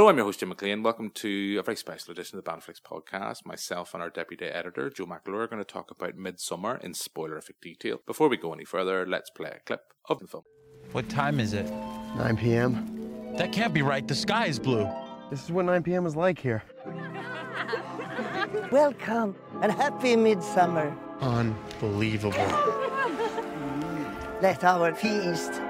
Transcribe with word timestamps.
Hello, 0.00 0.08
I'm 0.08 0.16
your 0.16 0.24
host, 0.24 0.40
Jim 0.40 0.48
McLean. 0.48 0.82
Welcome 0.82 1.10
to 1.16 1.58
a 1.58 1.62
very 1.62 1.76
special 1.76 2.10
edition 2.10 2.38
of 2.38 2.42
the 2.42 2.50
Banflix 2.50 2.80
podcast. 2.80 3.44
Myself 3.44 3.92
and 3.92 4.02
our 4.02 4.08
deputy 4.08 4.46
editor, 4.46 4.88
Joe 4.88 5.04
McAlure, 5.04 5.42
are 5.42 5.46
going 5.46 5.62
to 5.62 5.64
talk 5.70 5.90
about 5.90 6.16
Midsommar 6.16 6.82
in 6.82 6.94
spoilerific 6.94 7.60
detail. 7.60 8.00
Before 8.06 8.30
we 8.30 8.38
go 8.38 8.54
any 8.54 8.64
further, 8.64 9.04
let's 9.06 9.28
play 9.28 9.50
a 9.50 9.58
clip 9.66 9.82
of 10.08 10.20
the 10.20 10.26
film. 10.26 10.44
What 10.92 11.10
time 11.10 11.38
is 11.38 11.52
it? 11.52 11.70
9 12.16 12.34
p.m. 12.38 13.36
That 13.36 13.52
can't 13.52 13.74
be 13.74 13.82
right. 13.82 14.08
The 14.08 14.14
sky 14.14 14.46
is 14.46 14.58
blue. 14.58 14.88
This 15.30 15.44
is 15.44 15.52
what 15.52 15.66
9 15.66 15.82
p.m. 15.82 16.06
is 16.06 16.16
like 16.16 16.38
here. 16.38 16.62
Welcome 18.72 19.36
and 19.60 19.70
happy 19.70 20.16
midsummer. 20.16 20.96
Unbelievable. 21.20 22.38
Let 24.40 24.64
our 24.64 24.94
feast 24.94 25.60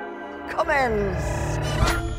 commence. 0.49 2.10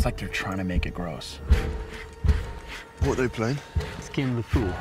It's 0.00 0.06
like 0.06 0.16
they're 0.16 0.28
trying 0.28 0.56
to 0.56 0.64
make 0.64 0.86
it 0.86 0.94
gross. 0.94 1.40
What 3.00 3.18
are 3.18 3.22
they 3.22 3.28
playing? 3.28 3.58
Skin 4.00 4.34
the 4.34 4.42
fool. 4.42 4.72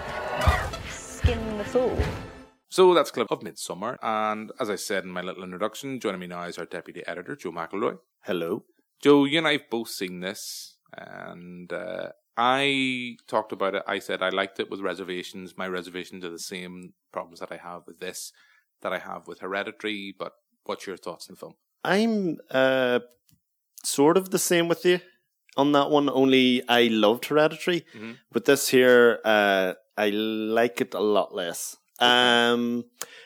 Skin 0.89 1.57
the 1.57 1.65
fool. 1.65 1.99
So 2.69 2.93
that's 2.93 3.09
a 3.09 3.13
clip 3.13 3.27
of 3.29 3.41
Midsommar, 3.41 3.97
and 4.01 4.53
as 4.61 4.69
I 4.69 4.77
said 4.77 5.03
in 5.03 5.09
my 5.09 5.19
little 5.19 5.43
introduction, 5.43 5.99
joining 5.99 6.21
me 6.21 6.27
now 6.27 6.43
is 6.43 6.57
our 6.57 6.63
deputy 6.63 7.03
editor, 7.05 7.35
Joe 7.35 7.51
McElroy. 7.51 7.97
Hello. 8.21 8.63
Joe, 9.03 9.25
you 9.25 9.39
and 9.39 9.47
I 9.49 9.51
have 9.51 9.69
both 9.69 9.89
seen 9.89 10.21
this, 10.21 10.77
and 10.97 11.73
uh, 11.73 12.11
I 12.37 13.17
talked 13.27 13.51
about 13.51 13.75
it. 13.75 13.83
I 13.85 13.99
said 13.99 14.23
I 14.23 14.29
liked 14.29 14.61
it 14.61 14.71
with 14.71 14.79
reservations. 14.79 15.57
My 15.57 15.67
reservations 15.67 16.23
are 16.23 16.31
the 16.31 16.39
same 16.39 16.93
problems 17.11 17.41
that 17.41 17.51
I 17.51 17.57
have 17.57 17.81
with 17.85 17.99
this 17.99 18.31
that 18.83 18.93
I 18.93 18.99
have 18.99 19.27
with 19.27 19.41
Hereditary. 19.41 20.15
But 20.17 20.31
what's 20.63 20.87
your 20.87 20.95
thoughts 20.95 21.27
on 21.29 21.33
the 21.33 21.39
film? 21.39 21.55
I'm 21.83 22.37
uh, 22.51 22.99
sort 23.83 24.15
of 24.15 24.29
the 24.29 24.39
same 24.39 24.69
with 24.69 24.85
you 24.85 25.01
on 25.57 25.71
that 25.73 25.89
one. 25.89 26.09
Only 26.09 26.63
I 26.67 26.83
loved 26.87 27.25
Hereditary. 27.25 27.85
Mhm. 27.95 28.17
With 28.33 28.45
this 28.45 28.69
here, 28.69 29.19
uh, 29.25 29.73
I 29.97 30.09
like 30.09 30.81
it 30.81 30.93
a 30.93 31.01
lot 31.01 31.33
less. 31.35 31.77
Um, 31.99 32.85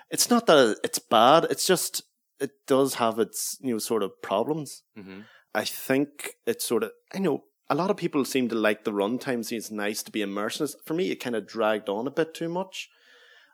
it's 0.09 0.29
not 0.29 0.47
that 0.47 0.77
it's 0.83 0.99
bad. 0.99 1.45
It's 1.49 1.67
just 1.67 2.03
it 2.39 2.51
does 2.67 2.95
have 2.95 3.19
its 3.19 3.57
you 3.61 3.73
know 3.73 3.79
sort 3.79 4.03
of 4.03 4.21
problems. 4.21 4.83
Mm-hmm. 4.97 5.21
I 5.53 5.63
think 5.65 6.35
it's 6.45 6.65
sort 6.65 6.83
of 6.83 6.91
I 7.13 7.19
know 7.19 7.43
a 7.69 7.75
lot 7.75 7.91
of 7.91 7.97
people 7.97 8.25
seem 8.25 8.49
to 8.49 8.55
like 8.55 8.83
the 8.83 8.91
runtime. 8.91 9.45
See, 9.45 9.55
it's 9.55 9.71
nice 9.71 10.03
to 10.03 10.11
be 10.11 10.21
it. 10.21 10.75
For 10.85 10.93
me, 10.93 11.11
it 11.11 11.17
kind 11.17 11.35
of 11.35 11.47
dragged 11.47 11.89
on 11.89 12.07
a 12.07 12.11
bit 12.11 12.33
too 12.33 12.49
much. 12.49 12.89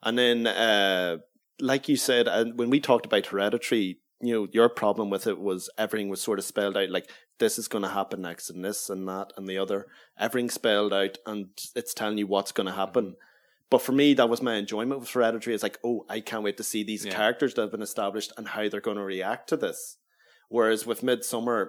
And 0.02 0.18
then, 0.18 0.48
uh, 0.48 1.18
like 1.60 1.90
you 1.90 1.98
said, 1.98 2.28
and 2.28 2.58
when 2.58 2.70
we 2.70 2.80
talked 2.80 3.06
about 3.06 3.28
Hereditary, 3.28 4.00
you 4.22 4.34
know, 4.34 4.48
your 4.52 4.70
problem 4.70 5.10
with 5.10 5.28
it 5.28 5.40
was 5.40 5.70
everything 5.78 6.10
was 6.10 6.22
sort 6.22 6.40
of 6.40 6.46
spelled 6.46 6.78
out. 6.78 6.90
Like 6.90 7.10
this 7.40 7.58
is 7.58 7.68
going 7.68 7.84
to 7.84 7.90
happen 7.90 8.22
next, 8.22 8.50
and 8.50 8.64
this 8.64 8.90
and 8.90 9.08
that 9.08 9.34
and 9.38 9.48
the 9.48 9.58
other. 9.58 9.88
Everything 10.18 10.50
spelled 10.50 10.94
out, 10.94 11.18
and 11.26 11.48
it's 11.76 11.94
telling 11.94 12.18
you 12.18 12.28
what's 12.28 12.52
going 12.52 12.68
to 12.68 12.74
happen. 12.74 13.16
But 13.70 13.82
for 13.82 13.92
me, 13.92 14.14
that 14.16 14.30
was 14.30 14.42
my 14.42 14.56
enjoyment 14.56 15.00
with 15.00 15.12
Hereditary. 15.12 15.54
It's 15.54 15.62
like, 15.64 15.78
oh, 15.84 16.06
I 16.10 16.22
can't 16.22 16.44
wait 16.44 16.58
to 16.58 16.64
see 16.64 16.84
these 16.84 17.06
Yeah. 17.06 17.14
characters 17.14 17.54
that 17.54 17.62
have 17.62 17.72
been 17.72 17.82
established 17.84 18.34
and 18.36 18.48
how 18.48 18.68
they're 18.68 18.82
going 18.82 18.98
to 18.98 19.04
react 19.04 19.48
to 19.50 19.58
this. 19.58 19.98
Whereas 20.50 20.86
with 20.88 21.02
Midsommar, 21.02 21.68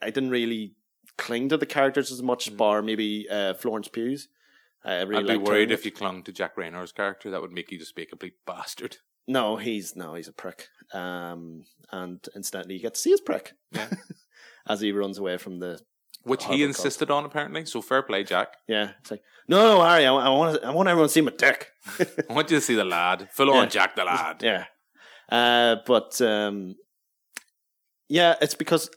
I 0.00 0.06
didn't 0.10 0.30
really 0.30 0.74
cling 1.18 1.50
to 1.50 1.56
the 1.58 1.66
characters 1.66 2.10
as 2.10 2.22
much, 2.22 2.56
bar 2.56 2.80
maybe 2.80 3.28
uh, 3.30 3.54
Florence 3.54 3.88
Pugh's. 3.88 4.28
I 4.86 5.00
really 5.02 5.32
I'd 5.34 5.38
be 5.38 5.44
worried 5.44 5.70
if 5.70 5.84
you 5.84 5.90
clung 5.90 6.22
to 6.24 6.32
Jack 6.32 6.56
Reynor's 6.56 6.92
character. 6.92 7.30
That 7.30 7.40
would 7.42 7.52
make 7.52 7.70
you 7.70 7.78
just 7.78 7.94
be 7.94 8.02
a 8.02 8.06
complete 8.06 8.34
bastard. 8.46 8.98
No, 9.26 9.56
he's 9.56 9.94
no, 9.96 10.14
he's 10.14 10.28
a 10.28 10.32
prick. 10.32 10.68
Um, 10.92 11.64
and 11.90 12.26
incidentally, 12.34 12.74
you 12.76 12.80
get 12.82 12.94
to 12.94 13.00
see 13.00 13.10
his 13.10 13.20
prick 13.22 13.52
Yeah. 13.72 13.88
as 14.68 14.80
he 14.80 14.92
runs 14.92 15.18
away 15.18 15.36
from 15.38 15.58
the. 15.60 15.80
Which 16.22 16.44
he 16.46 16.62
insisted 16.62 17.10
on, 17.10 17.26
apparently. 17.26 17.66
So 17.66 17.82
fair 17.82 18.02
play, 18.02 18.24
Jack. 18.24 18.48
Yeah, 18.66 18.92
it's 19.00 19.10
like 19.10 19.22
no, 19.46 19.76
no, 19.76 19.84
Harry, 19.84 20.06
I, 20.06 20.14
I 20.14 20.28
want, 20.30 20.64
I 20.64 20.70
want 20.70 20.88
everyone 20.88 21.08
to 21.08 21.12
see 21.12 21.20
my 21.20 21.32
dick. 21.36 21.68
I 21.98 22.32
want 22.32 22.50
you 22.50 22.56
to 22.56 22.60
see 22.62 22.74
the 22.74 22.84
lad. 22.84 23.28
Full 23.32 23.50
on 23.50 23.68
Jack 23.68 23.94
the 23.94 24.04
lad. 24.04 24.42
Yeah. 24.42 24.64
Uh, 25.28 25.76
but 25.86 26.18
um, 26.22 26.76
yeah, 28.08 28.36
it's 28.40 28.54
because 28.54 28.88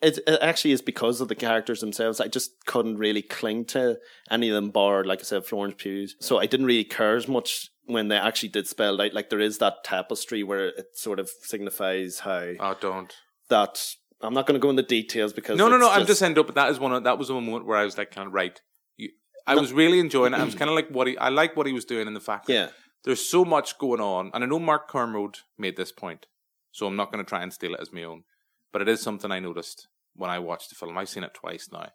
it, 0.00 0.18
it 0.26 0.40
actually 0.42 0.72
is 0.72 0.82
because 0.82 1.20
of 1.20 1.28
the 1.28 1.36
characters 1.36 1.80
themselves. 1.80 2.20
I 2.20 2.26
just 2.26 2.50
couldn't 2.66 2.96
really 2.98 3.22
cling 3.22 3.64
to 3.66 3.98
any 4.28 4.48
of 4.48 4.54
them, 4.54 4.70
bar 4.70 5.04
like 5.04 5.20
I 5.20 5.22
said, 5.22 5.44
Florence 5.46 5.76
Pugh. 5.78 6.08
So 6.20 6.38
I 6.38 6.46
didn't 6.46 6.66
really 6.66 6.84
care 6.84 7.14
as 7.16 7.28
much 7.28 7.70
when 7.84 8.08
they 8.08 8.16
actually 8.16 8.48
did 8.48 8.66
spell 8.66 9.00
out. 9.00 9.14
Like 9.14 9.30
there 9.30 9.40
is 9.40 9.58
that 9.58 9.84
tapestry 9.84 10.42
where 10.42 10.68
it 10.68 10.86
sort 10.96 11.20
of 11.20 11.30
signifies 11.42 12.20
how 12.20 12.54
Oh, 12.58 12.76
don't. 12.80 13.14
that. 13.50 13.80
I'm 14.22 14.34
not 14.34 14.46
going 14.46 14.54
to 14.54 14.62
go 14.62 14.70
into 14.70 14.82
details 14.82 15.32
because 15.32 15.58
No, 15.58 15.68
no, 15.68 15.76
no. 15.76 15.86
it's 15.88 15.96
I'm 15.96 16.06
just 16.06 16.22
ending 16.22 16.40
up. 16.40 16.46
But 16.46 16.54
that 16.54 16.70
is 16.70 16.78
one. 16.78 16.92
Of, 16.92 17.04
that 17.04 17.18
was 17.18 17.30
one 17.30 17.44
moment 17.44 17.66
where 17.66 17.78
I 17.78 17.84
was 17.84 17.98
like, 17.98 18.10
kind 18.10 18.26
of 18.28 18.32
right. 18.32 18.60
You, 18.96 19.10
I 19.46 19.56
was 19.56 19.72
really 19.72 19.98
enjoying 19.98 20.32
it. 20.34 20.40
I 20.40 20.44
was 20.44 20.54
kind 20.60 20.70
of 20.70 20.76
like 20.76 20.88
what 20.88 21.06
he. 21.06 21.16
I 21.18 21.28
like 21.28 21.56
what 21.56 21.66
he 21.66 21.72
was 21.72 21.84
doing 21.84 22.06
in 22.06 22.14
the 22.14 22.20
fact 22.20 22.46
that 22.46 22.52
yeah, 22.52 22.68
there's 23.04 23.26
so 23.28 23.44
much 23.44 23.78
going 23.78 24.00
on, 24.00 24.30
and 24.32 24.44
I 24.44 24.46
know 24.46 24.58
Mark 24.58 24.88
Kermode 24.88 25.38
made 25.58 25.76
this 25.76 25.92
point, 25.92 26.26
so 26.70 26.86
I'm 26.86 26.96
not 26.96 27.10
going 27.12 27.24
to 27.24 27.28
try 27.28 27.42
and 27.42 27.52
steal 27.52 27.74
it 27.74 27.80
as 27.80 27.92
my 27.92 28.04
own. 28.04 28.22
But 28.72 28.82
it 28.82 28.88
is 28.88 29.02
something 29.02 29.30
I 29.30 29.40
noticed 29.40 29.88
when 30.14 30.30
I 30.30 30.38
watched 30.38 30.68
the 30.70 30.76
film. 30.76 30.96
I've 30.96 31.08
seen 31.08 31.24
it 31.24 31.34
twice 31.34 31.68
now. 31.72 31.90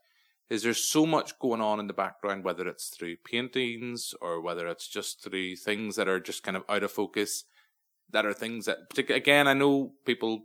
Is 0.49 0.63
there's 0.63 0.87
so 0.87 1.05
much 1.05 1.37
going 1.39 1.59
on 1.59 1.79
in 1.79 1.87
the 1.87 1.93
background, 1.93 2.43
whether 2.45 2.67
it's 2.67 2.87
through 2.87 3.17
paintings 3.25 4.13
or 4.21 4.41
whether 4.41 4.66
it's 4.67 4.87
just 4.87 5.21
through 5.21 5.57
things 5.57 5.97
that 5.97 6.07
are 6.07 6.21
just 6.21 6.41
kind 6.41 6.55
of 6.55 6.63
out 6.69 6.83
of 6.83 6.91
focus, 6.91 7.43
that 8.11 8.25
are 8.25 8.31
things 8.33 8.66
that, 8.66 8.77
again, 9.09 9.47
I 9.47 9.53
know 9.53 9.93
people. 10.05 10.43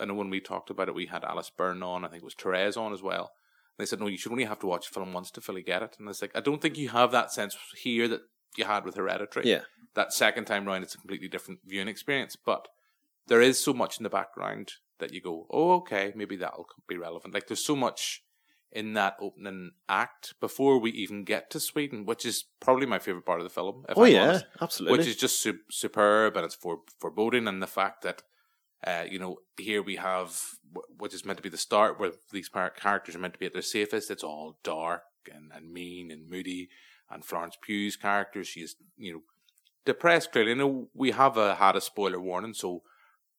I 0.00 0.04
know 0.04 0.14
when 0.14 0.30
we 0.30 0.40
talked 0.40 0.70
about 0.70 0.88
it, 0.88 0.94
we 0.94 1.06
had 1.06 1.24
Alice 1.24 1.50
Byrne 1.50 1.82
on. 1.82 2.04
I 2.04 2.08
think 2.08 2.22
it 2.22 2.24
was 2.24 2.34
Therese 2.34 2.76
on 2.76 2.92
as 2.92 3.02
well. 3.02 3.32
They 3.78 3.84
said, 3.84 4.00
no, 4.00 4.06
you 4.06 4.16
should 4.16 4.32
only 4.32 4.44
have 4.44 4.60
to 4.60 4.66
watch 4.66 4.88
the 4.88 4.94
film 4.94 5.12
once 5.12 5.30
to 5.32 5.40
fully 5.40 5.62
get 5.62 5.82
it. 5.82 5.96
And 5.98 6.08
it's 6.08 6.22
like, 6.22 6.34
I 6.34 6.40
don't 6.40 6.62
think 6.62 6.78
you 6.78 6.88
have 6.90 7.12
that 7.12 7.30
sense 7.30 7.56
here 7.76 8.08
that 8.08 8.22
you 8.56 8.64
had 8.64 8.84
with 8.84 8.96
Hereditary 8.96 9.46
yeah. 9.46 9.62
that 9.94 10.14
second 10.14 10.46
time 10.46 10.64
round, 10.64 10.82
it's 10.82 10.94
a 10.94 10.98
completely 10.98 11.28
different 11.28 11.60
viewing 11.66 11.88
experience. 11.88 12.36
But 12.36 12.68
there 13.26 13.42
is 13.42 13.62
so 13.62 13.74
much 13.74 13.98
in 13.98 14.04
the 14.04 14.10
background 14.10 14.72
that 14.98 15.12
you 15.12 15.20
go, 15.20 15.46
oh, 15.50 15.72
okay, 15.72 16.12
maybe 16.16 16.36
that'll 16.36 16.66
be 16.88 16.96
relevant. 16.96 17.34
Like 17.34 17.48
there's 17.48 17.64
so 17.64 17.76
much 17.76 18.22
in 18.72 18.94
that 18.94 19.16
opening 19.20 19.72
act 19.88 20.34
before 20.40 20.78
we 20.78 20.90
even 20.92 21.24
get 21.24 21.50
to 21.50 21.60
Sweden, 21.60 22.06
which 22.06 22.24
is 22.24 22.44
probably 22.60 22.86
my 22.86 22.98
favorite 22.98 23.26
part 23.26 23.40
of 23.40 23.44
the 23.44 23.50
film. 23.50 23.84
If 23.88 23.98
Oh 23.98 24.04
I'm 24.04 24.12
yeah, 24.12 24.22
honest, 24.22 24.44
absolutely. 24.60 24.98
which 24.98 25.06
is 25.06 25.16
just 25.16 25.42
su- 25.42 25.60
superb 25.70 26.36
and 26.36 26.46
it's 26.46 26.54
for 26.54 26.80
foreboding, 26.98 27.46
and 27.46 27.62
the 27.62 27.66
fact 27.66 28.02
that. 28.02 28.22
Uh, 28.84 29.04
you 29.08 29.18
know, 29.18 29.38
here 29.58 29.82
we 29.82 29.96
have 29.96 30.40
what 30.98 31.12
is 31.14 31.24
meant 31.24 31.38
to 31.38 31.42
be 31.42 31.48
the 31.48 31.56
start 31.56 31.98
where 31.98 32.12
these 32.32 32.48
characters 32.48 33.14
are 33.14 33.18
meant 33.18 33.34
to 33.34 33.38
be 33.40 33.46
at 33.46 33.52
their 33.52 33.62
safest. 33.62 34.10
It's 34.10 34.22
all 34.22 34.58
dark 34.62 35.02
and, 35.32 35.50
and 35.54 35.72
mean 35.72 36.10
and 36.10 36.28
moody. 36.28 36.68
And 37.10 37.24
Florence 37.24 37.56
Pugh's 37.60 37.96
character, 37.96 38.44
she's, 38.44 38.76
you 38.96 39.12
know, 39.12 39.20
depressed 39.84 40.32
clearly. 40.32 40.52
I 40.52 40.54
know 40.54 40.88
we 40.94 41.12
have 41.12 41.36
a, 41.36 41.54
had 41.54 41.76
a 41.76 41.80
spoiler 41.80 42.20
warning, 42.20 42.52
so 42.54 42.82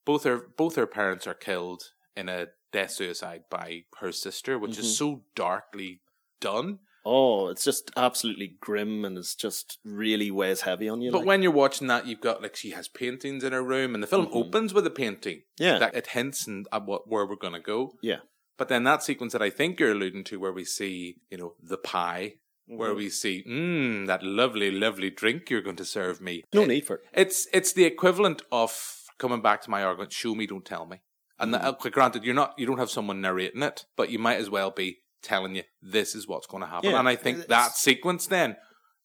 both 0.06 0.24
her 0.24 0.38
both 0.56 0.76
her 0.76 0.88
parents 0.88 1.28
are 1.28 1.34
killed 1.34 1.84
in 2.16 2.30
a 2.30 2.48
death 2.72 2.92
suicide 2.92 3.44
by 3.50 3.84
her 4.00 4.12
sister, 4.12 4.58
which 4.58 4.72
Mhm. 4.72 4.80
is 4.80 4.98
so 4.98 5.24
darkly 5.36 6.02
done. 6.40 6.80
Oh, 7.08 7.48
it's 7.50 7.64
just 7.64 7.90
absolutely 7.96 8.58
grim 8.60 9.06
and 9.06 9.18
it's 9.18 9.36
just 9.36 9.80
really 9.84 10.30
weighs 10.30 10.62
heavy 10.62 10.90
on 10.90 11.02
you. 11.02 11.12
But 11.12 11.20
like. 11.20 11.28
when 11.28 11.42
you're 11.44 11.52
watching 11.64 11.88
that, 11.88 12.06
you've 12.08 12.22
got 12.22 12.42
like 12.42 12.56
she 12.56 12.72
has 12.72 12.88
paintings 12.88 13.44
in 13.44 13.54
her 13.54 13.64
room, 13.64 13.94
and 13.94 14.04
the 14.04 14.08
film 14.08 14.28
Mhm. 14.28 14.36
opens 14.36 14.74
with 14.74 14.86
a 14.86 14.92
painting. 15.04 15.44
yeah, 15.58 15.80
that 15.80 15.96
it 15.96 16.08
hints 16.08 16.46
and 16.48 16.68
at 16.72 16.86
what 16.86 17.08
where 17.08 17.26
we're 17.26 17.36
gonna 17.36 17.60
go. 17.60 17.94
Yeah. 18.02 18.20
But 18.58 18.68
then 18.70 18.84
that 18.86 19.04
sequence 19.04 19.34
that 19.34 19.42
I 19.42 19.52
think 19.52 19.80
you're 19.80 19.92
alluding 19.92 20.24
to, 20.26 20.40
where 20.40 20.52
we 20.52 20.66
see, 20.66 21.18
you 21.32 21.38
know, 21.38 21.54
the 21.62 21.78
pie, 21.78 22.36
where 22.66 22.90
Mm-hmm. 22.90 22.98
we 22.98 23.10
see, 23.10 23.44
mmm, 23.48 24.08
that 24.08 24.24
lovely, 24.24 24.72
lovely 24.72 25.10
drink 25.12 25.50
you're 25.50 25.62
going 25.62 25.76
to 25.84 25.86
serve 25.86 26.20
me. 26.22 26.44
no 26.54 26.66
need 26.66 26.86
for 26.88 26.96
it. 26.98 27.02
It's 27.14 27.48
it's 27.54 27.72
the 27.74 27.86
equivalent 27.86 28.42
of 28.52 28.72
coming 29.20 29.42
back 29.42 29.62
to 29.62 29.70
my 29.70 29.84
argument: 29.84 30.12
show 30.12 30.34
me, 30.36 30.46
don't 30.48 30.66
tell 30.66 30.86
me. 30.86 30.98
And 31.40 31.54
Mm-hmm. 31.54 31.64
that, 31.84 31.92
granted, 31.92 32.24
you're 32.26 32.34
not, 32.42 32.56
you 32.58 32.66
don't 32.66 32.80
have 32.80 32.90
someone 32.90 33.22
narrating 33.22 33.62
it, 33.62 33.86
but 33.96 34.10
you 34.10 34.18
might 34.18 34.40
as 34.40 34.50
well 34.50 34.72
be 34.72 34.98
telling 35.22 35.56
you 35.56 35.64
this 35.82 36.16
is 36.16 36.28
what's 36.28 36.48
going 36.48 36.62
to 36.62 36.68
happen. 36.70 36.90
Yeah, 36.92 37.00
and 37.00 37.08
I 37.10 37.16
think 37.16 37.40
it's- 37.40 37.50
that 37.50 37.76
sequence 37.76 38.28
then, 38.28 38.56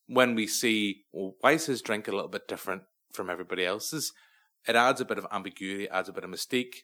when 0.07 0.35
we 0.35 0.47
see, 0.47 1.05
well, 1.13 1.35
why 1.41 1.53
is 1.53 1.67
his 1.67 1.81
drink 1.83 2.09
a 2.09 2.13
little 2.13 2.29
bit 2.29 2.49
different 2.49 2.83
from 3.13 3.31
everybody 3.31 3.65
else's? 3.65 4.13
It 4.67 4.77
adds 4.77 5.01
a 5.01 5.05
bit 5.05 5.19
of 5.19 5.27
ambiguity, 5.33 5.89
adds 5.89 6.09
a 6.09 6.13
bit 6.13 6.25
of 6.25 6.31
mystique. 6.31 6.75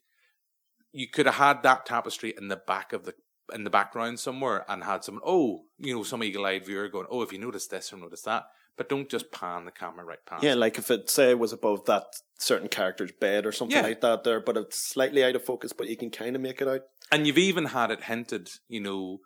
You 0.93 1.09
could 1.09 1.27
have 1.27 1.35
had 1.37 1.63
that 1.63 1.87
tapestry 1.87 2.35
in 2.37 2.49
the 2.49 2.57
back 2.57 2.93
of 2.93 3.05
the 3.05 3.15
in 3.55 3.65
the 3.65 3.71
background 3.71 4.21
somewhere 4.21 4.65
and 4.71 4.85
had 4.85 5.03
some 5.05 5.21
oh, 5.25 5.63
you 5.79 5.95
know, 5.95 6.03
some 6.03 6.23
eagle-eyed 6.23 6.67
viewer 6.67 6.89
going, 6.89 7.07
oh, 7.11 7.23
if 7.23 7.33
you 7.33 7.39
notice 7.39 7.67
this 7.67 7.93
or 7.93 7.97
notice 7.97 8.21
that, 8.23 8.45
but 8.77 8.89
don't 8.91 9.09
just 9.09 9.33
pan 9.33 9.65
the 9.65 9.71
camera 9.71 10.05
right 10.05 10.19
past. 10.27 10.43
Yeah, 10.43 10.53
like 10.55 10.77
if 10.79 10.91
it 10.91 11.09
say 11.09 11.35
was 11.35 11.53
above 11.53 11.87
that 11.87 12.05
certain 12.39 12.69
character's 12.69 13.13
bed 13.13 13.47
or 13.47 13.53
something 13.53 13.77
Yeah. 13.77 13.83
like 13.83 14.01
that 14.03 14.23
there, 14.25 14.41
but 14.41 14.57
it's 14.59 14.79
slightly 14.79 15.25
out 15.25 15.35
of 15.35 15.45
focus, 15.45 15.73
but 15.73 15.89
you 15.89 15.97
can 15.97 16.11
kind 16.11 16.37
of 16.37 16.43
make 16.43 16.61
it 16.61 16.69
out. 16.69 16.83
And 17.11 17.27
you've 17.27 17.39
even 17.39 17.67
had 17.67 17.91
it 17.91 18.05
hinted, 18.05 18.51
you 18.69 18.81
know, 18.81 19.19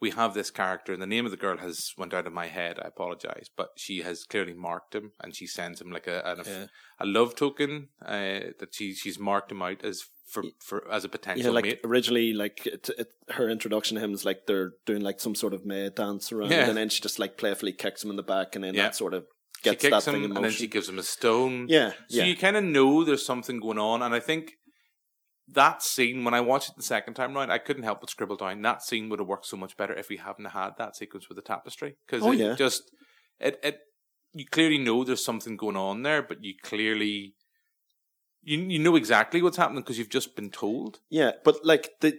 we 0.00 0.10
have 0.10 0.34
this 0.34 0.50
character, 0.50 0.92
and 0.92 1.00
the 1.00 1.06
name 1.06 1.24
of 1.24 1.30
the 1.30 1.36
girl 1.36 1.56
has 1.58 1.92
went 1.96 2.12
out 2.12 2.26
of 2.26 2.32
my 2.32 2.48
head. 2.48 2.78
I 2.78 2.88
apologize, 2.88 3.48
but 3.56 3.70
she 3.76 4.02
has 4.02 4.24
clearly 4.24 4.52
marked 4.52 4.94
him, 4.94 5.12
and 5.22 5.34
she 5.34 5.46
sends 5.46 5.80
him 5.80 5.90
like 5.90 6.06
a 6.06 6.20
a, 6.20 6.36
Yeah. 6.48 6.66
a 7.00 7.06
love 7.06 7.34
token 7.36 7.88
uh, 8.04 8.52
that 8.58 8.68
she 8.72 8.92
she's 8.94 9.18
marked 9.18 9.50
him 9.52 9.62
out 9.62 9.82
as 9.84 10.02
for 10.28 10.42
for 10.60 10.90
as 10.90 11.04
a 11.04 11.08
potential 11.08 11.46
Yeah, 11.46 11.50
like 11.52 11.64
mate. 11.64 11.80
originally, 11.84 12.32
like 12.34 12.66
it, 12.66 12.90
it, 12.98 13.08
her 13.30 13.48
introduction 13.48 13.94
to 13.96 14.02
him 14.04 14.12
is 14.12 14.24
like 14.24 14.46
they're 14.46 14.72
doing 14.84 15.00
like 15.02 15.20
some 15.20 15.34
sort 15.34 15.54
of 15.54 15.64
May 15.64 15.88
dance 15.90 16.30
around, 16.32 16.50
Yeah. 16.50 16.68
and 16.68 16.76
then 16.76 16.88
she 16.90 17.00
just 17.00 17.18
like 17.18 17.38
playfully 17.38 17.72
kicks 17.72 18.04
him 18.04 18.10
in 18.10 18.16
the 18.16 18.22
back, 18.22 18.54
and 18.54 18.64
then 18.64 18.74
Yeah. 18.74 18.82
that 18.82 18.96
sort 18.96 19.14
of 19.14 19.24
She 19.58 19.70
gets 19.70 19.82
kicks 19.82 20.04
that 20.04 20.06
him, 20.10 20.14
thing 20.14 20.24
in 20.30 20.36
and 20.36 20.44
then 20.44 20.52
she 20.52 20.66
gives 20.66 20.88
him 20.88 20.98
a 20.98 21.02
stone. 21.02 21.66
yeah, 21.68 21.92
So 22.10 22.22
you 22.24 22.36
kind 22.36 22.56
of 22.56 22.64
know 22.64 23.04
there's 23.04 23.24
something 23.24 23.58
going 23.60 23.78
on, 23.78 24.02
and 24.02 24.14
I 24.14 24.20
think 24.20 24.58
that 25.48 25.82
scene 25.82 26.24
when 26.24 26.34
I 26.34 26.40
watched 26.40 26.70
it 26.70 26.76
the 26.76 26.82
second 26.82 27.14
time 27.14 27.34
round, 27.34 27.52
I 27.52 27.58
couldn't 27.58 27.82
help 27.82 28.00
but 28.00 28.10
scribble 28.10 28.36
down 28.36 28.62
that 28.62 28.82
scene 28.82 29.08
would 29.08 29.18
have 29.18 29.28
worked 29.28 29.46
so 29.46 29.56
much 29.56 29.76
better 29.76 29.94
if 29.94 30.08
we 30.08 30.16
hadn't 30.16 30.46
had 30.46 30.70
that 30.78 30.96
sequence 30.96 31.28
with 31.28 31.36
the 31.36 31.42
tapestry 31.42 31.96
because 32.06 32.22
Oh, 32.24 32.32
it 32.32 32.38
yeah. 32.38 32.54
just 32.54 32.90
it 33.38 33.58
it 33.62 33.80
you 34.32 34.46
clearly 34.46 34.78
know 34.78 35.04
there's 35.04 35.24
something 35.24 35.56
going 35.56 35.76
on 35.76 36.02
there, 36.02 36.22
but 36.22 36.42
you 36.42 36.54
clearly 36.62 37.34
you 38.42 38.58
you 38.58 38.78
know 38.78 38.96
exactly 38.96 39.42
what's 39.42 39.56
happening 39.56 39.82
because 39.82 39.98
you've 39.98 40.08
just 40.08 40.34
been 40.36 40.50
told. 40.50 41.00
yeah. 41.10 41.32
But 41.44 41.64
like 41.64 41.90
the 42.00 42.16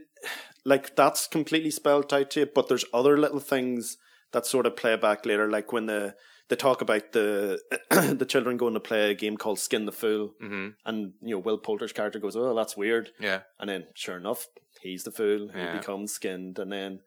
like 0.63 0.95
that's 0.95 1.27
completely 1.27 1.71
spelled 1.71 2.13
out 2.13 2.31
to 2.31 2.41
you. 2.41 2.45
But 2.53 2.67
there's 2.67 2.85
other 2.93 3.17
little 3.17 3.39
things 3.39 3.97
that 4.33 4.45
sort 4.45 4.65
of 4.65 4.75
play 4.75 4.95
back 4.95 5.25
later, 5.25 5.49
like 5.49 5.71
when 5.71 5.85
the 5.87 6.15
they 6.49 6.55
talk 6.55 6.81
about 6.81 7.11
the 7.11 7.59
the 7.89 8.25
children 8.25 8.57
going 8.57 8.73
to 8.75 8.79
play 8.79 9.11
a 9.11 9.15
game 9.15 9.37
called 9.37 9.59
Skin 9.59 9.85
the 9.85 9.91
Fool, 9.91 10.33
hmm 10.39 10.69
and 10.85 11.13
you 11.21 11.35
know 11.35 11.39
Will 11.39 11.57
Poulter's 11.57 11.93
character 11.93 12.19
goes, 12.19 12.35
"Oh, 12.35 12.53
that's 12.55 12.77
weird," 12.77 13.11
Yeah, 13.19 13.41
and 13.59 13.69
then 13.69 13.87
sure 13.95 14.17
enough, 14.17 14.47
he's 14.81 15.03
the 15.03 15.11
fool 15.11 15.49
who 15.49 15.59
Yeah. 15.59 15.71
becomes 15.79 16.13
skinned, 16.13 16.59
and 16.59 16.71
then. 16.71 16.99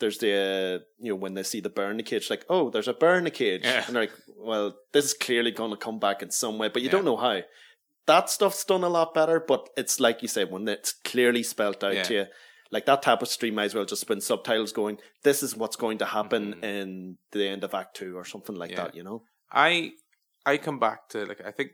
There's 0.00 0.18
the 0.18 0.32
uh, 0.32 0.84
you 1.00 1.10
know 1.10 1.16
when 1.16 1.34
they 1.34 1.42
see 1.42 1.58
the 1.58 1.68
bear 1.68 1.90
in 1.90 1.96
the 1.96 2.04
cage, 2.04 2.30
like 2.30 2.44
oh, 2.48 2.70
there's 2.70 2.86
a 2.86 2.92
bear 2.92 3.18
in 3.18 3.24
the 3.24 3.32
cage, 3.32 3.62
Yeah. 3.64 3.82
and 3.84 3.96
they're 3.96 4.04
like, 4.04 4.12
well, 4.36 4.76
this 4.92 5.06
is 5.06 5.12
clearly 5.12 5.50
going 5.50 5.72
to 5.72 5.76
come 5.76 5.98
back 5.98 6.22
in 6.22 6.30
some 6.30 6.56
way, 6.56 6.68
but 6.68 6.82
you 6.82 6.86
Yeah. 6.86 6.92
don't 6.92 7.04
know 7.04 7.16
how. 7.16 7.40
That 8.06 8.30
stuff's 8.30 8.64
done 8.64 8.84
a 8.84 8.88
lot 8.88 9.12
better, 9.12 9.40
but 9.40 9.68
it's 9.76 9.98
like 9.98 10.22
you 10.22 10.28
said 10.28 10.52
when 10.52 10.68
it's 10.68 10.92
clearly 10.92 11.42
spelt 11.42 11.82
out 11.82 11.94
Yeah. 11.94 12.02
to 12.04 12.14
you. 12.14 12.26
Like 12.70 12.84
that 12.86 13.02
tapestry 13.02 13.50
might 13.50 13.64
as 13.64 13.74
well 13.74 13.84
just 13.84 14.06
been 14.06 14.20
subtitles 14.20 14.72
going, 14.72 14.98
"This 15.22 15.42
is 15.42 15.56
what's 15.56 15.76
going 15.76 15.98
to 15.98 16.04
happen 16.04 16.54
Mhm. 16.54 16.62
in 16.64 17.18
the 17.32 17.48
end 17.48 17.64
of 17.64 17.72
Act 17.74 17.96
Two 17.96 18.16
or 18.16 18.24
something 18.24 18.54
like 18.56 18.70
Yeah. 18.70 18.84
that." 18.84 18.94
You 18.94 19.02
know? 19.04 19.24
I 19.50 19.92
I 20.44 20.56
come 20.58 20.78
back 20.78 21.08
to 21.10 21.24
like 21.26 21.40
I 21.44 21.50
think 21.50 21.72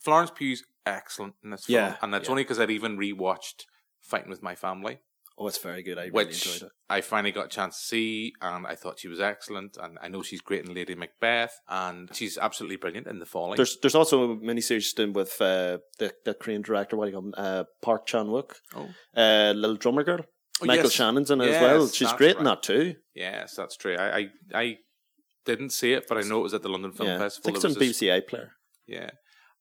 Florence 0.00 0.30
Pugh's 0.30 0.64
excellent 0.86 1.34
in 1.42 1.50
this 1.50 1.64
film, 1.66 1.76
Yeah, 1.76 1.96
and 2.02 2.12
that's 2.12 2.26
yeah. 2.26 2.30
only 2.30 2.42
because 2.44 2.60
I'd 2.60 2.70
even 2.70 2.96
rewatched 2.96 3.64
Fighting 4.00 4.28
with 4.30 4.42
My 4.42 4.54
Family. 4.54 5.00
Oh, 5.36 5.48
it's 5.48 5.58
very 5.58 5.82
good. 5.82 5.98
I 5.98 6.02
really 6.02 6.10
which 6.12 6.46
enjoyed 6.46 6.68
it. 6.68 6.72
I 6.88 7.00
finally 7.00 7.32
got 7.32 7.46
a 7.46 7.48
chance 7.48 7.76
to 7.78 7.84
see, 7.86 8.32
and 8.40 8.66
I 8.66 8.76
thought 8.76 9.00
she 9.00 9.08
was 9.08 9.20
excellent. 9.20 9.76
And 9.82 9.98
I 10.00 10.06
know 10.08 10.22
she's 10.22 10.40
great 10.40 10.64
in 10.64 10.72
Lady 10.72 10.94
Macbeth, 10.94 11.58
and 11.68 12.08
she's 12.14 12.38
absolutely 12.38 12.76
brilliant 12.76 13.08
in 13.08 13.18
The 13.18 13.26
Falling. 13.26 13.56
There's 13.56 13.76
there's 13.80 13.96
also 13.96 14.30
a 14.32 14.36
miniseries 14.36 14.94
done 14.94 15.12
with 15.12 15.40
uh, 15.40 15.78
the 15.98 16.14
the 16.24 16.34
Korean 16.34 16.62
director. 16.62 16.96
What 16.96 17.06
do 17.06 17.10
you 17.10 17.16
call 17.16 17.26
him? 17.26 17.34
Uh, 17.36 17.64
Park 17.82 18.06
Chan 18.06 18.26
Wook, 18.26 18.52
oh, 18.76 18.88
uh, 19.16 19.52
little 19.56 19.76
drummer 19.76 20.04
girl. 20.04 20.20
Oh, 20.62 20.66
Michael 20.66 20.84
yes. 20.84 20.92
Shannon's 20.92 21.32
in 21.32 21.40
it 21.40 21.48
as 21.50 21.60
well. 21.60 21.88
She's 21.88 22.06
that's 22.08 22.16
great 22.18 22.36
in 22.36 22.44
that 22.44 22.62
too. 22.62 22.94
yes, 23.14 23.54
that's 23.56 23.76
true. 23.76 23.96
I, 23.96 24.18
I 24.18 24.28
I 24.54 24.76
didn't 25.44 25.70
see 25.70 25.92
it, 25.94 26.06
but 26.08 26.16
I 26.16 26.20
know 26.20 26.38
it 26.38 26.42
was 26.44 26.54
at 26.54 26.62
the 26.62 26.68
London 26.68 26.92
Film 26.92 27.08
yeah, 27.08 27.16
I 27.16 27.18
Festival. 27.18 27.44
think 27.44 27.56
it's 27.56 27.62
There 27.62 27.70
on 27.70 27.88
was 27.88 27.98
this- 27.98 28.00
BBC 28.02 28.22
iPlayer. 28.22 28.48
Yeah. 28.86 29.10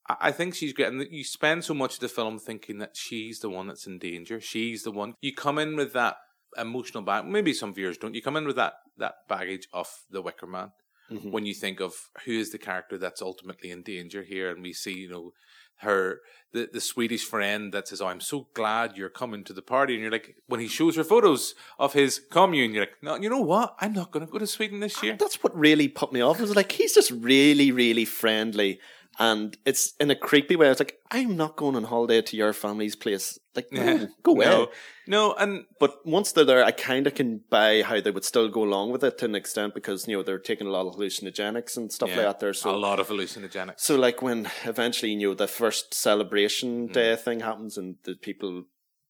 I 0.09 0.15
I 0.27 0.31
think 0.31 0.55
she's 0.55 0.73
great. 0.73 0.87
And 0.89 0.99
that 1.01 1.11
you 1.11 1.23
spend 1.23 1.63
so 1.63 1.73
much 1.73 1.95
of 1.95 1.99
the 2.01 2.07
film 2.09 2.39
thinking 2.39 2.77
that 2.79 2.95
she's 2.95 3.39
the 3.39 3.49
one 3.49 3.67
that's 3.67 3.87
in 3.87 3.99
danger. 3.99 4.39
She's 4.41 4.83
the 4.83 4.91
one. 4.91 5.13
You 5.21 5.33
come 5.33 5.57
in 5.59 5.75
with 5.75 5.93
that 5.93 6.17
emotional 6.57 7.03
back. 7.03 7.25
Maybe 7.25 7.53
some 7.53 7.73
viewers 7.73 7.97
don't. 7.97 8.15
You 8.15 8.21
come 8.21 8.37
in 8.37 8.45
with 8.45 8.55
that, 8.57 8.73
that 8.97 9.15
baggage 9.27 9.67
of 9.73 9.87
the 10.09 10.21
Wicker 10.21 10.47
Man 10.47 10.71
Mhm. 11.11 11.31
when 11.31 11.45
you 11.45 11.53
think 11.53 11.79
of 11.81 11.93
who 12.25 12.31
is 12.31 12.51
the 12.51 12.57
character 12.57 12.97
that's 12.97 13.21
ultimately 13.21 13.69
in 13.71 13.81
danger 13.83 14.23
here. 14.23 14.49
And 14.51 14.61
we 14.63 14.71
see, 14.73 14.93
you 14.93 15.09
know, 15.09 15.31
her, 15.77 16.19
the, 16.53 16.69
the 16.71 16.79
Swedish 16.79 17.25
friend 17.25 17.73
that 17.73 17.87
says, 17.87 18.01
Oh, 18.01 18.07
I'm 18.07 18.21
so 18.21 18.47
glad 18.53 18.95
you're 18.95 19.09
coming 19.09 19.43
to 19.45 19.53
the 19.53 19.61
party. 19.61 19.93
And 19.95 20.01
you're 20.03 20.11
like, 20.11 20.35
when 20.47 20.59
he 20.61 20.67
shows 20.67 20.95
her 20.95 21.03
photos 21.03 21.55
of 21.77 21.93
his 21.93 22.21
commune, 22.31 22.73
you're 22.73 22.83
like, 22.83 23.01
No, 23.01 23.15
you 23.15 23.29
know 23.29 23.41
what? 23.41 23.75
I'm 23.81 23.93
not 23.93 24.11
going 24.11 24.25
to 24.25 24.31
go 24.31 24.37
to 24.39 24.47
Sweden 24.47 24.79
this 24.79 25.01
year. 25.03 25.17
That's 25.19 25.43
what 25.43 25.57
really 25.57 25.87
put 25.89 26.13
me 26.13 26.21
off. 26.21 26.39
It 26.39 26.43
was 26.43 26.55
like 26.55 26.71
he's 26.71 26.93
just 26.93 27.11
really, 27.11 27.71
really 27.71 28.05
friendly, 28.05 28.79
and 29.19 29.57
it's 29.65 29.93
in 29.99 30.09
a 30.11 30.15
creepy 30.15 30.55
way. 30.55 30.69
It's 30.69 30.79
like, 30.79 30.99
I'm 31.11 31.37
not 31.37 31.55
going 31.55 31.75
on 31.75 31.83
holiday 31.83 32.21
to 32.21 32.37
your 32.37 32.53
family's 32.53 32.95
place. 32.95 33.37
Like, 33.55 33.71
no, 33.71 34.07
go 34.23 34.31
away. 34.31 34.45
No, 34.45 34.69
no, 35.05 35.33
and 35.33 35.65
But 35.79 36.05
once 36.05 36.31
they're 36.31 36.45
there, 36.45 36.63
I 36.63 36.71
kind 36.71 37.05
of 37.05 37.13
can 37.13 37.41
buy 37.49 37.83
how 37.83 38.01
they 38.01 38.09
would 38.09 38.25
still 38.25 38.49
go 38.49 38.63
along 38.63 38.91
with 38.91 39.03
it 39.03 39.19
to 39.19 39.25
an 39.25 39.35
extent 39.35 39.75
because 39.75 40.07
you 40.07 40.17
know 40.17 40.23
they're 40.23 40.39
taking 40.39 40.65
a 40.65 40.71
lot 40.71 40.87
of 40.87 40.95
hallucinogenics 40.95 41.77
and 41.77 41.91
stuff 41.91 42.09
yeah, 42.09 42.17
like 42.17 42.25
that. 42.25 42.39
There, 42.39 42.53
so 42.53 42.73
a 42.73 42.77
lot 42.77 42.99
of 42.99 43.09
hallucinogenics. 43.09 43.79
So 43.79 43.95
like 43.95 44.21
when 44.21 44.49
eventually 44.65 45.11
you 45.11 45.29
know 45.29 45.33
the 45.35 45.47
first 45.47 45.93
celebration 45.93 46.87
Mm. 46.89 46.93
day 46.93 47.15
thing 47.15 47.41
happens 47.41 47.77
and 47.77 47.97
the 48.03 48.15
people 48.15 48.63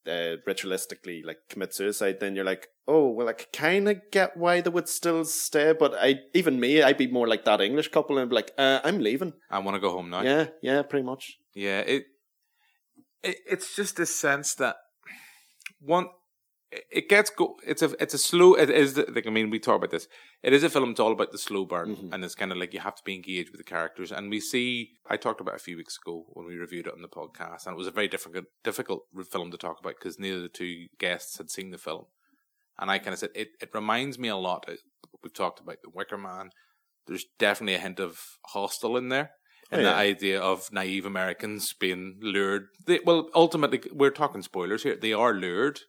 uh, 0.08 0.38
ritualistically 0.48 1.26
like 1.26 1.40
commit 1.50 1.74
suicide, 1.74 2.20
then 2.20 2.36
you're 2.36 2.46
like, 2.46 2.70
oh 2.88 3.10
well, 3.10 3.30
I 3.30 3.34
kind 3.34 3.90
of 3.90 4.02
get 4.12 4.38
why 4.38 4.62
they 4.62 4.70
would 4.70 4.90
still 4.90 5.26
stay, 5.26 5.74
but 5.74 5.94
I 5.96 6.20
even 6.34 6.60
me, 6.60 6.82
I'd 6.82 6.98
be 6.98 7.08
more 7.08 7.28
like 7.28 7.46
that 7.46 7.62
English 7.62 7.90
couple 7.90 8.18
and 8.18 8.30
be 8.30 8.36
like, 8.36 8.52
uh, 8.58 8.80
I'm 8.84 9.00
leaving. 9.00 9.34
I 9.50 9.60
want 9.60 9.76
to 9.76 9.82
go 9.82 9.92
home 9.92 10.10
now. 10.10 10.22
Yeah, 10.22 10.48
yeah, 10.62 10.82
pretty 10.82 11.06
much. 11.06 11.38
Yeah, 11.54 11.80
it, 11.80 12.06
it 13.24 13.38
it's 13.50 13.76
just 13.76 13.98
this 13.98 14.16
sense 14.16 14.56
that 14.56 14.78
one 15.80 16.08
it- 16.92 17.10
gets 17.10 17.30
go. 17.30 17.56
It's 17.66 17.82
a 17.82 17.90
it's 18.02 18.14
a 18.14 18.18
slow. 18.18 18.54
It 18.56 18.70
is 18.70 18.94
the, 18.96 19.06
like 19.14 19.28
I 19.28 19.30
mean 19.30 19.50
we 19.50 19.60
talk 19.60 19.78
about 19.78 19.92
this. 19.92 20.08
It 20.42 20.54
is 20.54 20.64
a 20.64 20.70
film. 20.70 20.92
It's 20.92 21.00
all 21.00 21.12
about 21.12 21.32
the 21.32 21.38
slow 21.38 21.66
burn, 21.66 21.96
Mhm. 21.96 22.14
and 22.14 22.24
it's 22.26 22.36
kind 22.36 22.52
of 22.52 22.58
like 22.58 22.74
you 22.74 22.80
have 22.82 22.96
to 22.96 23.04
be 23.04 23.16
engaged 23.16 23.50
with 23.52 23.60
the 23.60 23.64
characters. 23.76 24.12
And 24.12 24.30
we 24.30 24.40
see. 24.40 24.92
I 25.10 25.18
talked 25.18 25.42
about 25.42 25.56
a 25.56 25.60
few 25.68 25.78
weeks 25.78 25.98
ago 26.02 26.26
when 26.30 26.46
we 26.46 26.56
reviewed 26.56 26.88
it 26.88 26.94
on 26.94 27.02
the 27.02 27.08
podcast, 27.08 27.66
and 27.66 27.74
it 27.74 27.78
was 27.78 27.88
a 27.88 27.92
very 27.92 28.08
difficult 28.08 28.46
difficult 28.64 29.02
film 29.32 29.52
to 29.52 29.58
talk 29.58 29.80
about 29.80 29.96
because 30.00 30.20
neither 30.20 30.38
of 30.38 30.44
the 30.44 30.50
two 30.50 30.88
guests 31.00 31.38
had 31.38 31.50
seen 31.50 31.72
the 31.72 31.78
film. 31.78 32.06
And 32.80 32.90
I 32.90 32.98
kind 33.00 33.14
of 33.14 33.20
said 33.20 33.30
it. 33.36 33.50
It 33.62 33.70
reminds 33.74 34.18
me 34.18 34.28
a 34.30 34.36
lot. 34.36 34.66
We've 35.22 35.34
talked 35.34 35.60
about 35.60 35.78
the 35.84 35.90
Wicker 35.94 36.18
Man. 36.18 36.50
There's 37.08 37.26
definitely 37.38 37.76
a 37.76 37.80
hint 37.80 38.00
of 38.00 38.20
Hostel 38.48 38.98
in 38.98 39.10
there 39.10 39.32
and 39.72 39.82
Oh, 39.82 39.84
the 39.86 39.94
idea 39.94 40.40
of 40.40 40.72
naive 40.72 41.06
Americans 41.06 41.74
being 41.74 42.18
lured. 42.22 42.68
They, 42.86 43.00
well, 43.06 43.30
ultimately, 43.36 43.82
we're 43.92 44.12
talking 44.12 44.42
spoilers 44.42 44.84
here. 44.84 44.96
They 44.96 45.14
are 45.14 45.34
lured. 45.34 45.82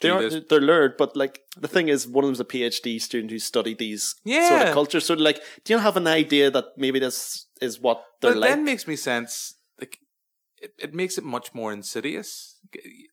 They 0.00 0.10
are 0.10 0.22
this- 0.22 0.44
they're 0.48 0.60
lured, 0.60 0.96
but 0.98 1.16
like 1.16 1.40
the 1.56 1.68
thing 1.68 1.88
is, 1.88 2.06
one 2.06 2.24
of 2.24 2.28
them's 2.28 2.40
a 2.40 2.44
PhD 2.44 3.00
student 3.00 3.30
who 3.30 3.38
studied 3.38 3.78
these 3.78 4.14
sort 4.48 4.62
of 4.68 4.74
cultures. 4.74 5.06
So 5.06 5.14
like, 5.14 5.42
do 5.64 5.72
you 5.72 5.78
have 5.78 5.96
an 5.96 6.06
idea 6.06 6.50
that 6.50 6.66
maybe 6.76 6.98
this 6.98 7.46
is 7.62 7.80
what 7.80 8.04
they're 8.20 8.32
but 8.32 8.40
like? 8.40 8.50
then 8.50 8.64
makes 8.64 8.86
me 8.86 8.96
sense. 8.96 9.54
Like 9.80 9.98
it, 10.60 10.72
it 10.78 10.94
makes 10.94 11.16
it 11.18 11.24
much 11.24 11.54
more 11.54 11.72
insidious 11.72 12.58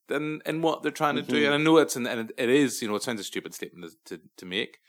than 0.08 0.42
in 0.46 0.62
what 0.62 0.84
they're 0.84 0.92
trying 0.92 1.16
to 1.16 1.22
do. 1.22 1.42
Mhm. 1.42 1.46
And 1.46 1.54
I 1.54 1.58
know 1.58 1.78
it's 1.78 1.96
an, 1.96 2.06
and 2.08 2.32
it 2.38 2.50
is. 2.50 2.82
You 2.82 2.88
know, 2.90 2.96
it 2.96 3.04
sounds 3.04 3.22
a 3.22 3.24
stupid 3.24 3.54
statement 3.54 3.94
to 4.06 4.20
to 4.38 4.46
make. 4.46 4.80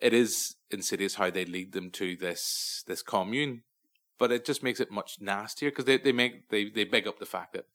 It 0.00 0.12
is 0.14 0.56
insidious 0.70 1.14
how 1.16 1.30
they 1.30 1.44
lead 1.44 1.72
them 1.72 1.90
to 1.92 2.16
this 2.16 2.82
this 2.86 3.02
commune, 3.02 3.62
but 4.18 4.32
it 4.32 4.44
just 4.46 4.62
makes 4.62 4.80
it 4.80 4.90
much 4.90 5.18
nastier 5.20 5.70
because 5.70 5.84
they 5.84 5.98
they 5.98 6.12
make 6.12 6.48
they 6.48 6.70
they 6.70 6.84
big 6.84 7.06
up 7.06 7.18
the 7.18 7.26
fact 7.26 7.52
that 7.52 7.66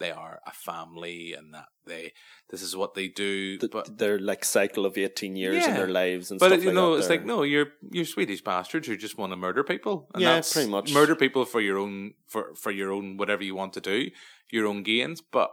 they 0.00 0.10
are 0.10 0.40
a 0.46 0.50
family 0.52 1.32
and 1.32 1.54
that 1.54 1.66
they 1.86 2.12
this 2.50 2.62
is 2.62 2.74
what 2.74 2.94
they 2.94 3.06
do. 3.06 3.58
th- 3.58 3.70
but 3.70 3.98
their 3.98 4.18
like 4.18 4.44
cycle 4.44 4.84
of 4.84 4.98
18 4.98 5.36
years 5.36 5.64
in 5.66 5.74
their 5.74 5.88
lives 5.88 6.30
and 6.30 6.40
but 6.40 6.48
stuff 6.48 6.60
you 6.60 6.66
like 6.70 6.74
know, 6.74 6.92
that 6.94 6.98
it's 7.00 7.08
like 7.08 7.24
no, 7.24 7.42
you're 7.44 7.68
you're 7.92 8.04
Swedish 8.04 8.42
bastards 8.42 8.88
who 8.88 8.96
just 8.96 9.16
want 9.18 9.32
to 9.32 9.36
murder 9.36 9.62
people. 9.62 10.08
And 10.12 10.22
Yeah, 10.22 10.34
that's 10.34 10.52
pretty 10.52 10.70
much. 10.70 10.92
murder 10.92 11.14
people 11.14 11.44
for 11.44 11.60
your 11.60 11.78
own 11.78 12.14
for 12.26 12.54
for 12.56 12.72
your 12.72 12.90
own 12.90 13.16
whatever 13.16 13.44
you 13.44 13.54
want 13.54 13.72
to 13.74 13.80
do, 13.80 14.10
your 14.50 14.66
own 14.66 14.82
gains. 14.82 15.20
But 15.20 15.50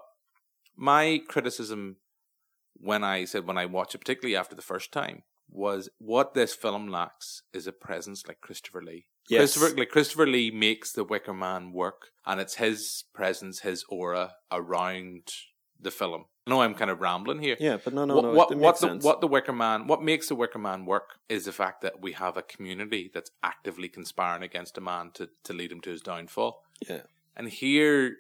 my 0.75 1.21
criticism 1.27 1.97
when 2.79 3.03
I 3.03 3.25
said 3.25 3.45
when 3.47 3.57
I 3.57 3.65
watched 3.65 3.95
it, 3.95 3.99
particularly 3.99 4.35
after 4.35 4.55
the 4.55 4.61
first 4.61 4.91
time, 4.91 5.23
was 5.49 5.89
what 5.97 6.33
this 6.33 6.53
film 6.53 6.87
lacks 6.87 7.41
is 7.53 7.67
a 7.67 7.71
presence 7.71 8.27
like 8.27 8.41
Christopher 8.41 8.81
Lee. 8.81 9.07
Yes. 9.29 9.39
Christopher 9.53 9.77
like 9.77 9.89
Christopher 9.89 10.27
Lee 10.27 10.51
makes 10.51 10.91
the 10.91 11.03
Wicker 11.03 11.33
Man 11.33 11.71
work, 11.73 12.11
and 12.25 12.39
it's 12.39 12.55
his 12.55 13.03
presence, 13.13 13.59
his 13.59 13.83
aura 13.89 14.35
around 14.51 15.23
the 15.79 15.91
film. 15.91 16.25
I 16.45 16.49
know 16.49 16.61
I'm 16.61 16.75
kind 16.75 16.89
of 16.89 17.01
rambling 17.01 17.41
here, 17.41 17.57
yeah, 17.59 17.77
but 17.83 17.93
no, 17.93 18.05
no, 18.05 18.15
what, 18.15 18.23
no. 18.23 18.31
what, 18.31 18.55
what 18.55 18.79
the 18.79 18.87
what 19.01 19.19
the 19.21 19.27
Wicker 19.27 19.51
Man 19.51 19.85
what 19.87 20.01
makes 20.01 20.29
the 20.29 20.35
Wicker 20.35 20.59
Man 20.59 20.85
work 20.85 21.19
is 21.27 21.45
the 21.45 21.51
fact 21.51 21.81
that 21.81 22.01
we 22.01 22.13
have 22.13 22.37
a 22.37 22.41
community 22.41 23.11
that's 23.13 23.31
actively 23.43 23.89
conspiring 23.89 24.43
against 24.43 24.77
a 24.77 24.81
man 24.81 25.11
to 25.15 25.29
to 25.43 25.53
lead 25.53 25.71
him 25.71 25.81
to 25.81 25.89
his 25.89 26.01
downfall. 26.01 26.63
Yeah. 26.87 27.01
And 27.35 27.49
here 27.49 28.15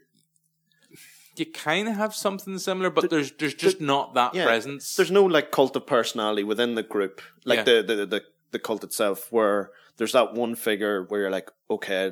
you 1.37 1.45
kind 1.45 1.87
of 1.87 1.95
have 1.95 2.13
something 2.15 2.57
similar, 2.57 2.89
but 2.89 3.09
there's 3.09 3.31
there's 3.33 3.53
just 3.53 3.79
not 3.79 4.13
that 4.15 4.35
yeah, 4.35 4.43
presence. 4.45 4.95
There's 4.95 5.11
no 5.11 5.23
like 5.23 5.51
cult 5.51 5.75
of 5.75 5.85
personality 5.87 6.43
within 6.43 6.75
the 6.75 6.83
group, 6.83 7.21
like 7.45 7.59
Yeah. 7.59 7.63
the, 7.63 7.83
the 7.83 8.05
the 8.05 8.23
the 8.51 8.59
cult 8.59 8.83
itself, 8.83 9.31
where 9.31 9.71
there's 9.97 10.13
that 10.13 10.33
one 10.33 10.55
figure 10.55 11.03
where 11.03 11.21
you're 11.21 11.31
like, 11.31 11.49
okay, 11.69 12.11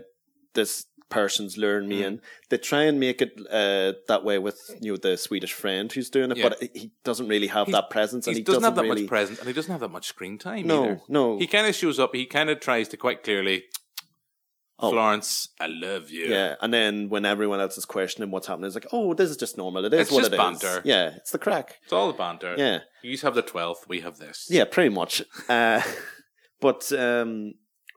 this 0.54 0.86
person's 1.10 1.56
luring 1.58 1.86
Mm. 1.86 1.90
me 1.90 2.04
in. 2.04 2.22
They 2.50 2.58
try 2.58 2.84
and 2.84 3.00
make 3.00 3.22
it 3.22 3.34
uh, 3.50 3.94
that 4.08 4.24
way 4.24 4.40
with 4.40 4.60
you 4.82 4.92
know 4.94 4.98
the 4.98 5.18
Swedish 5.18 5.54
friend 5.54 5.92
who's 5.92 6.10
doing 6.10 6.32
it, 6.32 6.38
Yeah. 6.38 6.50
but 6.50 6.64
he 6.74 6.92
doesn't 7.04 7.28
really 7.28 7.48
have 7.48 7.68
He's- 7.68 7.76
that 7.80 7.90
presence, 7.90 8.26
and 8.28 8.36
he, 8.36 8.40
he 8.40 8.44
doesn't, 8.44 8.64
have 8.64 8.76
that 8.76 8.82
really, 8.84 9.04
much 9.04 9.10
presence, 9.10 9.40
and 9.40 9.48
he 9.48 9.54
doesn't 9.54 9.72
have 9.72 9.82
that 9.82 9.92
much 9.92 10.08
screen 10.08 10.38
time. 10.38 10.66
No, 10.68 10.84
either. 10.86 11.02
no. 11.08 11.38
He 11.38 11.48
kind 11.48 11.68
of 11.68 11.76
shows 11.76 12.00
up. 12.00 12.16
He 12.16 12.26
kind 12.26 12.50
of 12.50 12.60
tries 12.60 12.88
to 12.90 12.98
quite 12.98 13.24
clearly, 13.24 13.66
Oh. 14.78 14.92
Florence, 14.92 15.48
I 15.58 15.68
love 15.68 16.10
you. 16.10 16.26
Yeah, 16.26 16.56
and 16.60 16.74
then 16.74 17.08
when 17.08 17.24
everyone 17.24 17.62
else 17.62 17.78
is 17.78 17.86
questioning 17.86 18.30
what's 18.30 18.48
happening, 18.48 18.66
it's 18.66 18.76
like, 18.76 18.88
oh, 18.92 19.14
this 19.14 19.30
is 19.30 19.38
just 19.38 19.58
normal. 19.58 19.86
It 19.86 19.94
is 19.94 20.02
It's 20.02 20.12
what 20.12 20.20
just 20.22 20.32
it 20.34 20.36
is. 20.36 20.38
banter. 20.38 20.82
Yeah, 20.84 21.12
it's 21.16 21.32
the 21.32 21.38
crack. 21.40 21.78
It's 21.84 21.94
all 21.94 22.08
the 22.12 22.18
banter. 22.18 22.56
Yeah. 22.58 22.80
You 23.02 23.18
have 23.20 23.36
the 23.36 23.42
twelfth. 23.42 23.88
We 23.88 24.02
have 24.02 24.18
this. 24.18 24.48
Yeah, 24.50 24.66
pretty 24.66 24.90
much. 24.94 25.22
Uh, 25.48 25.82
but 26.62 26.92
um, 26.94 27.54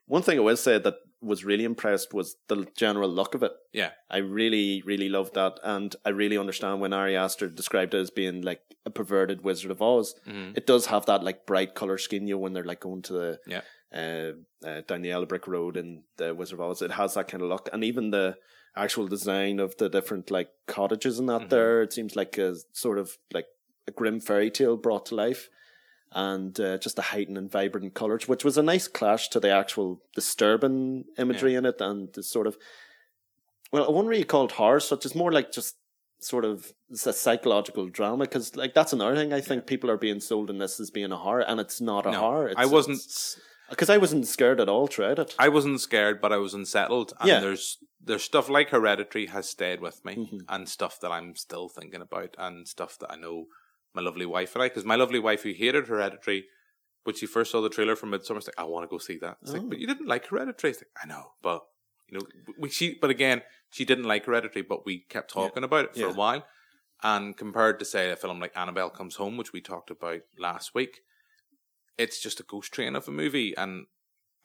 one 0.07 0.23
thing 0.23 0.39
I 0.39 0.43
will 0.43 0.57
say 0.57 0.79
that 0.79 0.95
was 1.21 1.45
really 1.45 1.65
impressed 1.65 2.15
was 2.15 2.37
the 2.49 2.67
general 2.77 3.09
look 3.11 3.35
of 3.35 3.43
it. 3.43 3.53
Yeah. 3.73 3.91
I 4.09 4.19
really, 4.19 4.83
really 4.87 5.09
loved 5.09 5.35
that, 5.35 5.59
and 5.65 5.95
I 6.05 6.11
really 6.11 6.39
understand 6.39 6.81
when 6.81 6.93
Ari 6.93 7.17
Aster 7.17 7.49
described 7.49 7.95
it 7.95 7.99
as 7.99 8.11
being 8.11 8.43
like 8.43 8.61
a 8.87 8.91
perverted 8.91 9.43
Wizard 9.43 9.71
of 9.73 9.83
Oz. 9.83 10.15
Mhm. 10.27 10.57
It 10.57 10.67
does 10.67 10.87
have 10.87 11.07
that 11.07 11.25
like 11.25 11.45
bright 11.47 11.75
color 11.75 11.99
scheme, 11.99 12.27
you 12.27 12.35
know, 12.35 12.39
when 12.39 12.53
they're 12.53 12.65
like 12.65 12.81
going 12.81 13.03
to 13.03 13.13
the 13.13 13.41
Yeah. 13.47 13.63
uh, 13.93 14.67
uh, 14.67 14.83
down 14.83 15.03
the 15.03 15.09
Yellow 15.09 15.27
Brick 15.27 15.47
Road 15.49 15.77
in 15.77 16.05
the 16.19 16.35
Wizard 16.35 16.61
of 16.61 16.67
Oz. 16.71 16.83
It 16.83 16.93
has 16.93 17.15
that 17.15 17.27
kind 17.29 17.43
of 17.43 17.49
look, 17.49 17.69
and 17.73 17.83
even 17.83 18.11
the 18.11 18.37
actual 18.77 19.09
design 19.09 19.59
of 19.59 19.77
the 19.79 19.89
different 19.89 20.31
like 20.31 20.51
cottages 20.69 21.19
and 21.19 21.29
that 21.29 21.43
Mhm. 21.43 21.49
there, 21.49 21.83
it 21.83 21.93
seems 21.93 22.15
like 22.15 22.39
a 22.39 22.55
sort 22.73 22.99
of 22.99 23.19
like 23.33 23.47
a 23.89 23.91
grim 23.91 24.21
fairy 24.21 24.51
tale 24.53 24.77
brought 24.77 25.07
to 25.07 25.15
life. 25.17 25.49
And 26.13 26.59
uh, 26.59 26.79
just 26.79 26.97
the 26.97 27.03
heightened 27.03 27.37
and 27.37 27.51
vibrant 27.51 27.93
colors, 27.95 28.27
which 28.27 28.45
was 28.45 28.57
a 28.57 28.63
nice 28.63 28.89
clash 28.89 29.29
to 29.29 29.41
the 29.41 29.51
actual 29.51 30.01
disturbing 30.15 31.05
imagery 31.19 31.55
in 31.55 31.67
it, 31.67 31.81
and 31.81 32.13
the 32.15 32.23
sort 32.23 32.47
of 32.47 32.57
well, 33.71 33.85
I 33.85 33.89
wouldn't 33.91 34.09
really 34.09 34.25
call 34.25 34.47
it 34.47 34.53
horror, 34.53 34.81
such 34.81 35.05
as 35.05 35.15
more 35.15 35.31
like 35.31 35.53
just 35.53 35.77
sort 36.21 36.45
of 36.45 36.73
it's 36.91 37.07
a 37.07 37.13
psychological 37.13 37.87
drama 37.89 38.25
because 38.25 38.57
like 38.57 38.75
that's 38.75 38.93
another 38.93 39.15
thing 39.15 39.33
I 39.33 39.41
think 39.41 39.67
people 39.67 39.91
are 39.91 39.99
being 39.99 40.19
sold 40.21 40.51
in 40.51 40.59
this 40.59 40.81
as 40.81 40.91
being 40.91 41.13
a 41.13 41.17
horror, 41.19 41.43
and 41.43 41.61
it's 41.61 41.81
not 41.81 42.07
a 42.07 42.11
No, 42.13 42.21
horror. 42.21 42.53
I 42.57 42.65
wasn't. 42.67 43.01
because 43.69 43.91
I 43.91 43.99
wasn't 43.99 44.27
scared 44.27 44.61
at 44.61 44.69
all 44.71 44.87
throughout 44.87 45.19
it. 45.19 45.35
I 45.39 45.51
wasn't 45.51 45.81
scared, 45.81 46.21
but 46.23 46.33
I 46.33 46.39
was 46.39 46.55
unsettled. 46.55 47.13
And 47.21 47.29
Yeah. 47.29 47.41
there's 47.41 47.79
there's 48.01 48.25
stuff 48.25 48.49
like 48.49 48.71
Hereditary 48.71 49.27
has 49.27 49.51
stayed 49.51 49.81
with 49.83 50.03
me, 50.07 50.15
Mhm. 50.17 50.41
and 50.49 50.67
stuff 50.69 50.99
that 51.01 51.13
I'm 51.13 51.37
still 51.37 51.69
thinking 51.69 52.01
about, 52.01 52.35
and 52.39 52.67
stuff 52.67 52.99
that 53.01 53.13
I 53.13 53.17
know 53.17 53.49
my 53.95 54.03
lovely 54.03 54.27
wife 54.27 54.55
and 54.55 54.63
I, 54.63 54.69
because 54.69 54.85
my 54.85 54.97
lovely 54.97 55.19
wife 55.19 55.43
who 55.43 55.53
hated 55.53 55.89
Hereditary, 55.89 56.47
when 57.05 57.17
she 57.17 57.27
first 57.27 57.51
saw 57.51 57.61
the 57.61 57.69
trailer 57.71 57.97
for 57.97 58.07
Midsommar, 58.07 58.37
was 58.37 58.47
like, 58.47 58.59
I 58.59 58.65
want 58.65 58.85
to 58.85 58.89
go 58.89 58.99
see 58.99 59.19
that. 59.19 59.39
It's 59.43 59.51
Oh. 59.51 59.55
like, 59.55 59.69
but 59.69 59.79
you 59.79 59.87
didn't 59.87 60.07
like 60.09 60.27
Hereditary. 60.27 60.73
It's 60.73 60.81
like, 60.81 60.91
I 61.03 61.07
know, 61.07 61.33
but 61.43 61.63
you 62.11 62.19
know, 62.19 62.27
we, 62.59 62.69
she. 62.71 62.97
But 63.01 63.11
again, 63.11 63.43
she 63.71 63.85
didn't 63.85 64.05
like 64.05 64.25
Hereditary, 64.27 64.63
but 64.63 64.87
we 64.87 65.01
kept 65.09 65.31
talking 65.33 65.65
about 65.65 65.87
it 65.87 65.95
for 65.95 66.01
Yeah. 66.01 66.11
a 66.11 66.15
while. 66.15 66.45
And 67.03 67.37
compared 67.37 67.79
to 67.79 67.85
say 67.85 68.11
a 68.11 68.17
film 68.17 68.41
like 68.41 68.57
Annabelle 68.57 68.91
Comes 68.91 69.17
Home, 69.17 69.37
which 69.37 69.53
we 69.53 69.61
talked 69.61 69.91
about 69.91 70.21
last 70.39 70.75
week, 70.75 71.01
it's 71.97 72.21
just 72.21 72.41
a 72.41 72.45
ghost 72.45 72.73
train 72.73 72.97
of 72.97 73.07
a 73.09 73.11
movie, 73.13 73.57
and 73.57 73.87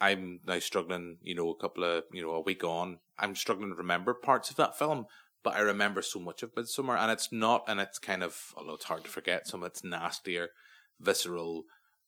I'm 0.02 0.40
now 0.46 0.60
struggling, 0.60 1.18
you 1.22 1.36
know, 1.36 1.50
a 1.50 1.56
couple 1.56 1.84
of, 1.84 2.04
you 2.12 2.22
know, 2.22 2.32
a 2.32 2.42
week 2.42 2.64
on, 2.64 3.00
I'm 3.18 3.36
struggling 3.36 3.70
to 3.70 3.76
remember 3.76 4.14
parts 4.14 4.50
of 4.50 4.56
that 4.58 4.78
film, 4.78 5.06
but 5.44 5.56
I 5.56 5.60
remember 5.60 6.02
so 6.02 6.20
much 6.20 6.44
of 6.44 6.54
Midsommar, 6.56 6.98
and 6.98 7.12
it's 7.12 7.32
not, 7.32 7.64
and 7.68 7.80
it's 7.80 8.00
kind 8.00 8.24
of, 8.24 8.54
although 8.56 8.76
it's 8.76 8.86
hard 8.86 9.04
to 9.04 9.10
forget, 9.10 9.48
some 9.48 9.62
of 9.64 9.68
it's 9.68 9.84
nastier, 9.84 10.50
visceral, 11.00 11.64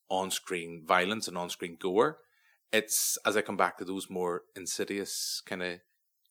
on 0.09 0.31
screen 0.31 0.83
violence 0.85 1.27
and 1.27 1.37
on 1.37 1.49
screen 1.49 1.77
gore. 1.79 2.19
It's, 2.71 3.17
as 3.25 3.35
I 3.37 3.41
come 3.41 3.57
back 3.57 3.77
to 3.77 3.85
those 3.85 4.09
more 4.09 4.43
insidious, 4.55 5.41
kind 5.45 5.63
of 5.63 5.79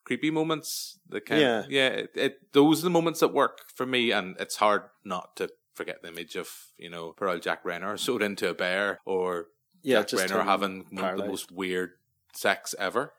creepy 0.04 0.30
moments, 0.30 0.98
the 1.08 1.20
kind 1.20 1.40
Yeah. 1.40 1.58
of, 1.60 1.70
yeah, 1.70 1.88
it, 1.88 2.10
it, 2.14 2.52
those 2.52 2.80
are 2.80 2.84
the 2.84 2.90
moments 2.90 3.20
that 3.20 3.32
work 3.32 3.58
for 3.74 3.86
me, 3.86 4.10
and 4.12 4.36
it's 4.38 4.56
hard 4.56 4.82
not 5.04 5.36
to 5.36 5.50
forget 5.74 6.02
the 6.02 6.08
image 6.08 6.36
of, 6.36 6.48
you 6.78 6.88
know, 6.88 7.14
old 7.20 7.42
Jack 7.42 7.64
Reynor 7.64 7.98
sewed 8.06 8.22
into 8.22 8.48
a 8.48 8.54
bear, 8.54 9.00
or 9.04 9.46
Yeah, 9.82 10.02
Jack 10.02 10.20
Reynor 10.20 10.44
having 10.44 10.86
one 10.90 11.04
of 11.10 11.16
the 11.18 11.24
most 11.26 11.50
weird 11.50 11.92
sex 12.32 12.74
ever. 12.78 13.12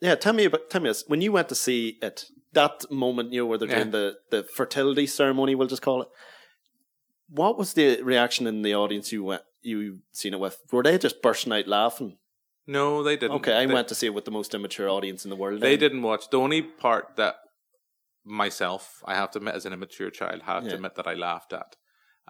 Yeah, 0.00 0.14
tell 0.14 0.32
me 0.32 0.44
about 0.44 0.70
tell 0.70 0.80
me 0.80 0.90
this. 0.90 1.04
When 1.06 1.20
you 1.20 1.32
went 1.32 1.48
to 1.48 1.54
see 1.54 1.98
it, 2.02 2.26
that 2.52 2.84
moment 2.90 3.32
you 3.32 3.40
know 3.40 3.46
where 3.46 3.58
they're 3.58 3.68
Yeah. 3.68 3.76
doing 3.84 3.90
the 3.90 4.18
the 4.30 4.42
fertility 4.44 5.06
ceremony, 5.06 5.54
we'll 5.54 5.68
just 5.68 5.82
call 5.82 6.02
it. 6.02 6.08
What 7.28 7.58
was 7.58 7.72
the 7.74 8.02
reaction 8.02 8.46
in 8.46 8.62
the 8.62 8.74
audience 8.74 9.12
you 9.12 9.24
went 9.24 9.42
you 9.62 10.00
seen 10.12 10.34
it 10.34 10.40
with? 10.40 10.58
Were 10.70 10.82
they 10.82 10.98
just 10.98 11.22
bursting 11.22 11.52
out 11.52 11.66
laughing? 11.66 12.18
No, 12.66 13.02
they 13.02 13.16
didn't. 13.16 13.36
Okay, 13.36 13.52
I 13.54 13.66
they, 13.66 13.72
went 13.74 13.88
to 13.88 13.94
see 13.94 14.06
it 14.06 14.14
with 14.14 14.24
the 14.24 14.30
most 14.30 14.54
immature 14.54 14.88
audience 14.88 15.24
in 15.24 15.30
the 15.30 15.36
world. 15.36 15.60
They 15.60 15.70
then. 15.76 15.80
didn't 15.80 16.02
watch. 16.02 16.30
The 16.30 16.38
only 16.40 16.62
part 16.62 17.14
that 17.16 17.36
myself, 18.24 19.02
I 19.04 19.14
have 19.14 19.30
to 19.32 19.38
admit, 19.38 19.54
as 19.54 19.66
an 19.66 19.72
immature 19.72 20.10
child, 20.10 20.42
have 20.42 20.64
Yeah. 20.64 20.70
to 20.70 20.74
admit 20.76 20.96
that 20.96 21.06
I 21.06 21.14
laughed 21.14 21.52
at, 21.52 21.76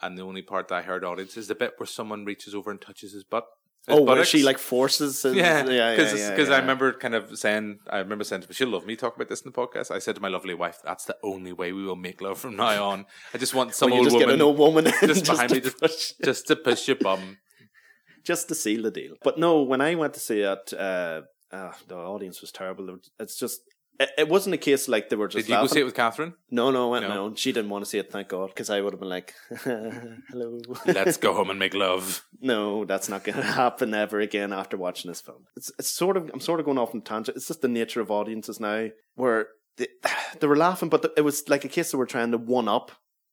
and 0.03 0.17
the 0.19 0.23
only 0.23 0.43
part 0.43 0.69
that 0.69 0.75
I 0.77 0.83
heard 0.83 1.05
audience 1.05 1.37
is 1.39 1.49
the 1.49 1.55
bit 1.55 1.75
where 1.79 1.87
someone 1.87 2.25
reaches 2.27 2.55
over 2.55 2.71
and 2.71 2.81
touches 2.81 3.13
his 3.13 3.25
butt. 3.25 3.47
Oh, 3.89 3.99
where 3.99 4.07
buttocks. 4.07 4.29
she 4.29 4.43
like 4.43 4.59
forces. 4.59 5.23
His, 5.23 5.35
Yeah, 5.35 5.65
yeah, 5.69 5.95
because 5.95 6.19
yeah, 6.19 6.31
because 6.31 6.49
yeah, 6.49 6.57
I 6.57 6.59
remember 6.59 6.93
kind 6.93 7.15
of 7.15 7.39
saying, 7.39 7.79
I 7.89 7.99
remember 7.99 8.25
saying, 8.25 8.43
to 8.43 8.53
she'll 8.53 8.69
love 8.69 8.85
me 8.85 8.97
talk 8.97 9.15
about 9.15 9.29
this 9.29 9.43
in 9.43 9.53
the 9.53 9.57
podcast. 9.57 9.93
I 9.93 10.01
said 10.01 10.17
to 10.17 10.21
my 10.21 10.29
lovely 10.29 10.55
wife, 10.55 10.81
"That's 10.85 11.05
the 11.05 11.17
only 11.23 11.53
way 11.53 11.73
we 11.73 11.85
will 11.85 11.95
make 11.95 12.21
love 12.21 12.39
from 12.39 12.57
now 12.57 12.85
on. 12.91 13.07
I 13.33 13.39
just 13.39 13.55
want 13.55 13.75
some 13.75 13.91
Well, 13.91 13.99
old 13.99 14.07
just 14.07 14.19
get 14.19 14.27
woman 14.27 14.41
an 14.41 14.43
old 14.43 14.59
woman 14.59 14.85
just 15.01 15.25
just 15.25 15.31
behind 15.31 15.53
me, 15.53 15.61
just, 15.61 16.21
just 16.21 16.47
to 16.49 16.57
push 16.57 16.89
your 16.89 16.97
bum." 16.97 17.39
just 18.25 18.49
to 18.49 18.57
seal 18.57 18.83
the 18.83 18.91
deal. 18.91 19.15
But 19.23 19.39
no, 19.39 19.63
when 19.63 19.81
I 19.81 19.95
went 19.95 20.15
to 20.15 20.21
see 20.21 20.41
it, 20.41 20.73
uh, 20.73 21.23
uh, 21.53 21.73
the 21.87 21.95
audience 21.95 22.41
was 22.41 22.51
terrible. 22.51 22.99
It's 23.21 23.39
just. 23.39 23.61
It, 23.99 24.29
wasn't 24.29 24.55
a 24.55 24.59
case 24.59 24.89
like 24.89 25.09
they 25.09 25.17
were 25.17 25.29
just 25.29 25.47
Did 25.47 25.53
you 25.53 25.59
go 25.61 25.67
see 25.67 25.81
it 25.81 25.85
with 25.85 25.95
Catherine? 25.95 26.35
No, 26.51 26.71
no, 26.71 26.89
I 26.89 26.91
went 26.91 27.03
No. 27.05 27.09
my 27.09 27.17
own. 27.17 27.35
She 27.35 27.53
didn't 27.53 27.71
want 27.71 27.85
to 27.85 27.91
see 27.91 27.99
it, 27.99 28.11
thank 28.13 28.29
God, 28.29 28.49
because 28.49 28.69
I 28.69 28.81
would 28.81 28.93
have 28.93 29.01
been 29.01 29.09
like, 29.09 29.35
"Hello." 29.65 30.59
Let's 30.87 31.17
go 31.17 31.33
home 31.39 31.51
and 31.51 31.59
make 31.59 31.75
love. 31.75 32.25
no, 32.41 32.85
that's 32.85 33.09
not 33.09 33.25
going 33.25 33.37
to 33.43 33.43
happen 33.43 33.95
ever 33.95 34.21
again 34.21 34.53
after 34.53 34.77
watching 34.77 35.11
this 35.11 35.21
film. 35.21 35.45
It's 35.57 35.71
it's 35.79 35.91
sort 35.91 36.17
of 36.17 36.31
I'm 36.33 36.41
sort 36.41 36.61
of 36.61 36.67
going 36.67 36.79
off 36.79 36.95
on 36.95 37.03
tangent. 37.03 37.37
It's 37.37 37.49
just 37.49 37.63
the 37.63 37.69
nature 37.69 38.01
of 38.01 38.11
audiences 38.11 38.61
now, 38.61 38.89
where 39.15 39.49
they, 39.79 39.89
they 40.41 40.47
were 40.47 40.57
laughing, 40.57 40.89
but 40.89 41.13
it 41.17 41.23
was 41.23 41.49
like 41.49 41.65
a 41.65 41.69
case 41.69 41.91
they 41.93 41.99
were 41.99 42.07
trying 42.07 42.33
to 42.33 42.39
one 42.39 42.69
up 42.69 42.91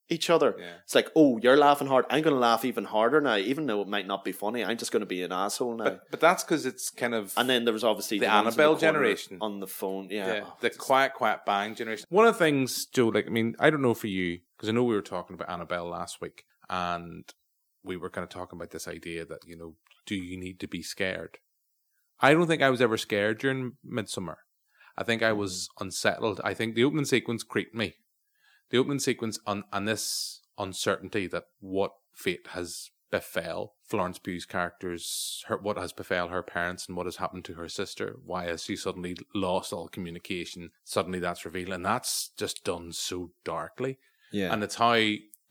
each 0.10 0.30
other. 0.30 0.56
Yeah. 0.58 0.66
It's 0.84 0.96
like, 0.96 1.10
oh, 1.16 1.38
you're 1.38 1.58
laughing 1.58 1.88
hard. 1.88 2.06
I'm 2.10 2.22
going 2.22 2.34
to 2.34 2.40
laugh 2.40 2.66
even 2.66 2.84
harder 2.86 3.22
now, 3.22 3.38
even 3.38 3.66
though 3.66 3.82
it 3.82 3.88
might 3.88 4.08
not 4.08 4.24
be 4.24 4.32
funny. 4.32 4.64
I'm 4.64 4.78
just 4.78 4.92
going 4.92 5.02
to 5.02 5.08
be 5.08 5.24
an 5.24 5.32
asshole 5.32 5.78
now. 5.78 5.86
But 5.86 6.12
but 6.12 6.20
that's 6.20 6.44
because 6.44 6.66
it's 6.66 6.90
kind 6.90 7.14
of 7.14 7.34
and 7.38 7.50
then 7.50 7.66
there 7.66 7.74
was 7.74 7.84
obviously 7.84 8.20
The 8.20 8.32
Annabelle 8.32 8.78
corner 8.78 8.80
generation. 8.80 9.38
on 9.42 9.60
the 9.60 9.68
phone. 9.68 10.08
Yeah, 10.10 10.28
yeah, 10.28 10.42
Oh, 10.46 10.58
the 10.60 10.70
quiet, 10.70 11.14
quiet 11.14 11.42
bang 11.46 11.76
generation. 11.76 12.06
One 12.10 12.28
of 12.28 12.36
the 12.36 12.40
things, 12.40 12.86
Joe, 12.86 13.08
like 13.08 13.28
I 13.28 13.30
mean, 13.30 13.56
I 13.60 13.70
don't 13.70 13.82
know 13.82 13.94
for 13.94 14.08
you 14.08 14.40
because 14.58 14.70
I 14.70 14.72
know 14.72 14.84
we 14.84 14.96
were 14.96 15.02
talking 15.02 15.34
about 15.34 15.50
Annabelle 15.50 15.88
last 15.88 16.22
week, 16.22 16.46
and 16.70 17.24
we 17.84 17.98
were 17.98 18.10
kind 18.10 18.24
of 18.24 18.30
talking 18.30 18.58
about 18.58 18.72
this 18.72 18.88
idea 18.88 19.26
that 19.26 19.40
you 19.46 19.58
know, 19.58 19.76
do 20.06 20.16
you 20.16 20.38
need 20.38 20.60
to 20.60 20.68
be 20.68 20.82
scared? 20.82 21.40
I 22.20 22.34
don't 22.34 22.48
think 22.48 22.62
I 22.62 22.70
was 22.70 22.82
ever 22.82 22.98
scared 22.98 23.40
during 23.40 23.74
Midsommar. 23.86 24.36
I 24.98 25.04
think 25.04 25.24
I 25.24 25.34
was 25.34 25.70
mm. 25.78 25.86
unsettled. 25.86 26.40
I 26.44 26.54
think 26.54 26.76
the 26.76 26.84
opening 26.84 27.06
sequence 27.06 27.44
creeped 27.44 27.76
me. 27.76 27.96
The 28.74 28.80
opening 28.80 28.98
sequence 28.98 29.38
on 29.46 29.66
and 29.72 29.88
this 29.88 30.42
uncertainty 30.58 31.28
that 31.28 31.44
what 31.60 31.92
fate 32.12 32.48
has 32.54 32.90
befell 33.12 33.76
Florence 33.86 34.18
Pugh's 34.18 34.48
characters, 34.48 35.44
her, 35.46 35.58
what 35.58 35.78
has 35.78 35.94
befell 35.94 36.30
her 36.30 36.42
parents, 36.42 36.88
and 36.88 36.98
what 36.98 37.06
has 37.06 37.18
happened 37.18 37.46
to 37.46 37.54
her 37.54 37.70
sister. 37.70 38.16
Why 38.26 38.46
has 38.46 38.64
she 38.64 38.76
suddenly 38.76 39.16
lost 39.36 39.74
all 39.74 39.88
communication? 39.90 40.72
Suddenly 40.84 41.20
that's 41.20 41.46
revealed, 41.46 41.70
and 41.70 41.86
that's 41.86 42.32
just 42.36 42.64
done 42.64 42.94
so 42.94 43.30
darkly. 43.46 44.00
yeah. 44.32 44.52
And 44.52 44.64
it's 44.64 44.74
how 44.74 45.00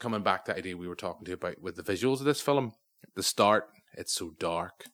coming 0.01 0.25
back 0.25 0.45
to 0.47 0.51
the 0.51 0.59
idea 0.59 0.77
we 0.77 0.89
were 0.89 0.97
talking 0.97 1.25
to 1.25 1.31
you 1.31 1.37
about 1.37 1.63
with 1.63 1.77
the 1.77 1.85
visuals 1.85 2.19
of 2.19 2.25
this 2.25 2.41
film. 2.41 2.73
At 3.05 3.15
the 3.15 3.23
start, 3.23 3.69
it's 3.95 4.13
so 4.13 4.35
dark, 4.41 4.87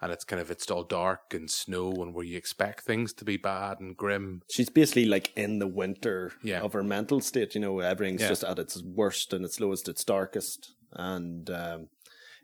and 0.00 0.12
it's 0.12 0.24
kind 0.24 0.40
of 0.40 0.50
it's 0.50 0.70
all 0.70 0.84
dark 0.84 1.32
and 1.34 1.50
snow, 1.50 1.90
and 1.92 2.14
where 2.14 2.24
you 2.24 2.36
expect 2.36 2.82
things 2.84 3.12
to 3.14 3.24
be 3.24 3.36
bad 3.36 3.80
and 3.80 3.96
grim. 3.96 4.42
She's 4.50 4.70
basically 4.70 5.06
like 5.06 5.32
in 5.36 5.58
the 5.58 5.66
winter 5.66 6.32
Yeah. 6.42 6.60
of 6.60 6.72
her 6.72 6.82
mental 6.84 7.20
state. 7.20 7.54
You 7.54 7.60
know, 7.60 7.80
everything's 7.80 8.22
Yeah. 8.22 8.28
just 8.28 8.44
at 8.44 8.58
its 8.58 8.82
worst 8.82 9.32
and 9.32 9.44
its 9.44 9.58
lowest, 9.60 9.88
its 9.88 10.04
darkest, 10.04 10.72
and 10.92 11.48
um, 11.50 11.88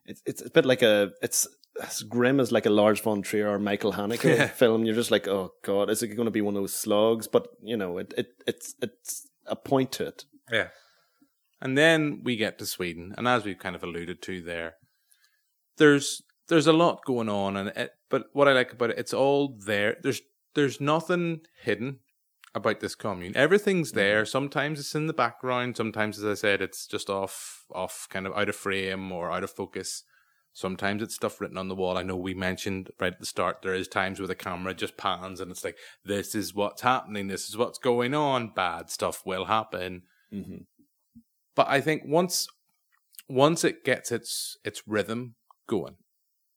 it's 0.07 0.23
it's 0.27 0.43
a 0.43 0.51
bit 0.51 0.65
like 0.67 0.83
a 0.83 1.13
it's 1.23 1.47
as 1.83 2.03
grim 2.03 2.39
as 2.39 2.53
like 2.53 2.67
a 2.67 2.71
Lars 2.71 3.01
von 3.01 3.21
Trier 3.23 3.49
or 3.51 3.59
Michael 3.59 3.93
Haneke 3.95 4.23
Yeah. 4.39 4.47
film. 4.49 4.85
You're 4.85 4.95
just 4.95 5.11
like, 5.11 5.27
oh 5.29 5.53
god, 5.63 5.91
is 5.91 6.03
it 6.03 6.09
going 6.09 6.27
to 6.27 6.31
be 6.31 6.41
one 6.43 6.55
of 6.57 6.63
those 6.63 6.75
slugs? 6.75 7.27
But 7.29 7.49
you 7.63 7.77
know, 7.77 7.99
it 7.99 8.13
it 8.17 8.29
it's 8.47 8.75
it's 8.83 9.27
a 9.47 9.57
point 9.57 9.93
to 9.93 10.07
it. 10.07 10.25
Yeah. 10.51 10.69
And 11.61 11.79
then 11.79 12.21
we 12.25 12.37
get 12.37 12.59
to 12.59 12.67
Sweden, 12.67 13.15
and 13.17 13.27
as 13.27 13.45
we've 13.45 13.59
kind 13.59 13.75
of 13.77 13.83
alluded 13.83 14.21
to 14.23 14.43
there, 14.43 14.75
there's 15.79 16.23
there's 16.49 16.67
a 16.67 16.73
lot 16.73 17.05
going 17.05 17.29
on, 17.29 17.57
and 17.57 17.69
it, 17.71 17.93
but 18.11 18.27
what 18.33 18.49
I 18.49 18.53
like 18.53 18.73
about 18.73 18.91
it, 18.91 18.99
it's 18.99 19.15
all 19.15 19.57
there. 19.65 19.97
There's 20.03 20.21
there's 20.55 20.81
nothing 20.81 21.41
hidden 21.63 22.01
about 22.55 22.81
this 22.81 22.95
commune. 22.95 23.37
Everything's 23.37 23.93
there. 23.93 24.25
Sometimes 24.25 24.79
it's 24.79 24.95
in 24.95 25.07
the 25.07 25.13
background. 25.13 25.77
Sometimes, 25.77 26.19
as 26.19 26.25
I 26.25 26.35
said, 26.35 26.63
it's 26.63 26.87
just 26.87 27.11
off 27.11 27.65
off 27.75 28.07
kind 28.11 28.27
of 28.27 28.37
out 28.37 28.49
of 28.49 28.57
frame 28.57 29.11
or 29.11 29.31
out 29.31 29.45
of 29.45 29.51
focus. 29.51 30.05
Sometimes 30.53 31.03
it's 31.03 31.17
stuff 31.17 31.41
written 31.41 31.59
on 31.59 31.67
the 31.67 31.75
wall. 31.75 31.99
I 31.99 32.05
know 32.05 32.17
we 32.17 32.33
mentioned 32.33 32.91
right 33.01 33.13
at 33.13 33.19
the 33.19 33.27
start 33.27 33.59
there 33.63 33.75
is 33.75 33.89
times 33.89 34.21
where 34.21 34.29
the 34.29 34.37
camera 34.37 34.73
just 34.73 34.97
pans 34.97 35.41
and 35.41 35.51
it's 35.51 35.65
like 35.65 35.77
this 36.05 36.37
is 36.37 36.55
what's 36.55 36.83
happening, 36.83 37.27
this 37.27 37.49
is 37.49 37.57
what's 37.57 37.79
going 37.79 38.15
on. 38.15 38.53
Bad 38.55 38.89
stuff 38.89 39.23
will 39.27 39.47
happen. 39.47 40.03
Mm-hmm. 40.33 40.59
But 41.57 41.69
I 41.69 41.81
think 41.81 42.03
once 42.07 42.47
once 43.29 43.65
it 43.65 43.85
gets 43.85 44.13
its 44.13 44.57
its 44.65 44.87
rhythm 44.87 45.35
going, 45.67 45.97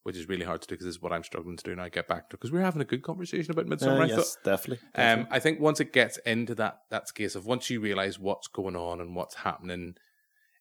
which 0.08 0.16
is 0.16 0.30
really 0.30 0.46
hard 0.46 0.62
to 0.62 0.68
do 0.70 0.74
because 0.76 0.86
this 0.86 0.96
is 0.96 1.02
what 1.02 1.12
I'm 1.12 1.26
struggling 1.26 1.58
to 1.58 1.64
do 1.66 1.74
and 1.74 1.82
I 1.82 1.90
get 1.90 2.08
back 2.08 2.30
to 2.30 2.38
because 2.38 2.50
we're 2.50 2.62
having 2.62 2.82
a 2.82 2.86
good 2.86 3.04
conversation 3.04 3.52
about 3.52 3.66
Midsommar. 3.66 4.00
Uh, 4.00 4.04
I 4.04 4.06
yes, 4.06 4.36
thought. 4.36 4.44
definitely. 4.46 4.88
Um. 4.96 5.28
I 5.30 5.40
think 5.40 5.60
once 5.60 5.82
it 5.82 5.92
gets 5.92 6.18
into 6.20 6.56
that 6.56 6.78
that 6.92 7.14
case 7.14 7.36
of 7.36 7.46
once 7.46 7.70
you 7.70 7.82
realize 7.82 8.18
what's 8.18 8.48
going 8.48 8.78
on 8.78 9.02
and 9.02 9.18
what's 9.18 9.36
happening, 9.36 9.96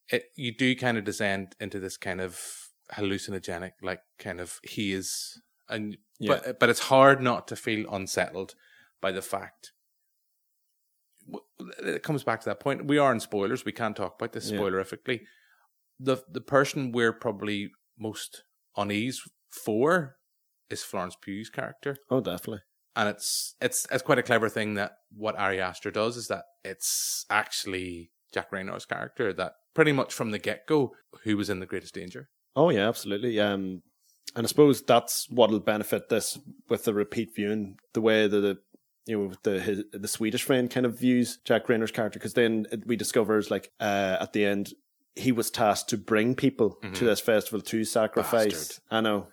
it 0.09 0.25
you 0.35 0.53
do 0.53 0.75
kind 0.75 0.99
of 0.99 1.05
descend 1.05 1.55
into 1.61 1.79
this 1.79 1.97
kind 1.97 2.21
of 2.21 2.41
hallucinogenic, 2.97 3.75
like 3.83 4.01
kind 4.19 4.41
of 4.41 4.59
haze, 4.65 5.41
and 5.69 5.97
Yeah. 6.19 6.41
but 6.45 6.59
but 6.59 6.69
it's 6.69 6.81
hard 6.81 7.23
not 7.23 7.47
to 7.47 7.55
feel 7.55 7.89
unsettled 7.95 8.57
by 9.01 9.13
the 9.13 9.23
fact. 9.23 9.71
It 11.85 12.03
comes 12.03 12.25
back 12.25 12.41
to 12.41 12.47
that 12.47 12.59
point. 12.59 12.87
We 12.87 12.99
are 12.99 13.13
in 13.13 13.21
spoilers. 13.21 13.65
We 13.65 13.71
can't 13.71 13.95
talk 13.97 14.17
about 14.17 14.33
this 14.33 14.51
Yeah. 14.51 14.59
spoilerifically. 14.59 15.21
The 16.01 16.17
the 16.29 16.41
person 16.41 16.91
we're 16.91 17.13
probably 17.13 17.71
most 17.97 18.43
unease 18.77 19.23
for 19.51 20.17
is 20.71 20.83
Florence 20.83 21.17
Pugh's 21.21 21.51
character 21.51 21.97
oh, 22.11 22.21
definitely. 22.21 22.61
and 22.95 23.09
it's 23.09 23.55
it's 23.61 23.87
it's 23.91 24.03
quite 24.03 24.19
a 24.19 24.23
clever 24.23 24.49
thing 24.49 24.75
that 24.75 24.93
what 25.15 25.39
Ari 25.39 25.61
Aster 25.61 25.91
does 25.91 26.17
is 26.17 26.29
that 26.29 26.45
it's 26.65 27.25
actually 27.31 28.11
Jack 28.33 28.51
Reynor's 28.51 28.85
character 28.85 29.33
that 29.33 29.53
pretty 29.75 29.93
much 29.93 30.13
from 30.13 30.31
the 30.31 30.39
get 30.39 30.67
go 30.67 30.93
who 31.23 31.37
was 31.37 31.49
in 31.49 31.61
the 31.61 31.67
greatest 31.67 31.95
danger. 31.95 32.29
Oh 32.57 32.71
yeah, 32.71 32.89
absolutely. 32.89 33.39
Um, 33.39 33.83
and 34.35 34.45
I 34.45 34.49
suppose 34.49 34.83
that's 34.83 35.31
what'll 35.31 35.61
benefit 35.61 36.09
this 36.09 36.39
with 36.69 36.85
the 36.85 36.95
repeat 36.95 37.35
viewing, 37.35 37.79
the 37.93 38.01
way 38.01 38.27
that 38.27 38.41
the 38.41 38.59
you 39.07 39.19
know 39.19 39.33
the 39.45 39.61
his, 39.61 39.85
the 39.93 40.09
Swedish 40.09 40.43
friend 40.43 40.71
kind 40.71 40.85
of 40.85 40.99
views 40.99 41.39
Jack 41.45 41.67
Reynor's 41.67 41.93
character, 41.93 42.19
because 42.19 42.35
then 42.35 42.67
we 42.87 42.97
discover 42.97 43.39
is 43.39 43.51
like 43.51 43.71
uh, 43.79 44.17
at 44.21 44.33
the 44.33 44.45
end 44.45 44.73
he 45.15 45.33
was 45.33 45.51
tasked 45.51 45.89
to 45.89 45.97
bring 45.97 46.35
people 46.35 46.77
to 46.93 47.05
this 47.07 47.21
festival 47.21 47.63
to 47.63 47.85
sacrifice. 47.85 48.53
Bastard. 48.53 48.83
I 48.91 49.01
know, 49.01 49.29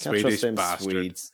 Can't 0.00 0.18
Swedish 0.18 0.42
bastard. 0.54 0.90
Swedes. 0.92 1.32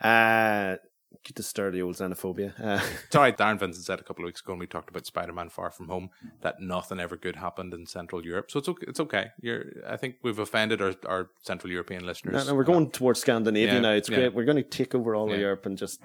Uh, 0.00 0.76
get 1.24 1.34
to 1.36 1.42
stir 1.42 1.70
the 1.70 1.82
old 1.82 1.96
xenophobia. 1.96 2.52
Uh, 2.60 2.80
Sorry, 3.10 3.32
Darren 3.32 3.58
Vincent 3.58 3.84
said 3.84 3.98
a 3.98 4.02
couple 4.02 4.24
of 4.24 4.26
weeks 4.26 4.40
ago 4.42 4.52
when 4.52 4.58
we 4.60 4.66
talked 4.66 4.90
about 4.90 5.06
Spider 5.06 5.32
Man 5.32 5.48
Far 5.48 5.70
From 5.70 5.88
Home 5.88 6.10
that 6.42 6.60
nothing 6.60 7.00
ever 7.00 7.16
good 7.16 7.36
happened 7.36 7.72
in 7.74 7.86
Central 7.86 8.24
Europe. 8.24 8.50
So 8.50 8.58
it's 8.58 8.68
okay. 8.68 8.86
It's 8.88 9.00
okay. 9.00 9.26
You're. 9.40 9.64
I 9.88 9.96
think 9.96 10.16
we've 10.22 10.38
offended 10.38 10.82
our, 10.82 10.94
our 11.06 11.30
Central 11.42 11.72
European 11.72 12.04
listeners. 12.06 12.34
No, 12.34 12.44
no, 12.52 12.54
we're 12.54 12.64
going 12.64 12.90
towards 12.90 13.20
Scandinavia 13.20 13.74
Yeah, 13.74 13.80
now. 13.80 13.92
It's 13.92 14.08
yeah. 14.08 14.16
great. 14.16 14.34
We're 14.34 14.44
going 14.44 14.56
to 14.56 14.62
take 14.62 14.94
over 14.94 15.14
all 15.14 15.32
of 15.32 15.38
Europe 15.38 15.66
and 15.66 15.76
just 15.78 16.00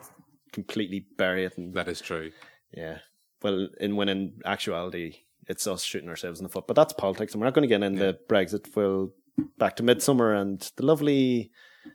completely 0.53 1.05
bury 1.17 1.45
it. 1.45 1.57
And 1.57 1.73
That 1.73 1.87
is 1.87 2.01
true. 2.01 2.31
yeah, 2.75 2.99
well, 3.41 3.67
in 3.79 3.95
when 3.95 4.09
in 4.09 4.39
actuality, 4.45 5.17
it's 5.47 5.67
us 5.67 5.83
shooting 5.83 6.09
ourselves 6.09 6.39
in 6.39 6.43
the 6.43 6.49
foot. 6.49 6.67
But 6.67 6.75
that's 6.75 6.93
politics, 6.93 7.33
and 7.33 7.41
we're 7.41 7.47
not 7.47 7.53
going 7.53 7.67
to 7.67 7.75
get 7.75 7.83
into 7.83 8.17
Brexit. 8.29 8.73
We'll 8.75 9.11
back 9.57 9.75
to 9.77 9.83
midsummer 9.83 10.33
and 10.33 10.59
the 10.77 10.85
lovely 10.85 11.51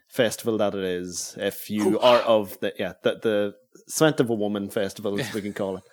festival 0.08 0.58
that 0.58 0.74
it 0.74 0.84
is. 0.84 1.36
If 1.38 1.70
you 1.70 1.98
are 2.00 2.20
of 2.20 2.58
the 2.60 2.72
yeah 2.78 2.94
the 3.02 3.18
the 3.22 3.54
Scent 3.88 4.20
of 4.20 4.30
a 4.30 4.34
Woman 4.34 4.70
festival, 4.70 5.18
as 5.20 5.32
we 5.32 5.42
can 5.42 5.52
call 5.52 5.76
it. 5.76 5.84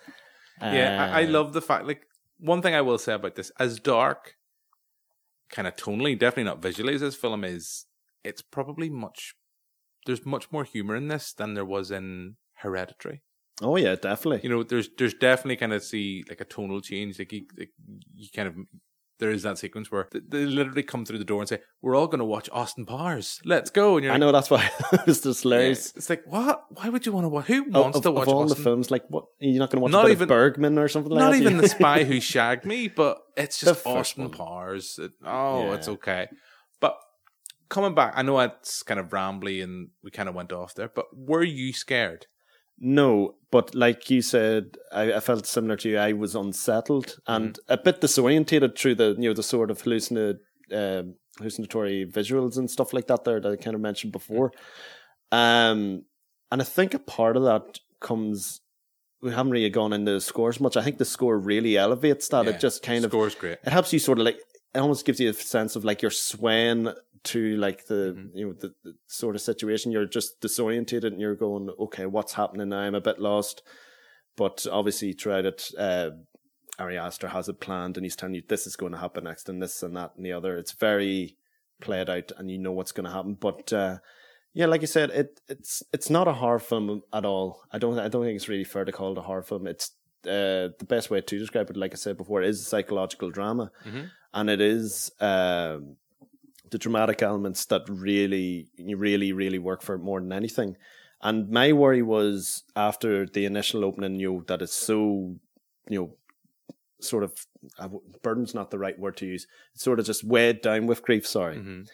Yeah, 0.60 1.10
I, 1.12 1.20
I 1.22 1.24
Uh, 1.24 1.30
love 1.30 1.52
the 1.52 1.60
fact. 1.62 1.86
Like 1.86 2.02
one 2.38 2.62
thing 2.62 2.74
I 2.74 2.80
will 2.80 2.98
say 2.98 3.14
about 3.14 3.34
this, 3.36 3.50
as 3.58 3.78
dark, 3.80 4.34
kind 5.50 5.68
of 5.68 5.76
tonally, 5.76 6.18
definitely 6.18 6.44
not 6.44 6.62
visually 6.62 6.94
as 6.94 7.00
this 7.00 7.14
film 7.16 7.44
is, 7.44 7.86
it's 8.22 8.42
probably 8.42 8.88
much. 8.88 9.34
There's 10.06 10.24
much 10.26 10.50
more 10.52 10.64
humor 10.64 10.96
in 10.96 11.08
this 11.08 11.32
than 11.32 11.54
there 11.54 11.64
was 11.64 11.90
in 11.90 12.36
Hereditary. 12.58 13.22
Oh 13.62 13.76
yeah, 13.76 13.94
definitely. 13.94 14.40
You 14.42 14.48
know, 14.50 14.62
there's 14.62 14.88
there's 14.98 15.14
definitely 15.14 15.56
kind 15.56 15.72
of 15.72 15.82
see 15.84 16.24
like 16.28 16.40
a 16.40 16.44
tonal 16.44 16.80
change. 16.80 17.18
Like 17.18 17.32
you, 17.32 17.46
like 17.58 17.70
you 18.14 18.28
kind 18.34 18.48
of 18.48 18.54
there 19.18 19.30
is 19.30 19.42
that 19.44 19.58
sequence 19.58 19.90
where 19.92 20.08
they, 20.12 20.44
literally 20.44 20.82
come 20.82 21.04
through 21.04 21.18
the 21.18 21.24
door 21.24 21.40
and 21.40 21.48
say, 21.48 21.60
"We're 21.82 21.96
all 21.96 22.06
going 22.08 22.18
to 22.18 22.24
watch 22.24 22.48
Austin 22.52 22.84
Powers. 22.84 23.40
Let's 23.44 23.70
go!" 23.70 23.96
And 23.96 24.04
you're 24.04 24.12
I 24.12 24.16
like, 24.16 24.20
know 24.20 24.32
that's 24.32 24.50
why 24.50 24.68
it 24.92 25.06
was 25.06 25.20
just 25.20 25.44
yeah, 25.44 25.58
it's 25.58 26.10
like 26.10 26.22
what? 26.26 26.64
Why 26.70 26.88
would 26.88 27.06
you 27.06 27.12
want 27.12 27.24
to 27.24 27.28
watch? 27.28 27.46
Who 27.46 27.64
wants 27.70 27.96
of, 27.96 28.02
to 28.02 28.08
of 28.10 28.14
watch 28.16 28.28
all 28.28 28.46
the 28.46 28.56
films, 28.56 28.90
like 28.90 29.04
what 29.08 29.24
you're 29.38 29.58
not 29.58 29.70
going 29.70 29.78
to 29.78 29.82
watch 29.82 29.92
Not 29.92 30.10
even- 30.10 30.22
of 30.24 30.28
Bergman 30.28 30.78
or 30.78 30.88
something 30.88 31.12
like 31.12 31.20
that? 31.20 31.24
Not 31.26 31.32
that. 31.32 31.40
even 31.40 31.56
the 31.58 31.68
spy 31.68 32.04
who 32.10 32.20
shagged 32.20 32.64
me, 32.64 32.88
but 32.88 33.18
it's 33.36 33.60
just 33.60 33.86
Austin 33.86 34.24
one. 34.24 34.32
Powers. 34.32 34.98
It- 35.00 35.12
oh, 35.24 35.66
Yeah. 35.66 35.74
it's 35.74 35.88
okay. 35.88 36.28
But 36.80 36.96
coming 37.68 37.94
back, 37.94 38.14
I 38.16 38.22
know 38.22 38.38
it's 38.40 38.82
kind 38.82 38.98
of 39.00 39.08
rambly 39.10 39.62
and 39.62 39.88
we 40.02 40.10
kind 40.10 40.28
of 40.28 40.34
went 40.34 40.52
off 40.52 40.74
there, 40.74 40.90
but 40.94 41.06
were 41.12 41.42
you 41.44 41.72
scared? 41.72 42.26
No, 42.78 43.36
but 43.50 43.74
like 43.74 44.10
you 44.10 44.20
said, 44.22 44.76
I, 44.92 45.14
I 45.14 45.20
felt 45.20 45.46
similar 45.46 45.76
to 45.76 45.88
you. 45.88 45.98
I 45.98 46.12
was 46.12 46.34
unsettled 46.34 47.18
and 47.26 47.54
Mm-hmm. 47.54 47.72
a 47.72 47.76
bit 47.76 48.00
disorientated 48.00 48.76
through 48.76 48.96
the 48.96 49.14
you 49.18 49.28
know 49.28 49.34
the 49.34 49.42
sort 49.42 49.70
of 49.70 49.82
hallucina, 49.82 50.38
um 50.72 51.14
hallucinatory 51.38 52.06
visuals 52.06 52.56
and 52.58 52.70
stuff 52.70 52.92
like 52.92 53.06
that 53.08 53.24
there 53.24 53.40
that 53.40 53.52
I 53.52 53.56
kind 53.56 53.74
of 53.74 53.80
mentioned 53.80 54.12
before. 54.12 54.52
Um, 55.32 56.04
and 56.50 56.60
I 56.60 56.64
think 56.64 56.94
a 56.94 56.98
part 56.98 57.36
of 57.36 57.44
that 57.44 57.80
comes. 58.00 58.60
We 59.22 59.30
haven't 59.30 59.52
really 59.52 59.70
gone 59.70 59.92
into 59.92 60.12
the 60.12 60.20
scores 60.20 60.60
much. 60.60 60.76
I 60.76 60.82
think 60.82 60.98
the 60.98 61.04
score 61.06 61.38
really 61.38 61.76
elevates 61.78 62.28
that. 62.28 62.44
Yeah, 62.44 62.50
It 62.52 62.60
just 62.60 62.82
kind 62.82 63.04
of 63.04 63.10
Score's 63.10 63.34
great. 63.34 63.58
it 63.64 63.72
helps 63.72 63.92
you 63.92 63.98
sort 63.98 64.18
of 64.18 64.24
like 64.26 64.36
it 64.74 64.78
almost 64.78 65.06
gives 65.06 65.18
you 65.18 65.30
a 65.30 65.32
sense 65.32 65.76
of 65.76 65.84
like 65.84 66.02
you're 66.02 66.10
swaying 66.10 66.92
to 67.24 67.56
like 67.56 67.86
the 67.86 68.14
Mm-hmm. 68.16 68.36
you 68.38 68.46
know 68.46 68.52
the, 68.52 68.74
the 68.84 68.94
sort 69.06 69.34
of 69.34 69.40
situation 69.42 69.92
you're 69.92 70.06
just 70.06 70.40
disorientated 70.40 71.04
and 71.06 71.20
you're 71.20 71.34
going 71.34 71.70
okay 71.78 72.06
what's 72.06 72.34
happening 72.34 72.68
now 72.70 72.78
i'm 72.80 72.94
a 72.94 73.00
bit 73.00 73.18
lost 73.18 73.62
but 74.36 74.66
obviously 74.70 75.12
throughout 75.12 75.44
it 75.46 75.70
uh 75.78 76.10
Ari 76.78 76.98
Aster 76.98 77.28
has 77.28 77.48
it 77.48 77.60
planned 77.60 77.96
and 77.96 78.04
he's 78.04 78.16
telling 78.16 78.34
you 78.34 78.42
this 78.48 78.66
is 78.66 78.74
going 78.76 78.92
to 78.92 78.98
happen 78.98 79.24
next 79.24 79.48
and 79.48 79.62
this 79.62 79.82
and 79.82 79.96
that 79.96 80.12
and 80.16 80.24
the 80.26 80.32
other 80.32 80.56
it's 80.56 80.72
very 80.72 81.36
played 81.80 82.10
out 82.10 82.32
and 82.36 82.50
you 82.50 82.58
know 82.58 82.72
what's 82.72 82.92
going 82.92 83.04
to 83.06 83.12
happen 83.12 83.34
but 83.34 83.72
uh 83.72 83.98
yeah, 84.56 84.66
like 84.66 84.82
you 84.82 84.86
said, 84.86 85.10
it 85.10 85.40
it's 85.48 85.82
it's 85.92 86.08
not 86.10 86.28
a 86.28 86.32
horror 86.34 86.60
film 86.60 87.02
at 87.12 87.24
all. 87.24 87.62
I 87.72 87.78
don't 87.78 87.98
I 87.98 88.06
don't 88.06 88.22
think 88.24 88.36
it's 88.36 88.48
really 88.48 88.62
fair 88.62 88.84
to 88.84 88.92
call 88.92 89.10
it 89.10 89.18
a 89.18 89.22
horror 89.22 89.42
film. 89.42 89.66
It's 89.66 89.90
uh, 90.26 90.70
the 90.78 90.86
best 90.88 91.10
way 91.10 91.20
to 91.20 91.38
describe 91.40 91.68
it, 91.70 91.76
like 91.76 91.92
I 91.92 91.96
said 91.96 92.16
before, 92.16 92.40
is 92.40 92.60
a 92.60 92.64
psychological 92.64 93.30
drama, 93.32 93.72
Mhm. 93.84 94.10
and 94.32 94.48
it 94.48 94.60
is 94.60 95.10
um, 95.18 95.96
the 96.70 96.78
dramatic 96.78 97.22
elements 97.22 97.64
that 97.66 97.82
really, 97.88 98.68
really, 98.78 99.32
really 99.32 99.58
work 99.58 99.82
for 99.82 99.94
it 99.94 100.00
more 100.02 100.20
than 100.20 100.32
anything. 100.32 100.76
And 101.22 101.48
my 101.50 101.72
worry 101.72 102.02
was 102.02 102.64
after 102.76 103.26
the 103.26 103.44
initial 103.44 103.84
opening, 103.84 104.18
you 104.20 104.32
know, 104.32 104.44
that 104.48 104.62
is 104.62 104.72
so, 104.72 105.36
you 105.88 105.98
know, 105.98 106.16
sort 107.00 107.24
of 107.24 107.32
uh, 107.78 107.88
burden's 108.22 108.54
not 108.54 108.70
the 108.70 108.78
right 108.78 108.98
word 108.98 109.16
to 109.18 109.26
use. 109.26 109.46
It's 109.74 109.84
sort 109.84 109.98
of 110.00 110.06
just 110.06 110.24
weighed 110.24 110.62
down 110.62 110.86
with 110.86 111.02
grief. 111.02 111.26
Sorry. 111.26 111.56
Mhm. 111.56 111.86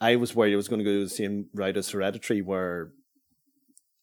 I 0.00 0.16
was 0.16 0.34
worried 0.34 0.52
it 0.52 0.56
was 0.56 0.68
going 0.68 0.78
to 0.78 0.84
go 0.84 1.00
the 1.00 1.08
same 1.08 1.46
route 1.54 1.76
as 1.76 1.90
Hereditary, 1.90 2.40
where 2.40 2.92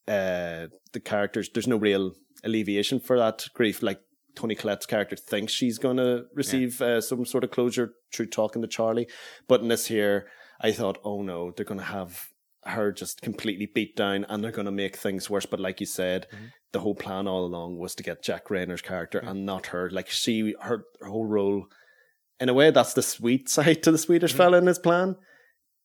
uh, 0.06 0.66
the 0.92 1.00
characters 1.02 1.48
there's 1.52 1.66
no 1.66 1.76
real 1.76 2.12
alleviation 2.44 3.00
for 3.00 3.18
that 3.18 3.46
grief. 3.54 3.82
Like 3.82 4.00
Toni 4.36 4.54
Collette's 4.54 4.86
character 4.86 5.16
thinks 5.16 5.52
she's 5.52 5.78
going 5.78 5.96
to 5.96 6.26
receive 6.34 6.80
uh, 6.80 7.00
some 7.00 7.24
sort 7.24 7.42
of 7.42 7.50
closure 7.50 7.94
through 8.12 8.26
talking 8.26 8.62
to 8.62 8.68
Charlie, 8.68 9.08
but 9.48 9.62
in 9.62 9.68
this 9.68 9.86
here, 9.86 10.28
I 10.60 10.72
thought, 10.72 10.98
oh 11.04 11.22
no, 11.22 11.50
they're 11.50 11.64
going 11.64 11.80
to 11.80 11.86
have 11.86 12.28
her 12.64 12.92
just 12.92 13.22
completely 13.22 13.66
beat 13.66 13.96
down 13.96 14.26
and 14.28 14.42
they're 14.42 14.50
going 14.50 14.66
to 14.66 14.72
make 14.72 14.96
things 14.96 15.30
worse. 15.30 15.46
But 15.46 15.60
like 15.60 15.80
you 15.80 15.86
said, 15.86 16.26
the 16.72 16.80
whole 16.80 16.94
plan 16.94 17.26
all 17.26 17.44
along 17.44 17.78
was 17.78 17.94
to 17.94 18.02
get 18.02 18.22
Jack 18.22 18.48
Reynor's 18.48 18.82
character 18.82 19.18
and 19.18 19.46
not 19.46 19.68
her. 19.68 19.90
Like 19.90 20.10
she, 20.10 20.54
her, 20.60 20.84
her 21.00 21.06
whole 21.06 21.26
role, 21.26 21.66
in 22.38 22.48
a 22.48 22.54
way, 22.54 22.70
that's 22.70 22.94
the 22.94 23.02
sweet 23.02 23.48
side 23.48 23.82
to 23.82 23.90
the 23.90 23.98
Swedish 23.98 24.32
fella 24.32 24.58
in 24.58 24.66
his 24.66 24.78
plan. 24.78 25.16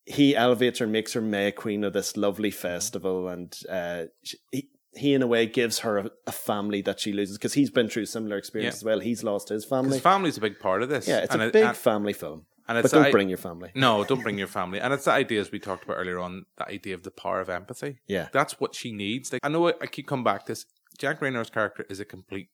He 0.06 0.36
elevates 0.36 0.80
her 0.80 0.86
and 0.86 0.92
makes 0.92 1.14
her 1.14 1.22
May 1.22 1.52
Queen 1.52 1.84
of 1.84 1.94
this 1.94 2.18
lovely 2.18 2.50
festival, 2.52 3.28
and 3.28 3.56
uh, 3.70 4.06
she, 4.24 4.38
he, 4.52 4.70
he, 4.94 5.14
in 5.14 5.22
a 5.22 5.28
way, 5.28 5.46
gives 5.46 5.80
her 5.80 5.98
a, 5.98 6.10
a 6.28 6.32
family 6.32 6.82
that 6.82 7.00
she 7.00 7.14
loses 7.14 7.38
because 7.38 7.54
he's 7.54 7.70
been 7.70 7.88
through 7.88 8.06
similar 8.08 8.38
experience 8.38 8.76
Yeah. 8.76 8.78
as 8.80 8.84
well. 8.84 9.00
He's 9.00 9.24
lost 9.24 9.50
his 9.50 9.64
family. 9.66 10.00
family's 10.00 10.38
a 10.38 10.42
big 10.42 10.60
part 10.60 10.84
of 10.84 10.90
this. 10.90 11.08
yeah, 11.08 11.20
it's 11.20 11.34
And 11.34 11.42
a 11.42 11.48
it- 11.48 11.54
big 11.54 11.64
and- 11.64 11.78
family 11.78 12.14
film. 12.14 12.46
and 12.68 12.76
But 12.78 12.86
it's 12.86 12.94
don't 12.94 13.06
I- 13.06 13.12
bring 13.12 13.30
your 13.30 13.38
family. 13.38 13.72
No, 13.76 14.04
don't 14.04 14.22
bring 14.22 14.38
your 14.38 14.48
family. 14.48 14.80
And 14.82 14.94
it's 14.94 15.06
the 15.06 15.12
idea, 15.12 15.40
as 15.42 15.52
we 15.52 15.60
talked 15.60 15.84
about 15.86 15.96
earlier 15.96 16.20
on, 16.20 16.46
the 16.58 16.68
idea 16.68 16.94
of 16.94 17.04
the 17.04 17.12
power 17.12 17.40
of 17.42 17.50
empathy. 17.50 18.00
Yeah. 18.08 18.28
That's 18.34 18.60
what 18.60 18.76
she 18.76 18.92
needs. 18.92 19.32
Like 19.32 19.40
I 19.44 19.50
know 19.50 19.68
I, 19.70 19.74
I 19.82 19.88
keep 19.88 20.08
coming 20.08 20.24
back 20.24 20.46
to 20.46 20.52
this. 20.52 20.66
Jack 20.98 21.20
Reynor's 21.22 21.50
character 21.50 21.86
is 21.90 22.00
a 22.00 22.06
complete 22.06 22.50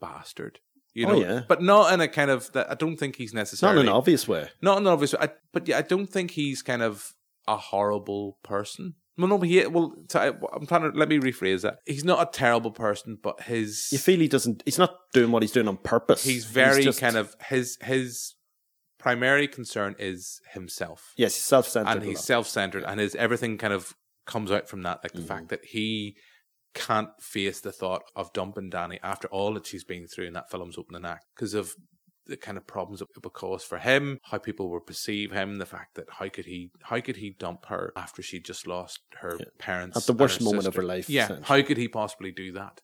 bastard. 0.00 0.60
You 0.94 1.06
Oh, 1.06 1.12
know, 1.12 1.20
yeah. 1.20 1.42
but 1.46 1.62
not 1.62 1.92
in 1.92 2.00
a 2.00 2.08
kind 2.08 2.30
of 2.30 2.50
that. 2.52 2.70
I 2.70 2.74
don't 2.74 2.96
think 2.96 3.16
he's 3.16 3.32
Not 3.32 3.40
necessarily 3.42 3.80
in 3.82 3.86
an 3.86 3.92
obvious 3.92 4.26
way. 4.26 4.48
not 4.60 4.78
in 4.78 4.86
an 4.86 4.92
obvious. 4.92 5.14
I, 5.14 5.30
but 5.52 5.68
yeah, 5.68 5.78
I 5.78 5.82
don't 5.82 6.08
think 6.08 6.32
he's 6.32 6.62
kind 6.62 6.82
of 6.82 7.14
a 7.46 7.56
horrible 7.56 8.38
person. 8.42 8.94
Well, 9.18 9.28
no, 9.28 9.38
but 9.38 9.48
he. 9.48 9.66
Well, 9.66 9.94
I'm 10.14 10.66
trying 10.66 10.82
to 10.90 10.98
let 10.98 11.08
me 11.08 11.18
rephrase 11.18 11.62
that. 11.62 11.78
He's 11.86 12.04
not 12.04 12.26
a 12.26 12.30
terrible 12.30 12.70
person, 12.70 13.18
but 13.22 13.42
his 13.42 13.88
You 13.92 13.98
feel 13.98 14.18
he 14.20 14.28
doesn't. 14.28 14.62
He's 14.64 14.78
not 14.78 14.96
doing 15.12 15.30
what 15.30 15.42
he's 15.42 15.52
doing 15.52 15.68
on 15.68 15.76
purpose. 15.76 16.24
he's 16.24 16.44
very 16.46 16.82
just- 16.84 17.00
kind 17.00 17.16
of 17.16 17.34
his 17.48 17.76
his 17.82 18.34
primary 18.98 19.48
concern 19.48 19.96
is 19.98 20.40
himself. 20.52 21.12
Yes, 21.16 21.34
he's 21.34 21.42
self-centered. 21.44 21.90
and 21.90 22.02
he's 22.04 22.20
self-centered 22.20 22.84
and 22.84 23.00
his 23.00 23.14
everything 23.14 23.56
kind 23.58 23.72
of 23.72 23.94
comes 24.26 24.50
out 24.52 24.68
from 24.68 24.82
that 24.82 25.00
like 25.02 25.12
the 25.12 25.18
Mm-hmm. 25.20 25.26
fact 25.28 25.48
that 25.48 25.64
he 25.64 26.16
can't 26.74 27.08
face 27.20 27.60
the 27.60 27.72
thought 27.72 28.02
of 28.14 28.32
dumping 28.32 28.70
Danny 28.70 29.00
after 29.02 29.26
all 29.28 29.54
that 29.54 29.66
she's 29.66 29.84
been 29.84 30.06
through 30.06 30.26
in 30.26 30.34
that 30.34 30.50
film's 30.50 30.78
opening 30.78 31.04
act 31.04 31.24
because 31.34 31.54
of 31.54 31.74
the 32.26 32.36
kind 32.36 32.56
of 32.56 32.66
problems 32.66 33.00
it 33.00 33.08
would 33.22 33.32
cause 33.32 33.64
for 33.64 33.78
him, 33.78 34.18
how 34.24 34.38
people 34.38 34.70
would 34.70 34.86
perceive 34.86 35.32
him, 35.32 35.56
the 35.56 35.66
fact 35.66 35.94
that 35.94 36.06
how 36.10 36.28
could 36.28 36.46
he 36.46 36.70
how 36.82 37.00
could 37.00 37.16
he 37.16 37.30
dump 37.30 37.66
her 37.66 37.92
after 37.96 38.22
she 38.22 38.40
just 38.40 38.66
lost 38.66 39.00
her 39.16 39.38
parents 39.58 39.96
At 39.96 40.04
the 40.04 40.12
worst 40.12 40.40
moment 40.40 40.66
of 40.66 40.74
her 40.76 40.82
life, 40.82 41.08
Yeah, 41.08 41.38
how 41.42 41.62
could 41.62 41.76
he 41.76 41.88
possibly 41.88 42.30
do 42.32 42.52
that? 42.52 42.80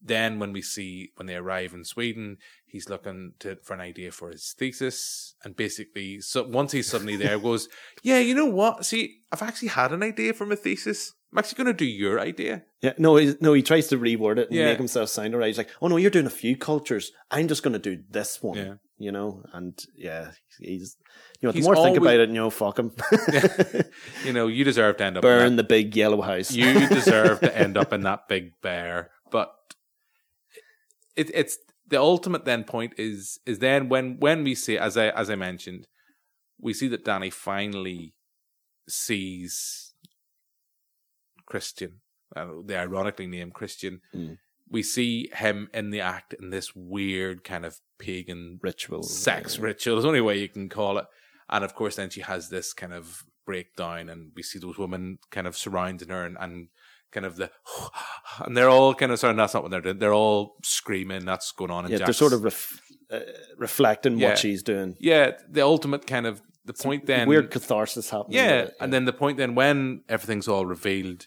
Then 0.00 0.38
when 0.38 0.52
we 0.52 0.62
see 0.62 1.10
when 1.16 1.26
they 1.26 1.34
arrive 1.34 1.74
in 1.74 1.84
Sweden, 1.84 2.38
he's 2.66 2.88
looking 2.88 3.32
to 3.40 3.56
for 3.64 3.74
an 3.74 3.80
idea 3.80 4.12
for 4.12 4.30
his 4.30 4.54
thesis, 4.56 5.34
and 5.44 5.56
basically, 5.56 6.20
so 6.20 6.46
once 6.46 6.72
he's 6.72 6.88
suddenly 6.88 7.16
there, 7.16 7.38
goes, 7.48 7.68
"Yeah, 8.02 8.20
you 8.20 8.34
know 8.34 8.46
what? 8.46 8.86
See, 8.86 9.22
I've 9.32 9.42
actually 9.42 9.68
had 9.68 9.92
an 9.92 10.04
idea 10.04 10.34
for 10.34 10.46
my 10.46 10.54
thesis. 10.54 11.14
I'm 11.32 11.38
actually 11.38 11.62
going 11.64 11.74
to 11.76 11.84
do 11.84 11.84
your 11.86 12.18
idea." 12.20 12.64
Yeah, 12.82 12.92
no, 12.98 13.16
he, 13.16 13.34
no, 13.40 13.52
he 13.52 13.62
tries 13.62 13.88
to 13.88 13.98
reword 13.98 14.38
it 14.38 14.48
and 14.48 14.56
Yeah. 14.56 14.66
make 14.66 14.78
himself 14.78 15.08
sound 15.10 15.34
alright. 15.34 15.48
He's 15.48 15.58
like, 15.58 15.70
"Oh 15.82 15.88
no, 15.88 15.96
you're 15.96 16.10
doing 16.10 16.26
a 16.26 16.30
few 16.30 16.56
cultures. 16.56 17.12
I'm 17.30 17.48
just 17.48 17.62
going 17.62 17.72
to 17.74 17.78
do 17.78 18.02
this 18.10 18.42
one." 18.42 18.56
Yeah. 18.58 18.74
You 19.00 19.12
know, 19.12 19.44
and 19.52 19.78
yeah, 19.96 20.32
he's 20.58 20.96
you 21.40 21.46
know, 21.46 21.52
the 21.52 21.58
He's 21.58 21.64
more 21.66 21.76
I 21.78 21.84
think 21.84 21.96
about 21.98 22.18
it, 22.18 22.28
you 22.30 22.34
know, 22.34 22.50
fuck 22.50 22.78
him. 22.80 22.90
You 24.24 24.32
know, 24.32 24.48
you 24.48 24.64
deserve 24.64 24.96
to 24.96 25.04
end 25.04 25.16
up 25.18 25.24
in 25.24 25.28
Burn 25.28 25.54
the 25.56 25.62
big 25.62 25.94
yellow 25.94 26.20
house. 26.20 26.50
you 26.50 26.88
deserve 26.88 27.38
to 27.40 27.56
end 27.56 27.76
up 27.76 27.92
in 27.92 28.00
that 28.02 28.26
big 28.28 28.52
bear. 28.60 29.10
But 29.30 29.52
it, 31.16 31.30
it's 31.32 31.58
the 31.86 31.98
ultimate 32.00 32.44
then 32.44 32.64
point 32.64 32.94
is 32.98 33.38
is 33.46 33.60
then 33.60 33.88
when 33.88 34.18
when 34.18 34.42
we 34.42 34.56
see 34.56 34.76
as 34.76 34.96
I 34.96 35.10
as 35.10 35.30
I 35.30 35.36
mentioned, 35.36 35.86
we 36.60 36.72
see 36.74 36.88
that 36.88 37.04
Danny 37.04 37.30
finally 37.30 38.14
sees 38.88 39.87
Christian. 41.48 42.00
Uh, 42.36 42.46
they 42.64 42.76
ironically 42.76 43.26
named 43.26 43.54
Christian. 43.54 44.00
Mm. 44.14 44.36
We 44.70 44.82
see 44.82 45.30
him 45.32 45.70
in 45.72 45.90
the 45.90 46.02
act 46.02 46.34
in 46.34 46.50
this 46.50 46.76
weird 46.76 47.42
kind 47.42 47.64
of 47.64 47.80
pagan 47.98 48.60
ritual. 48.62 49.02
sex 49.02 49.58
ritual. 49.58 49.96
There's 49.96 50.04
only 50.04 50.20
way 50.20 50.38
you 50.38 50.48
can 50.48 50.68
call 50.68 50.98
it. 50.98 51.06
And 51.48 51.64
of 51.64 51.74
course, 51.74 51.96
then 51.96 52.10
she 52.10 52.20
has 52.20 52.50
this 52.50 52.74
kind 52.74 52.92
of 52.92 53.24
breakdown, 53.46 54.10
and 54.10 54.32
we 54.36 54.42
see 54.42 54.58
those 54.58 54.76
women 54.76 55.18
kind 55.30 55.46
of 55.46 55.56
surrounding 55.56 56.10
her, 56.10 56.26
and, 56.26 56.36
and 56.38 56.68
kind 57.10 57.24
of 57.24 57.36
the, 57.36 57.50
and 58.44 58.54
they're 58.54 58.68
all 58.68 58.92
kind 58.94 59.10
of 59.10 59.18
sorry, 59.18 59.34
that's 59.34 59.54
not 59.54 59.62
what 59.62 59.70
they're 59.72 59.80
doing. 59.80 59.98
They're 59.98 60.12
all 60.12 60.56
screaming. 60.62 61.24
That's 61.24 61.50
going 61.52 61.70
on. 61.70 61.86
In 61.86 61.92
Yeah, 61.92 61.98
they're 61.98 62.12
sort 62.12 62.34
of 62.34 62.44
ref, 62.44 62.82
uh, 63.10 63.20
reflecting 63.56 64.18
Yeah. 64.18 64.28
what 64.28 64.38
she's 64.38 64.62
doing. 64.62 64.96
yeah. 65.00 65.32
The 65.48 65.62
ultimate 65.62 66.06
kind 66.06 66.26
of 66.26 66.42
the 66.66 66.74
point 66.74 67.06
then. 67.06 67.26
Weird 67.26 67.50
catharsis 67.50 68.10
happening. 68.10 68.36
yeah, 68.36 68.60
it, 68.64 68.74
and 68.80 68.92
then 68.92 69.06
the 69.06 69.14
point 69.14 69.38
then 69.38 69.54
when 69.54 70.02
everything's 70.10 70.46
all 70.46 70.66
revealed, 70.66 71.26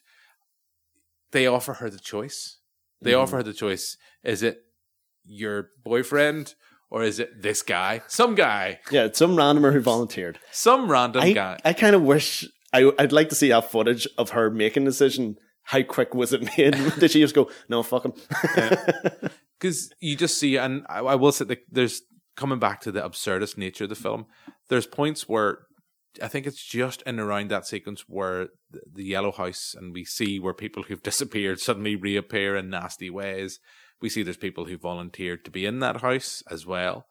they 1.32 1.48
offer 1.48 1.74
her 1.74 1.90
the 1.90 2.00
choice. 2.00 2.58
They 3.02 3.12
Mm-hmm. 3.12 3.22
offer 3.22 3.38
her 3.38 3.44
the 3.44 3.54
choice. 3.54 3.98
Is 4.24 4.44
it 4.44 4.60
your 5.26 5.70
boyfriend 5.84 6.54
or 6.90 7.04
is 7.04 7.20
it 7.20 7.42
this 7.42 7.62
guy? 7.64 8.02
Some 8.08 8.36
guy. 8.36 8.80
yeah, 8.92 9.06
it's 9.06 9.20
some 9.20 9.36
randomer 9.36 9.74
who 9.74 9.80
volunteered. 9.82 10.40
Some 10.52 10.90
random 10.92 11.24
I, 11.24 11.34
guy. 11.34 11.60
I 11.66 11.74
kind 11.74 11.96
of 11.96 12.02
wish 12.04 12.48
I, 12.74 12.92
I'd 13.00 13.12
like 13.12 13.30
to 13.30 13.36
see 13.36 13.50
that 13.50 13.72
footage 13.72 14.08
of 14.18 14.32
her 14.32 14.50
making 14.50 14.84
a 14.84 14.86
decision. 14.88 15.36
How 15.64 15.84
quick 15.84 16.14
was 16.14 16.34
it 16.34 16.42
made? 16.58 16.74
Did 17.00 17.12
she 17.12 17.22
just 17.22 17.36
go, 17.36 17.50
no, 17.70 17.82
fuck 17.84 18.06
him? 18.06 18.14
because 19.60 19.92
you 20.00 20.16
just 20.16 20.38
see, 20.38 20.58
and 20.58 20.86
I, 20.90 21.00
I 21.00 21.16
will 21.16 21.32
say, 21.32 21.46
that 21.46 21.60
there's 21.72 22.02
coming 22.36 22.60
back 22.60 22.82
to 22.82 22.92
the 22.92 23.02
absurdist 23.02 23.58
nature 23.58 23.84
of 23.86 23.90
the 23.90 23.96
film. 23.96 24.26
There's 24.70 24.88
points 24.88 25.28
where 25.30 25.60
I 26.22 26.28
think 26.28 26.48
it's 26.48 26.64
just 26.64 27.02
in 27.04 27.20
around 27.20 27.50
that 27.50 27.68
sequence 27.68 28.06
where 28.08 28.48
the, 28.70 28.82
the 28.94 29.04
yellow 29.04 29.32
house, 29.32 29.76
and 29.78 29.94
we 29.94 30.04
see 30.04 30.40
where 30.40 30.54
people 30.54 30.84
who've 30.84 31.04
disappeared 31.04 31.60
suddenly 31.60 31.96
reappear 31.96 32.56
in 32.56 32.70
nasty 32.70 33.10
ways. 33.10 33.60
We 34.02 34.10
see 34.10 34.24
there's 34.24 34.38
people 34.38 34.66
who 34.66 34.78
volunteered 34.78 35.46
to 35.46 35.52
be 35.52 35.66
in 35.66 35.80
that 35.80 36.02
house 36.02 36.44
as 36.50 36.66
well, 36.66 37.06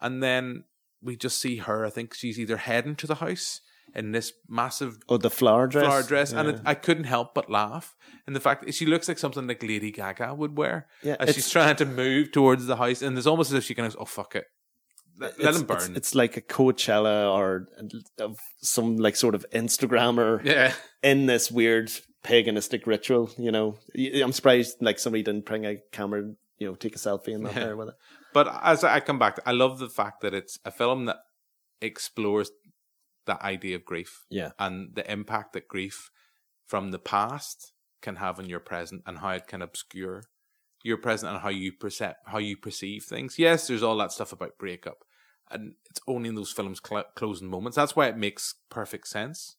and 0.00 0.22
then 0.22 0.64
we 1.02 1.16
just 1.16 1.40
see 1.40 1.58
her. 1.58 1.84
I 1.84 1.90
think 1.90 2.14
she's 2.14 2.40
either 2.40 2.56
heading 2.56 2.96
to 2.96 3.06
the 3.06 3.16
house 3.16 3.60
in 3.94 4.12
this 4.12 4.32
massive 4.48 4.98
oh, 5.08 5.16
the 5.16 5.30
flower 5.30 5.66
dress? 5.66 5.84
flower 5.84 6.02
dress, 6.02 6.32
and 6.32 6.48
it, 6.48 6.60
I 6.64 6.74
couldn't 6.74 7.04
help 7.04 7.34
but 7.34 7.50
laugh. 7.50 7.96
And 8.26 8.34
the 8.34 8.40
fact 8.40 8.64
that 8.64 8.74
she 8.74 8.86
looks 8.86 9.08
like 9.08 9.18
something 9.18 9.46
like 9.46 9.62
Lady 9.62 9.90
Gaga 9.90 10.34
would 10.34 10.56
wear 10.56 10.86
Yeah, 11.02 11.16
as 11.18 11.34
she's 11.34 11.50
trying 11.50 11.76
to 11.76 11.86
move 11.86 12.32
towards 12.32 12.66
the 12.66 12.76
house, 12.76 13.02
and 13.02 13.16
there's 13.16 13.26
almost 13.26 13.50
as 13.50 13.58
if 13.58 13.64
she 13.64 13.74
kind 13.74 13.86
of, 13.86 13.96
oh 14.00 14.04
fuck 14.04 14.34
it, 14.34 14.44
let, 15.20 15.38
let 15.38 15.48
It's- 15.54 15.62
burn. 15.62 15.76
It's, 15.76 15.88
it's 15.96 16.14
like 16.14 16.36
a 16.36 16.40
Coachella 16.40 17.32
or 17.32 17.68
of 18.18 18.38
some 18.62 18.96
like 18.96 19.16
sort 19.16 19.34
of 19.34 19.44
Instagrammer 19.50 20.44
yeah, 20.44 20.72
in 21.02 21.26
this 21.26 21.50
weird 21.50 21.90
paganistic 22.24 22.86
ritual. 22.86 23.30
You 23.38 23.52
know, 23.52 23.78
I'm 23.96 24.32
surprised 24.32 24.76
like 24.80 24.98
somebody 24.98 25.22
didn't 25.22 25.46
bring 25.46 25.64
a 25.66 25.76
camera, 25.92 26.22
you 26.58 26.66
know, 26.66 26.74
take 26.74 26.96
a 26.96 26.98
selfie 26.98 27.34
and 27.34 27.44
that 27.46 27.54
Yeah. 27.54 27.64
there 27.64 27.76
with 27.76 27.88
it. 27.88 27.94
but 28.34 28.48
as 28.62 28.82
I 28.84 29.00
come 29.00 29.18
back, 29.18 29.38
I 29.46 29.52
love 29.52 29.78
the 29.78 29.88
fact 29.88 30.20
that 30.22 30.34
it's 30.34 30.58
a 30.64 30.70
film 30.70 31.04
that 31.06 31.18
explores 31.80 32.50
that 33.26 33.40
idea 33.42 33.76
of 33.76 33.84
grief 33.84 34.24
Yeah, 34.30 34.50
and 34.58 34.94
the 34.94 35.10
impact 35.10 35.52
that 35.52 35.68
grief 35.68 36.10
from 36.66 36.90
the 36.90 36.98
past 36.98 37.72
can 38.02 38.16
have 38.16 38.38
on 38.38 38.48
your 38.48 38.60
present 38.60 39.02
and 39.06 39.18
how 39.18 39.30
it 39.30 39.46
can 39.46 39.62
obscure 39.62 40.24
your 40.82 40.96
present 40.96 41.30
and 41.32 41.42
how 41.42 41.50
you 41.50 41.72
perceive 41.72 42.14
how 42.26 42.38
you 42.38 42.56
perceive 42.56 43.04
things. 43.04 43.38
Yes, 43.38 43.66
there's 43.66 43.82
all 43.82 43.96
that 43.98 44.12
stuff 44.12 44.32
about 44.32 44.56
breakup, 44.58 45.04
and 45.50 45.74
it's 45.90 46.00
only 46.06 46.28
in 46.28 46.34
those 46.34 46.52
films 46.52 46.80
cl- 46.86 47.04
closing 47.14 47.48
moments. 47.48 47.76
That's 47.76 47.96
why 47.96 48.06
it 48.08 48.16
makes 48.16 48.54
perfect 48.70 49.08
sense 49.08 49.56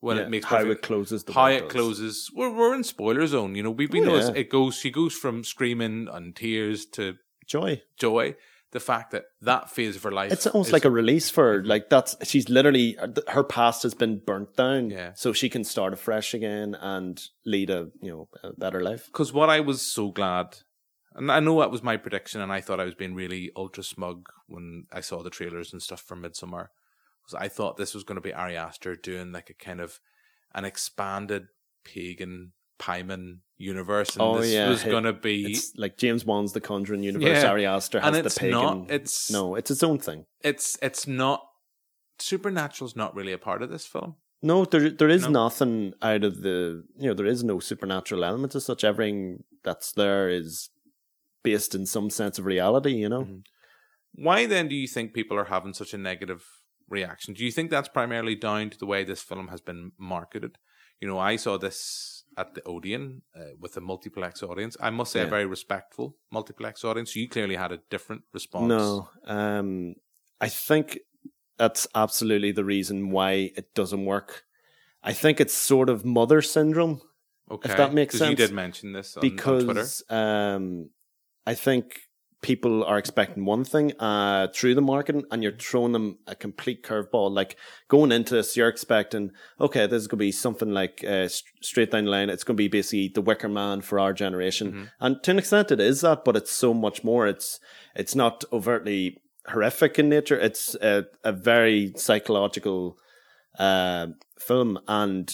when 0.00 0.16
Yeah, 0.16 0.24
it 0.24 0.30
makes 0.30 0.46
how 0.46 0.64
it 0.70 0.82
closes. 0.82 1.24
The 1.24 1.32
how 1.32 1.46
it 1.46 1.60
does. 1.62 1.72
closes. 1.72 2.30
We're 2.34 2.50
we're 2.54 2.74
in 2.74 2.84
spoiler 2.84 3.26
zone. 3.26 3.54
You 3.54 3.62
know, 3.62 3.70
we 3.70 3.86
we 3.86 4.00
Oh, 4.00 4.04
know 4.04 4.16
yeah. 4.16 4.30
it 4.34 4.50
goes. 4.50 4.76
She 4.76 4.90
goes 4.90 5.14
from 5.14 5.44
screaming 5.44 6.08
and 6.10 6.34
tears 6.36 6.86
to 6.96 7.16
Joy. 7.46 7.82
joy. 7.98 8.36
The 8.70 8.80
fact 8.80 9.10
that 9.10 9.24
that 9.42 9.70
phase 9.70 9.96
of 9.96 10.02
her 10.04 10.10
life, 10.10 10.32
It's 10.32 10.46
almost 10.46 10.68
is- 10.68 10.72
like 10.72 10.86
a 10.86 10.90
release 10.90 11.28
for 11.28 11.44
her. 11.58 11.62
Like 11.64 11.90
that's 11.90 12.16
she's 12.26 12.48
literally 12.48 12.96
her 13.28 13.44
past 13.44 13.82
has 13.82 13.92
been 13.92 14.18
burnt 14.18 14.56
down. 14.56 14.88
Yeah. 14.88 15.12
so 15.14 15.34
she 15.34 15.50
can 15.50 15.62
start 15.62 15.92
afresh 15.92 16.32
again 16.32 16.74
and 16.80 17.20
lead 17.44 17.68
a 17.68 17.90
you 18.00 18.10
know 18.10 18.28
a 18.42 18.54
better 18.54 18.80
life. 18.80 19.04
because 19.06 19.30
what 19.30 19.50
I 19.50 19.60
was 19.60 19.82
so 19.82 20.10
glad, 20.10 20.56
and 21.14 21.30
I 21.30 21.40
know 21.40 21.60
that 21.60 21.70
was 21.70 21.82
my 21.82 21.96
prediction, 21.96 22.40
and 22.40 22.52
I 22.52 22.60
thought 22.60 22.80
I 22.80 22.84
was 22.84 22.94
being 22.94 23.14
really 23.14 23.50
ultra 23.56 23.82
smug 23.82 24.28
when 24.46 24.86
I 24.92 25.00
saw 25.00 25.22
the 25.22 25.30
trailers 25.30 25.72
and 25.72 25.82
stuff 25.82 26.00
for 26.00 26.16
Midsommar. 26.16 26.68
I 27.38 27.48
thought 27.48 27.76
this 27.78 27.94
was 27.94 28.04
going 28.04 28.16
to 28.16 28.20
be 28.20 28.34
Ari 28.34 28.56
Aster 28.56 28.94
doing 28.94 29.32
like 29.32 29.48
a 29.48 29.54
kind 29.54 29.80
of 29.80 30.00
an 30.54 30.64
expanded 30.66 31.46
pagan 31.84 32.52
Pyman 32.78 33.38
universe, 33.56 34.16
and 34.16 34.22
Oh, 34.22 34.40
this 34.40 34.52
yeah. 34.52 34.68
was 34.68 34.82
going 34.84 35.04
to 35.04 35.12
be 35.12 35.52
It's 35.52 35.72
like 35.76 35.96
James 35.96 36.24
Wan's 36.24 36.52
The 36.52 36.60
Conjuring 36.60 37.02
universe. 37.04 37.42
Yeah. 37.42 37.50
Ari 37.50 37.64
Aster 37.64 38.00
has 38.00 38.16
and 38.16 38.26
the 38.26 38.30
pagan. 38.30 38.50
not. 38.50 38.90
It's 38.90 39.30
no, 39.30 39.54
it's 39.54 39.70
its 39.70 39.82
own 39.82 39.98
thing. 39.98 40.26
it's 40.42 40.76
it's 40.82 41.06
not. 41.06 41.46
Supernatural's 42.18 42.94
not 42.96 43.14
really 43.14 43.32
a 43.32 43.38
part 43.38 43.62
of 43.62 43.70
this 43.70 43.86
film. 43.86 44.16
No, 44.42 44.64
there 44.64 44.90
there 44.90 45.08
is 45.08 45.22
No. 45.22 45.44
nothing 45.44 45.94
out 46.02 46.24
of 46.24 46.42
the 46.42 46.84
you 46.98 47.08
know 47.08 47.14
there 47.14 47.26
is 47.26 47.42
no 47.44 47.60
supernatural 47.60 48.24
element 48.24 48.54
as 48.54 48.64
such. 48.64 48.84
Everything 48.84 49.44
that's 49.64 49.92
there 49.92 50.28
is 50.28 50.68
based 51.42 51.74
in 51.74 51.86
some 51.86 52.10
sense 52.10 52.38
of 52.38 52.44
reality. 52.46 52.92
You 52.94 53.08
know, 53.08 53.24
Mhm. 53.24 53.44
Why 54.14 54.46
then 54.46 54.68
do 54.68 54.74
you 54.74 54.86
think 54.86 55.14
people 55.14 55.38
are 55.38 55.46
having 55.46 55.72
such 55.72 55.94
a 55.94 55.98
negative 55.98 56.44
reaction? 56.88 57.32
Do 57.34 57.44
you 57.44 57.50
think 57.50 57.70
that's 57.70 57.88
primarily 57.88 58.34
down 58.34 58.68
to 58.70 58.78
the 58.78 58.84
way 58.86 59.04
this 59.04 59.22
film 59.22 59.48
has 59.48 59.60
been 59.62 59.92
marketed? 59.98 60.58
You 61.00 61.08
know, 61.08 61.18
I 61.18 61.36
saw 61.36 61.56
this 61.58 62.24
at 62.36 62.54
the 62.54 62.62
Odeon 62.64 63.22
uh, 63.34 63.54
with 63.58 63.76
a 63.76 63.80
multiplex 63.80 64.42
audience. 64.42 64.76
I 64.80 64.90
must 64.90 65.12
say, 65.12 65.22
a 65.22 65.26
very 65.26 65.46
respectful 65.46 66.16
multiplex 66.30 66.84
audience. 66.84 67.16
You 67.16 67.28
clearly 67.28 67.56
had 67.56 67.72
a 67.72 67.78
different 67.90 68.22
response. 68.32 68.68
no. 68.68 69.08
Um, 69.24 69.94
I 70.40 70.48
think 70.48 70.98
that's 71.58 71.86
absolutely 71.94 72.52
the 72.52 72.64
reason 72.64 73.10
why 73.10 73.52
it 73.56 73.74
doesn't 73.74 74.04
work. 74.04 74.44
I 75.02 75.12
think 75.12 75.40
it's 75.40 75.54
sort 75.54 75.88
of 75.88 76.04
mother 76.04 76.42
syndrome. 76.42 77.00
okay, 77.50 77.70
If 77.70 77.76
that 77.76 77.92
makes 77.94 78.16
sense. 78.18 78.30
You 78.30 78.36
did 78.36 78.52
mention 78.52 78.92
this 78.92 79.16
on, 79.16 79.24
on 79.24 79.36
Twitter. 79.36 79.66
because 79.66 80.02
um, 80.10 80.90
I 81.46 81.54
think 81.54 82.00
people 82.42 82.82
are 82.82 82.98
expecting 82.98 83.44
one 83.44 83.62
thing 83.64 83.92
uh, 84.00 84.48
through 84.52 84.74
the 84.74 84.82
marketing, 84.82 85.24
and 85.30 85.42
you're 85.42 85.56
throwing 85.56 85.92
them 85.92 86.18
a 86.26 86.34
complete 86.34 86.82
curveball. 86.82 87.30
Like 87.30 87.56
going 87.88 88.10
into 88.10 88.34
this, 88.34 88.56
you're 88.56 88.68
expecting, 88.68 89.30
okay, 89.60 89.86
this 89.86 90.02
is 90.02 90.08
going 90.08 90.18
to 90.18 90.24
be 90.24 90.32
something 90.32 90.72
like 90.72 91.04
uh, 91.04 91.28
straight 91.60 91.92
down 91.92 92.04
the 92.06 92.10
line. 92.10 92.30
It's 92.30 92.42
going 92.42 92.56
to 92.56 92.62
be 92.62 92.68
basically 92.68 93.12
the 93.14 93.20
Wicker 93.22 93.48
Man 93.48 93.80
for 93.80 94.00
our 94.00 94.12
generation, 94.12 94.72
Mm-hmm. 94.72 94.84
and 95.00 95.22
to 95.22 95.30
an 95.30 95.38
extent, 95.38 95.70
it 95.70 95.80
is 95.80 96.00
that, 96.00 96.24
but 96.24 96.36
it's 96.36 96.52
so 96.52 96.74
much 96.74 97.04
more. 97.04 97.26
It's 97.28 97.60
it's 97.94 98.14
not 98.14 98.44
overtly 98.52 99.18
horrific 99.46 99.98
in 99.98 100.08
nature. 100.08 100.38
It's 100.38 100.74
a, 100.76 101.06
a 101.24 101.32
very 101.32 101.92
psychological 101.96 102.96
uh, 103.58 104.08
film, 104.38 104.78
and 104.88 105.32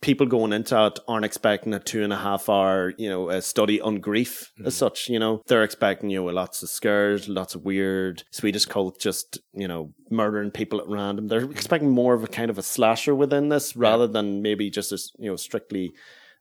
people 0.00 0.26
going 0.26 0.52
into 0.52 0.86
it 0.86 0.98
aren't 1.08 1.24
expecting 1.24 1.74
a 1.74 1.78
two 1.78 2.02
and 2.02 2.12
a 2.12 2.16
half 2.16 2.48
hour, 2.48 2.94
you 2.98 3.08
know, 3.08 3.30
a 3.30 3.42
study 3.42 3.80
on 3.80 3.96
grief 3.96 4.52
as 4.64 4.76
such. 4.76 5.08
You 5.08 5.18
know, 5.18 5.42
they're 5.46 5.64
expecting 5.64 6.10
you 6.10 6.22
know 6.22 6.32
lots 6.32 6.62
of 6.62 6.68
scares, 6.68 7.28
lots 7.28 7.54
of 7.54 7.64
weird 7.64 8.22
Swedish 8.30 8.66
cult 8.66 9.00
just 9.00 9.38
you 9.52 9.68
know 9.68 9.92
murdering 10.10 10.50
people 10.50 10.80
at 10.80 10.88
random. 10.88 11.28
They're 11.28 11.50
expecting 11.50 11.90
more 11.90 12.14
of 12.14 12.24
a 12.24 12.28
kind 12.28 12.50
of 12.50 12.58
a 12.58 12.62
slasher 12.62 13.14
within 13.14 13.48
this 13.48 13.76
rather 13.76 14.06
than 14.06 14.42
maybe 14.42 14.70
just 14.70 14.92
a 14.92 14.98
you 15.18 15.30
know 15.30 15.36
strictly 15.36 15.92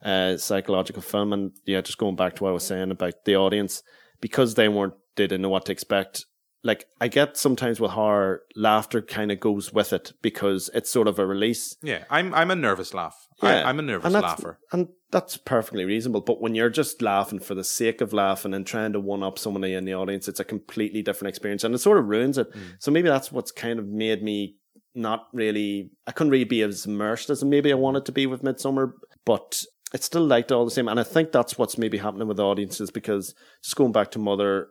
uh, 0.04 0.38
psychological 0.38 1.02
film. 1.02 1.34
And 1.34 1.52
yeah, 1.66 1.82
just 1.82 1.98
going 1.98 2.16
back 2.16 2.36
to 2.36 2.44
what 2.44 2.50
I 2.50 2.54
was 2.54 2.66
saying 2.66 2.92
about 2.92 3.26
the 3.26 3.36
audience 3.36 3.84
because 4.22 4.56
they 4.56 4.68
weren't 4.68 4.94
they 5.16 5.24
didn't 5.24 5.42
know 5.42 5.50
what 5.50 5.66
to 5.66 5.72
expect. 5.72 6.26
Like 6.64 6.86
I 7.00 7.08
get 7.08 7.38
sometimes 7.38 7.80
with 7.80 7.92
horror, 7.92 8.42
laughter 8.56 9.02
kind 9.02 9.32
of 9.32 9.40
goes 9.40 9.72
with 9.72 9.94
it 9.94 10.14
because 10.22 10.70
it's 10.74 10.90
sort 10.90 11.08
of 11.08 11.18
a 11.18 11.26
release. 11.26 11.76
Yeah, 11.82 12.04
I'm 12.10 12.34
I'm 12.34 12.52
a 12.52 12.56
nervous 12.56 12.94
laugh. 12.94 13.27
I, 13.42 13.64
I'm 13.64 13.80
a 13.80 13.82
nervous 13.84 14.06
and 14.06 14.14
laugher. 14.14 14.60
and 14.72 14.88
that's 15.12 15.38
perfectly 15.38 15.86
reasonable. 15.86 16.22
But 16.22 16.42
when 16.42 16.56
you're 16.56 16.70
just 16.70 17.02
laughing 17.02 17.40
for 17.40 17.54
the 17.56 17.64
sake 17.64 18.02
of 18.02 18.14
laughing 18.14 18.54
and 18.54 18.66
trying 18.66 18.94
to 18.94 19.00
one 19.00 19.24
up 19.24 19.38
somebody 19.38 19.74
in 19.74 19.86
the 19.86 19.94
audience, 19.94 20.28
it's 20.28 20.40
a 20.40 20.44
completely 20.44 21.02
different 21.02 21.30
experience, 21.30 21.64
and 21.64 21.74
it 21.76 21.80
sort 21.80 21.98
of 22.00 22.06
ruins 22.08 22.38
it. 22.38 22.52
Mm. 22.52 22.62
So 22.80 22.92
maybe 22.92 23.10
that's 23.10 23.32
what's 23.32 23.52
kind 23.52 23.80
of 23.80 23.88
made 23.88 24.24
me 24.24 24.56
not 24.96 25.28
really. 25.34 25.92
I 26.08 26.12
couldn't 26.12 26.32
really 26.32 26.44
be 26.46 26.62
as 26.64 26.86
immersed 26.86 27.30
as 27.30 27.44
maybe 27.44 27.72
I 27.72 27.76
wanted 27.76 28.06
to 28.06 28.12
be 28.12 28.26
with 28.26 28.42
Midsommar, 28.44 28.94
but 29.26 29.64
it's 29.94 30.06
still 30.08 30.26
liked 30.26 30.52
all 30.52 30.66
the 30.66 30.72
same. 30.72 30.88
And 30.88 31.00
I 31.00 31.04
think 31.04 31.32
that's 31.32 31.58
what's 31.58 31.78
maybe 31.78 32.00
happening 32.00 32.28
with 32.28 32.40
audiences 32.40 32.90
because 32.92 33.36
just 33.64 33.76
going 33.76 33.92
back 33.92 34.12
to 34.12 34.20
Mother. 34.20 34.68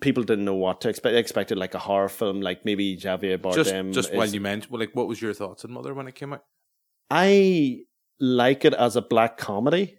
People 0.00 0.24
didn't 0.24 0.44
know 0.44 0.54
what 0.56 0.80
to 0.82 0.88
expect. 0.88 1.14
They 1.14 1.20
expected 1.20 1.56
like 1.56 1.72
a 1.72 1.78
horror 1.78 2.08
film, 2.08 2.40
like 2.40 2.64
maybe 2.64 2.96
Javier 2.96 3.40
Just 3.54 3.70
Bardem. 3.72 3.92
just 3.94 4.12
while 4.12 4.22
is- 4.24 4.34
you 4.34 4.40
mentioned, 4.40 4.70
well, 4.70 4.80
like, 4.80 4.94
what 4.94 5.06
was 5.06 5.22
your 5.22 5.32
thoughts 5.32 5.64
on 5.64 5.72
Mother 5.72 5.94
when 5.94 6.08
it 6.08 6.14
came 6.16 6.32
out? 6.32 6.42
I 7.16 7.84
like 8.18 8.64
it 8.64 8.74
as 8.74 8.96
a 8.96 9.02
black 9.02 9.38
comedy, 9.38 9.98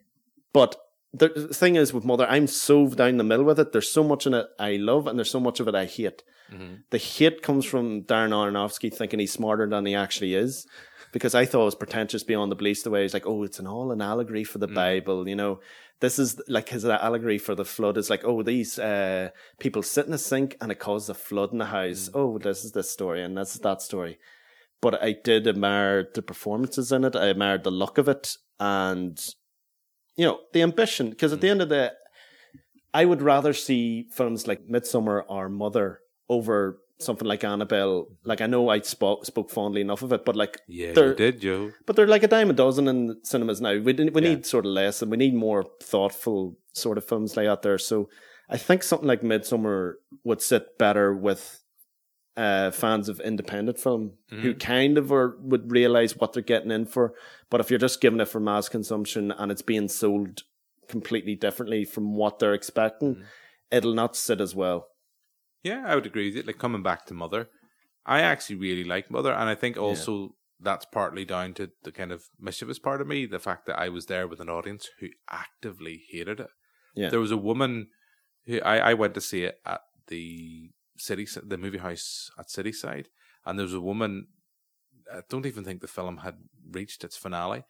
but 0.51 0.75
the 1.13 1.29
thing 1.29 1.77
is 1.77 1.93
with 1.93 2.03
Mother, 2.03 2.27
I'm 2.27 2.45
so 2.45 2.89
down 2.89 3.15
the 3.15 3.23
middle 3.23 3.45
with 3.45 3.57
it. 3.57 3.71
There's 3.71 3.89
so 3.89 4.03
much 4.03 4.27
in 4.27 4.33
it 4.33 4.47
I 4.59 4.75
love, 4.75 5.07
and 5.07 5.17
there's 5.17 5.31
so 5.31 5.39
much 5.39 5.61
of 5.61 5.69
it 5.69 5.75
I 5.75 5.85
hate. 5.85 6.23
Mm-hmm. 6.51 6.73
The 6.89 6.97
hate 6.97 7.41
comes 7.41 7.63
from 7.63 8.03
Darren 8.03 8.31
Aronofsky 8.31 8.93
thinking 8.93 9.19
he's 9.19 9.31
smarter 9.31 9.65
than 9.65 9.85
he 9.85 9.95
actually 9.95 10.35
is, 10.35 10.67
because 11.13 11.33
I 11.33 11.45
thought 11.45 11.61
it 11.61 11.65
was 11.65 11.75
pretentious 11.75 12.23
beyond 12.23 12.51
the 12.51 12.57
belief. 12.57 12.83
The 12.83 12.89
way 12.89 13.03
he's 13.03 13.13
like, 13.13 13.25
oh, 13.25 13.43
it's 13.43 13.59
an 13.59 13.67
all 13.67 13.93
an 13.93 14.01
allegory 14.01 14.43
for 14.43 14.57
the 14.57 14.67
mm. 14.67 14.75
Bible, 14.75 15.29
you 15.29 15.37
know. 15.37 15.61
This 16.01 16.19
is 16.19 16.41
like 16.49 16.67
his 16.67 16.83
allegory 16.83 17.37
for 17.37 17.55
the 17.55 17.63
flood. 17.63 17.97
It's 17.97 18.09
like, 18.09 18.25
oh, 18.25 18.43
these 18.43 18.77
uh, 18.77 19.29
people 19.57 19.83
sit 19.83 20.07
in 20.07 20.11
a 20.11 20.17
sink 20.17 20.57
and 20.59 20.69
it 20.69 20.79
caused 20.79 21.09
a 21.09 21.13
flood 21.13 21.53
in 21.53 21.59
the 21.59 21.65
house. 21.67 22.09
Mm. 22.09 22.11
Oh, 22.15 22.37
this 22.39 22.65
is 22.65 22.73
this 22.73 22.91
story 22.91 23.23
and 23.23 23.37
this 23.37 23.55
is 23.55 23.61
that 23.61 23.81
story 23.81 24.17
but 24.85 25.01
I 25.01 25.13
did 25.13 25.47
admire 25.47 26.07
the 26.13 26.21
performances 26.21 26.91
in 26.91 27.03
it. 27.05 27.15
I 27.15 27.25
admired 27.25 27.63
the 27.63 27.71
look 27.71 27.97
of 27.97 28.07
it, 28.07 28.37
and 28.59 29.19
you 30.15 30.25
know 30.27 30.41
the 30.53 30.61
ambition. 30.61 31.09
Because 31.09 31.33
at 31.33 31.41
the 31.41 31.47
mm. 31.47 31.51
end 31.53 31.61
of 31.63 31.69
the, 31.69 31.93
I 32.93 33.05
would 33.05 33.23
rather 33.23 33.51
see 33.51 34.05
films 34.13 34.45
like 34.47 34.67
Midsommar 34.67 35.23
or 35.27 35.49
Mother 35.49 36.01
over 36.29 36.77
something 36.99 37.27
like 37.27 37.43
Annabelle. 37.43 38.09
Like 38.23 38.41
I 38.41 38.45
know 38.45 38.69
I 38.69 38.81
spoke 38.81 39.25
spoke 39.25 39.49
fondly 39.49 39.81
enough 39.81 40.03
of 40.03 40.13
it, 40.13 40.23
but 40.23 40.35
like 40.35 40.59
Yeah, 40.67 40.91
they're- 40.93 41.09
you 41.09 41.15
did, 41.15 41.41
Joe. 41.41 41.71
but 41.87 41.95
they're 41.95 42.13
like 42.15 42.21
a 42.21 42.27
dime 42.27 42.51
a 42.51 42.53
dozen 42.53 42.87
in 42.87 43.17
cinemas 43.23 43.59
now. 43.59 43.73
We 43.79 43.91
we 43.93 44.03
Yeah. 44.03 44.19
need 44.19 44.45
sort 44.45 44.67
of 44.67 44.71
less, 44.71 45.01
and 45.01 45.09
we 45.09 45.17
need 45.17 45.33
more 45.33 45.65
thoughtful 45.81 46.57
sort 46.73 46.99
of 46.99 47.05
films 47.05 47.35
like 47.35 47.47
that 47.47 47.63
there. 47.63 47.79
So 47.79 48.07
I 48.51 48.57
think 48.57 48.83
something 48.83 49.07
like 49.07 49.23
Midsommar 49.23 49.93
would 50.23 50.43
sit 50.43 50.77
better 50.77 51.11
with 51.11 51.64
uh, 52.37 52.71
fans 52.71 53.07
of 53.07 53.19
independent 53.19 53.79
film 53.79 54.13
who 54.29 54.53
kind 54.53 54.97
of 54.97 55.11
are, 55.11 55.37
would 55.39 55.71
realize 55.71 56.17
what 56.17 56.33
they're 56.33 56.43
getting 56.43 56.71
in 56.71 56.85
for. 56.85 57.13
But 57.49 57.61
if 57.61 57.69
you're 57.69 57.79
just 57.79 58.01
giving 58.01 58.19
it 58.19 58.27
for 58.27 58.39
mass 58.39 58.67
consumption 58.67 59.31
and 59.31 59.51
it's 59.51 59.61
being 59.61 59.87
sold 59.87 60.43
completely 60.89 61.35
differently 61.35 61.85
from 61.85 62.15
what 62.15 62.39
they're 62.39 62.53
expecting, 62.53 63.23
it'll 63.71 63.93
not 63.93 64.15
sit 64.15 64.41
as 64.41 64.53
well. 64.53 64.87
Yeah, 65.63 65.83
I 65.85 65.95
would 65.95 66.05
agree 66.05 66.27
with 66.27 66.35
you. 66.35 66.43
Like 66.43 66.59
coming 66.59 66.83
back 66.83 67.05
to 67.05 67.13
Mother, 67.13 67.49
I 68.05 68.21
actually 68.21 68.57
really 68.57 68.83
like 68.83 69.09
Mother, 69.09 69.33
and 69.33 69.49
I 69.49 69.55
think 69.55 69.77
also 69.77 70.35
that's 70.59 70.85
partly 70.85 71.25
down 71.25 71.53
to 71.53 71.71
the 71.83 71.91
kind 71.91 72.11
of 72.11 72.25
mischievous 72.39 72.79
part 72.79 73.01
of 73.01 73.07
me, 73.07 73.25
the 73.25 73.39
fact 73.39 73.65
that 73.65 73.79
I 73.79 73.89
was 73.89 74.05
there 74.05 74.27
with 74.27 74.39
an 74.39 74.49
audience 74.49 74.89
who 74.99 75.07
actively 75.29 76.03
hated 76.09 76.39
it. 76.39 76.49
Yeah. 76.95 77.09
There 77.09 77.19
was 77.19 77.31
a 77.31 77.37
woman 77.37 77.87
who 78.45 78.61
I, 78.61 78.91
I 78.91 78.93
went 78.93 79.15
to 79.15 79.21
see 79.21 79.43
it 79.43 79.59
at 79.65 79.81
the 80.07 80.71
city, 80.97 81.27
the 81.43 81.57
movie 81.57 81.77
house 81.77 82.29
at 82.37 82.47
Cityside, 82.47 83.07
and 83.45 83.57
there 83.57 83.65
was 83.65 83.73
a 83.73 83.81
woman. 83.81 84.27
I 85.13 85.21
don't 85.29 85.45
even 85.45 85.63
think 85.63 85.81
the 85.81 85.87
film 85.87 86.17
had 86.17 86.35
reached 86.71 87.03
its 87.03 87.17
finale, 87.17 87.63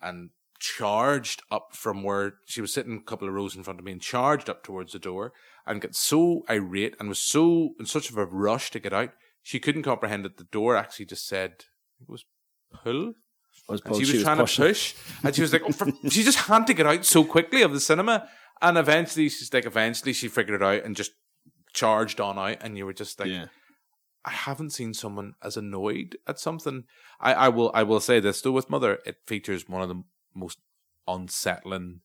and 0.00 0.30
charged 0.58 1.42
up 1.50 1.70
from 1.72 2.04
where 2.04 2.34
she 2.46 2.60
was 2.60 2.72
sitting 2.72 2.98
a 2.98 3.08
couple 3.08 3.26
of 3.26 3.34
rows 3.34 3.56
in 3.56 3.64
front 3.64 3.80
of 3.80 3.84
me, 3.84 3.92
and 3.92 4.00
charged 4.00 4.48
up 4.48 4.62
towards 4.62 4.92
the 4.92 4.98
door, 4.98 5.32
and 5.66 5.80
got 5.80 5.94
so 5.94 6.44
irate 6.48 6.96
and 6.98 7.08
was 7.08 7.18
so 7.18 7.70
in 7.78 7.86
such 7.86 8.10
of 8.10 8.16
a 8.16 8.26
rush 8.26 8.70
to 8.70 8.80
get 8.80 8.92
out, 8.92 9.10
she 9.42 9.58
couldn't 9.58 9.82
comprehend 9.82 10.24
that 10.24 10.36
the 10.36 10.44
door 10.44 10.76
actually 10.76 11.06
just 11.06 11.26
said 11.26 11.64
it 12.00 12.08
was 12.08 12.24
pull. 12.72 13.14
Was 13.68 13.80
she 13.94 14.16
was, 14.16 14.22
trying 14.22 14.38
pushing. 14.38 14.64
to 14.64 14.68
push, 14.70 14.94
and 15.22 15.34
she 15.34 15.42
was 15.42 15.52
like, 15.52 15.62
oh, 15.64 15.72
for, 15.72 15.86
she 16.10 16.24
just 16.24 16.38
had 16.38 16.66
to 16.66 16.74
get 16.74 16.86
out 16.86 17.04
so 17.04 17.24
quickly 17.24 17.62
of 17.62 17.72
the 17.72 17.80
cinema. 17.80 18.28
And 18.60 18.76
eventually, 18.78 19.28
she's 19.28 19.52
like, 19.52 19.66
eventually, 19.66 20.12
she 20.12 20.28
figured 20.28 20.60
it 20.60 20.64
out 20.64 20.84
and 20.84 20.96
just 20.96 21.12
charged 21.72 22.20
on 22.20 22.38
out. 22.38 22.58
And 22.60 22.76
you 22.78 22.86
were 22.86 22.92
just 22.92 23.18
like, 23.20 23.28
Yeah. 23.30 23.46
I 24.24 24.30
haven't 24.30 24.70
seen 24.70 24.94
someone 24.94 25.34
as 25.42 25.56
annoyed 25.56 26.16
at 26.28 26.38
something. 26.38 26.84
I, 27.20 27.34
I 27.34 27.48
will, 27.48 27.72
I 27.74 27.82
will 27.82 27.98
say 28.00 28.20
this 28.20 28.40
though. 28.40 28.52
With 28.52 28.70
Mother, 28.70 29.00
it 29.04 29.16
features 29.26 29.68
one 29.68 29.82
of 29.82 29.88
the 29.88 30.02
most 30.34 30.58
unsettling, 31.08 32.00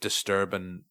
disturbing 0.00 0.84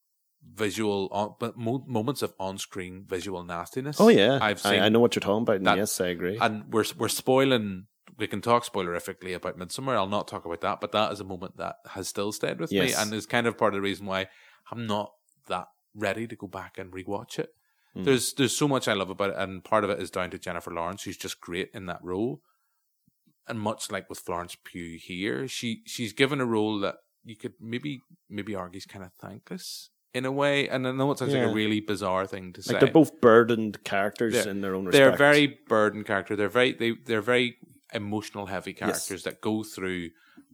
visual 0.54 1.10
uh, 1.12 1.16
on, 1.16 1.36
but 1.40 1.58
mo- 1.58 1.84
moments 1.88 2.22
of 2.22 2.34
on-screen 2.40 3.04
visual 3.08 3.44
nastiness. 3.44 4.00
Oh 4.00 4.08
yeah, 4.10 4.40
I've 4.42 4.60
seen. 4.60 4.80
I, 4.80 4.86
I 4.86 4.90
know 4.90 5.00
what 5.00 5.16
you're 5.16 5.22
talking 5.22 5.44
about. 5.44 5.64
That- 5.64 5.78
yes, 5.78 6.00
I 6.00 6.08
agree. 6.08 6.38
And 6.40 6.72
we're 6.72 6.86
we're 6.98 7.10
spoiling. 7.10 7.88
We 8.18 8.28
can 8.28 8.42
talk 8.42 8.66
spoilerifically 8.66 9.34
about 9.36 9.58
Midsommar. 9.58 9.94
I'll 9.96 10.08
not 10.08 10.28
talk 10.28 10.46
about 10.46 10.62
that, 10.62 10.82
but 10.82 10.92
that 10.92 11.12
is 11.14 11.20
a 11.22 11.24
moment 11.26 11.58
that 11.58 11.76
has 11.92 12.08
still 12.08 12.32
stayed 12.32 12.60
with 12.60 12.72
me, 12.72 12.94
and 12.94 13.14
is 13.14 13.26
kind 13.26 13.48
of 13.48 13.58
part 13.58 13.74
of 13.74 13.78
the 13.78 13.82
reason 13.82 14.06
why 14.06 14.28
I'm 14.72 14.88
not 14.88 15.12
that 15.48 15.68
ready 15.96 16.28
to 16.28 16.36
go 16.36 16.48
back 16.48 16.78
and 16.78 16.92
rewatch 16.92 17.40
it. 17.40 17.50
Hmm. 17.94 18.04
There's 18.04 18.34
there's 18.34 18.56
so 18.56 18.68
much 18.68 18.88
I 18.88 18.94
love 18.94 19.10
about 19.10 19.32
it, 19.32 19.36
and 19.38 19.64
part 19.64 19.84
of 19.84 19.90
it 19.90 20.00
is 20.02 20.12
down 20.12 20.30
to 20.32 20.40
Jennifer 20.40 20.72
Lawrence. 20.72 21.02
She's 21.02 21.18
just 21.18 21.42
great 21.42 21.70
in 21.74 21.86
that 21.88 22.04
role, 22.04 22.42
and 23.48 23.60
much 23.60 23.92
like 23.92 24.10
with 24.10 24.20
Florence 24.20 24.56
Pugh 24.64 24.98
here, 25.02 25.48
she 25.48 25.82
she's 25.86 26.14
given 26.14 26.40
a 26.40 26.46
role 26.46 26.80
that 26.80 26.96
you 27.24 27.36
could 27.36 27.54
maybe 27.60 28.02
maybe 28.30 28.56
argue 28.56 28.78
is 28.78 28.86
kind 28.86 29.04
of 29.04 29.12
thankless 29.20 29.90
in 30.14 30.26
a 30.26 30.32
way. 30.32 30.68
And 30.70 30.88
I 30.88 30.92
know 30.92 31.12
it 31.12 31.18
sounds 31.20 31.34
like 31.34 31.44
a 31.44 31.54
really 31.54 31.82
bizarre 31.82 32.26
thing 32.28 32.54
to 32.54 32.62
say. 32.64 32.74
like 32.74 32.82
they're 32.82 32.92
both 32.92 33.20
burdened 33.22 33.84
characters 33.84 34.34
Yeah. 34.34 34.50
in 34.52 34.62
their 34.62 34.76
own 34.76 34.86
respect. 34.86 34.94
They're 35.10 35.18
very 35.18 35.60
burdened 35.68 36.06
character. 36.06 36.36
They're 36.36 36.50
very 36.50 36.74
they 36.74 36.94
they're 37.06 37.22
very 37.22 37.58
emotional 37.94 38.46
heavy 38.48 38.74
characters 38.74 39.24
that 39.24 39.42
go 39.42 39.64
through 39.64 40.10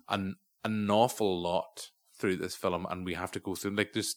an 0.09 0.35
an 0.63 0.89
awful 0.89 1.41
lot 1.41 1.91
through 2.17 2.37
this 2.37 2.55
film, 2.55 2.87
and 2.89 3.05
we 3.05 3.13
have 3.13 3.31
to 3.33 3.39
go 3.39 3.55
through 3.55 3.75
like 3.75 3.91
there's 3.93 4.15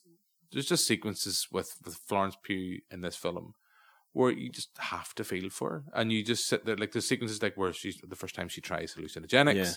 there's 0.52 0.66
just 0.68 0.86
sequences 0.86 1.46
with 1.52 1.74
with 1.84 1.96
Florence 2.08 2.36
Pugh 2.42 2.80
in 2.90 3.00
this 3.00 3.16
film 3.16 3.54
where 4.12 4.30
you 4.32 4.50
just 4.50 4.70
have 4.78 5.14
to 5.14 5.22
feel 5.22 5.50
for 5.50 5.70
her, 5.70 5.84
and 5.94 6.10
you 6.12 6.24
just 6.24 6.46
sit 6.48 6.64
there 6.64 6.76
like 6.76 6.92
the 6.92 7.00
sequences 7.00 7.42
like 7.42 7.56
where 7.56 7.72
she's 7.72 7.98
the 8.06 8.16
first 8.16 8.34
time 8.34 8.48
she 8.48 8.60
tries 8.60 8.94
hallucinogenics, 8.94 9.54
Yeah. 9.54 9.72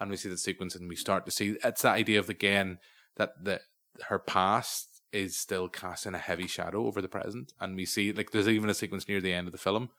and 0.00 0.10
we 0.10 0.16
see 0.16 0.28
the 0.28 0.36
sequence, 0.38 0.74
and 0.74 0.88
we 0.88 0.96
start 0.96 1.24
to 1.24 1.30
see 1.30 1.56
it's 1.64 1.82
that 1.82 1.94
idea 1.94 2.18
of 2.18 2.28
again 2.28 2.78
that 3.16 3.30
the 3.42 3.60
her 4.08 4.18
past 4.18 5.02
is 5.12 5.36
still 5.38 5.68
casting 5.68 6.14
a 6.14 6.18
heavy 6.18 6.46
shadow 6.46 6.86
over 6.86 7.00
the 7.00 7.08
present, 7.08 7.52
and 7.60 7.76
we 7.76 7.86
see 7.86 8.12
like 8.12 8.30
there's 8.32 8.48
even 8.48 8.68
a 8.68 8.74
sequence 8.74 9.08
near 9.08 9.20
the 9.20 9.32
end 9.32 9.46
of 9.48 9.52
the 9.52 9.58
film 9.58 9.90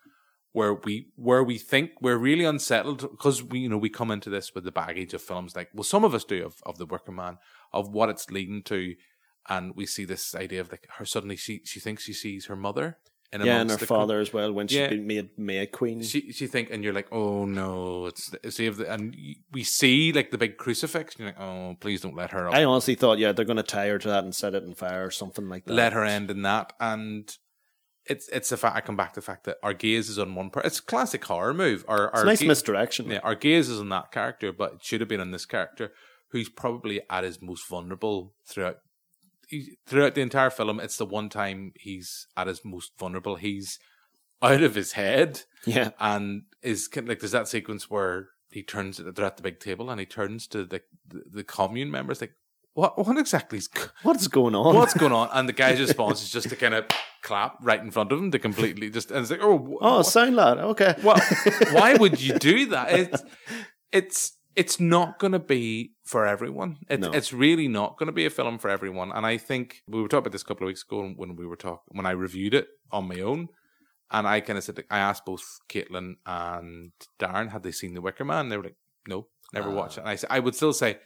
where 0.52 0.74
we 0.74 1.08
where 1.16 1.44
we 1.44 1.58
think 1.58 1.92
we're 2.02 2.18
really 2.18 2.46
unsettled 2.46 3.02
because 3.02 3.42
we 3.44 3.60
you 3.60 3.70
know 3.70 3.78
we 3.78 3.90
come 3.90 4.12
into 4.12 4.30
this 4.30 4.54
with 4.54 4.64
the 4.64 4.72
baggage 4.72 5.14
of 5.14 5.22
films 5.22 5.56
like 5.56 5.70
well 5.74 5.84
some 5.84 6.04
of 6.04 6.14
us 6.16 6.24
do 6.24 6.46
of, 6.46 6.56
of 6.66 6.78
the 6.78 6.86
Wicker 6.86 7.12
Man 7.12 7.38
of 7.74 7.90
what 7.90 8.10
it's 8.10 8.30
leading 8.32 8.64
to 8.64 8.96
and 9.50 9.76
we 9.76 9.86
see 9.86 10.06
this 10.06 10.36
idea 10.36 10.62
of 10.62 10.72
like 10.72 10.88
her 10.98 11.06
suddenly 11.06 11.36
she 11.36 11.62
she 11.66 11.80
thinks 11.80 12.04
she 12.04 12.14
sees 12.14 12.46
her 12.48 12.56
mother 12.56 12.98
in 13.34 13.42
yeah, 13.42 13.60
and 13.60 13.70
her 13.70 13.78
father 13.78 14.20
as 14.22 14.32
well 14.32 14.54
when 14.54 14.68
she's 14.70 14.78
Yeah. 14.78 14.88
been 14.88 15.06
made 15.06 15.30
May 15.38 15.66
Queen. 15.68 16.02
she 16.02 16.32
she 16.32 16.48
think 16.48 16.70
and 16.72 16.84
you're 16.84 16.94
like 16.94 17.10
oh 17.12 17.44
no 17.46 18.06
it's 18.06 18.30
the, 18.30 18.52
see 18.52 18.68
if 18.68 18.78
the, 18.78 18.90
and 18.92 19.16
we 19.52 19.64
see 19.64 20.14
like 20.14 20.32
the 20.32 20.38
big 20.38 20.58
crucifix 20.58 21.16
and 21.16 21.20
you're 21.20 21.30
like 21.30 21.42
oh 21.42 21.76
please 21.80 22.02
don't 22.02 22.16
let 22.16 22.32
her 22.32 22.48
up 22.48 22.54
I 22.54 22.64
honestly 22.64 22.96
thought, 22.96 23.18
yeah, 23.18 23.34
they're 23.34 23.44
going 23.46 23.58
to 23.58 23.64
tie 23.64 23.88
her 23.88 24.00
to 24.00 24.08
that 24.08 24.24
and 24.24 24.34
set 24.34 24.56
it 24.56 24.64
on 24.64 24.76
fire 24.76 25.06
or 25.06 25.12
something 25.12 25.50
like 25.50 25.66
that. 25.66 25.74
let 25.74 25.92
her 25.94 26.06
end 26.06 26.32
in 26.32 26.44
that 26.44 26.72
and 26.80 27.30
it's 28.06 28.30
it's 28.30 28.48
the 28.48 28.56
fact 28.56 28.78
I 28.78 28.80
come 28.80 28.96
back 28.96 29.12
to 29.14 29.20
the 29.20 29.26
fact 29.26 29.44
that 29.44 29.58
our 29.62 29.74
gaze 29.74 30.08
is 30.10 30.18
on 30.18 30.34
one 30.34 30.50
part 30.50 30.66
it's 30.66 30.80
a 30.80 30.84
classic 30.84 31.26
horror 31.26 31.54
move 31.54 31.84
our, 31.90 32.06
It's 32.08 32.16
our 32.20 32.24
a 32.24 32.28
nice 32.28 32.42
misdirection. 32.42 33.12
Yeah, 33.12 33.20
our 33.24 33.36
gaze 33.36 33.68
is 33.68 33.82
on 33.82 33.90
that 33.90 34.14
character, 34.14 34.54
but 34.54 34.76
it 34.76 34.84
should 34.86 35.02
have 35.02 35.10
been 35.10 35.20
on 35.20 35.32
this 35.32 35.46
character 35.46 35.92
who's 36.32 36.48
probably 36.48 37.02
at 37.10 37.26
his 37.26 37.42
most 37.42 37.68
vulnerable 37.68 38.34
throughout 38.48 38.78
he, 39.48 39.78
throughout 39.88 40.16
the 40.16 40.22
entire 40.22 40.50
film. 40.50 40.80
It's 40.80 40.98
the 40.98 41.06
one 41.06 41.30
time 41.30 41.72
he's 41.76 42.28
at 42.38 42.48
his 42.48 42.62
most 42.64 42.92
vulnerable. 43.00 43.36
He's 43.36 43.80
out 44.42 44.62
of 44.62 44.76
his 44.76 44.92
head 44.94 45.42
Yeah. 45.66 45.90
and 46.00 46.44
is 46.62 46.88
kind 46.88 47.06
of 47.06 47.10
like 47.10 47.20
there's 47.20 47.32
that 47.32 47.48
sequence 47.48 47.90
where 47.90 48.30
he 48.52 48.62
turns 48.64 48.98
they're 48.98 49.26
at 49.26 49.38
the 49.38 49.44
big 49.44 49.60
table 49.60 49.90
and 49.90 50.00
he 50.00 50.06
turns 50.06 50.48
to 50.48 50.64
the 50.64 50.82
the, 51.08 51.22
the 51.32 51.44
commune 51.44 51.90
members 51.92 52.22
like 52.22 52.34
what 52.74 52.98
what 53.06 53.18
exactly 53.18 53.58
is 53.58 53.68
What's 54.04 54.28
going 54.28 54.54
on? 54.56 54.76
what's 54.76 54.94
going 54.94 55.12
on 55.12 55.30
and 55.34 55.50
the 55.50 55.54
guy's 55.54 55.80
response 55.88 56.22
is 56.22 56.30
just 56.30 56.50
to 56.50 56.56
kind 56.56 56.76
of 56.76 56.86
clap 57.24 57.58
right 57.62 57.80
in 57.82 57.90
front 57.92 58.12
of 58.12 58.20
him 58.20 58.30
to 58.32 58.40
completely 58.40 58.90
just 58.92 59.10
and 59.12 59.22
it's 59.22 59.32
like 59.32 59.42
oh 59.42 59.58
wh- 59.58 59.84
Oh, 59.84 59.98
what- 59.98 60.06
sound 60.06 60.36
lad. 60.36 60.60
Okay. 60.60 60.94
well, 61.04 61.20
why 61.72 61.96
would 61.96 62.22
you 62.22 62.34
do 62.40 62.68
that? 62.68 62.92
It's 62.92 63.24
it's 63.92 64.38
it's 64.58 64.80
not 64.80 65.20
going 65.20 65.34
to 65.34 65.40
be 65.40 65.94
for 66.04 66.26
everyone. 66.26 66.80
It's 66.90 67.02
No. 67.02 67.12
it's 67.12 67.32
really 67.32 67.68
not 67.68 67.98
going 67.98 68.08
to 68.08 68.14
be 68.14 68.26
a 68.26 68.32
film 68.32 68.58
for 68.58 68.70
everyone. 68.70 69.12
And 69.12 69.24
I 69.24 69.38
think 69.38 69.84
we 69.88 70.02
were 70.02 70.08
talking 70.08 70.26
about 70.26 70.32
this 70.32 70.42
a 70.42 70.46
couple 70.46 70.66
of 70.66 70.70
weeks 70.70 70.84
ago 70.84 71.08
when 71.16 71.36
we 71.36 71.46
were 71.46 71.56
talking 71.56 71.84
when 71.90 72.08
I 72.08 72.12
reviewed 72.12 72.56
it 72.56 72.68
on 72.92 73.08
my 73.08 73.20
own. 73.22 73.50
And 74.10 74.26
I 74.28 74.40
kind 74.40 74.58
of 74.58 74.64
said 74.64 74.84
I 74.90 74.98
asked 74.98 75.26
both 75.26 75.60
Caitlin 75.70 76.16
and 76.26 76.92
Darren 77.20 77.52
had 77.52 77.62
they 77.62 77.72
seen 77.72 77.94
The 77.94 78.02
Wicker 78.02 78.26
Man. 78.26 78.50
They 78.50 78.58
were 78.58 78.64
like, 78.64 78.78
no, 79.08 79.28
never 79.54 79.70
ah. 79.70 79.74
watched 79.74 80.00
it. 80.00 80.02
And 80.02 80.10
I 80.10 80.16
said 80.16 80.32
I 80.32 80.40
would 80.40 80.56
still 80.56 80.74
say 80.74 80.98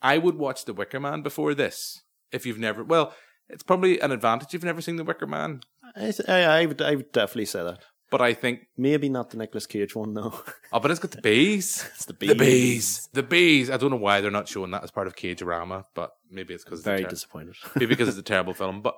I 0.00 0.16
would 0.18 0.36
watch 0.36 0.64
The 0.64 0.72
Wicker 0.74 1.00
Man 1.00 1.22
before 1.22 1.52
this 1.54 2.02
if 2.30 2.46
you've 2.46 2.60
never. 2.60 2.84
Well, 2.84 3.12
it's 3.48 3.64
probably 3.64 3.98
an 4.00 4.12
advantage 4.12 4.48
if 4.48 4.52
you've 4.54 4.64
never 4.64 4.80
seen 4.80 4.96
The 4.96 5.04
Wicker 5.04 5.26
Man. 5.26 5.62
I, 5.96 6.12
I, 6.28 6.40
I, 6.42 6.66
would, 6.66 6.80
I 6.80 6.94
would 6.94 7.10
definitely 7.10 7.46
say 7.46 7.64
that. 7.64 7.80
But 8.10 8.20
I 8.20 8.34
think 8.34 8.66
Maybe 8.76 9.08
not 9.08 9.30
the 9.30 9.36
Nicolas 9.38 9.66
Cage 9.66 9.94
one, 9.94 10.14
though. 10.14 10.34
oh, 10.72 10.80
but 10.80 10.90
it's 10.90 10.98
got 11.00 11.12
the 11.12 11.20
bees. 11.22 11.86
it's 11.94 12.06
the 12.06 12.12
bees. 12.14 12.28
The 12.28 12.34
bees. 12.34 13.08
The 13.12 13.22
bees. 13.22 13.70
I 13.70 13.76
don't 13.76 13.90
know 13.90 13.96
why 13.96 14.20
they're 14.20 14.30
not 14.32 14.48
showing 14.48 14.72
that 14.72 14.82
as 14.82 14.90
part 14.90 15.06
of 15.06 15.14
Cage-orama, 15.16 15.84
but 15.94 16.10
maybe 16.30 16.52
it's 16.54 16.64
because 16.64 16.82
Very 16.82 17.04
ter- 17.04 17.08
disappointed. 17.10 17.54
maybe 17.76 17.86
because 17.86 18.08
it's 18.08 18.18
a 18.18 18.22
terrible 18.22 18.52
film. 18.54 18.82
But 18.82 18.96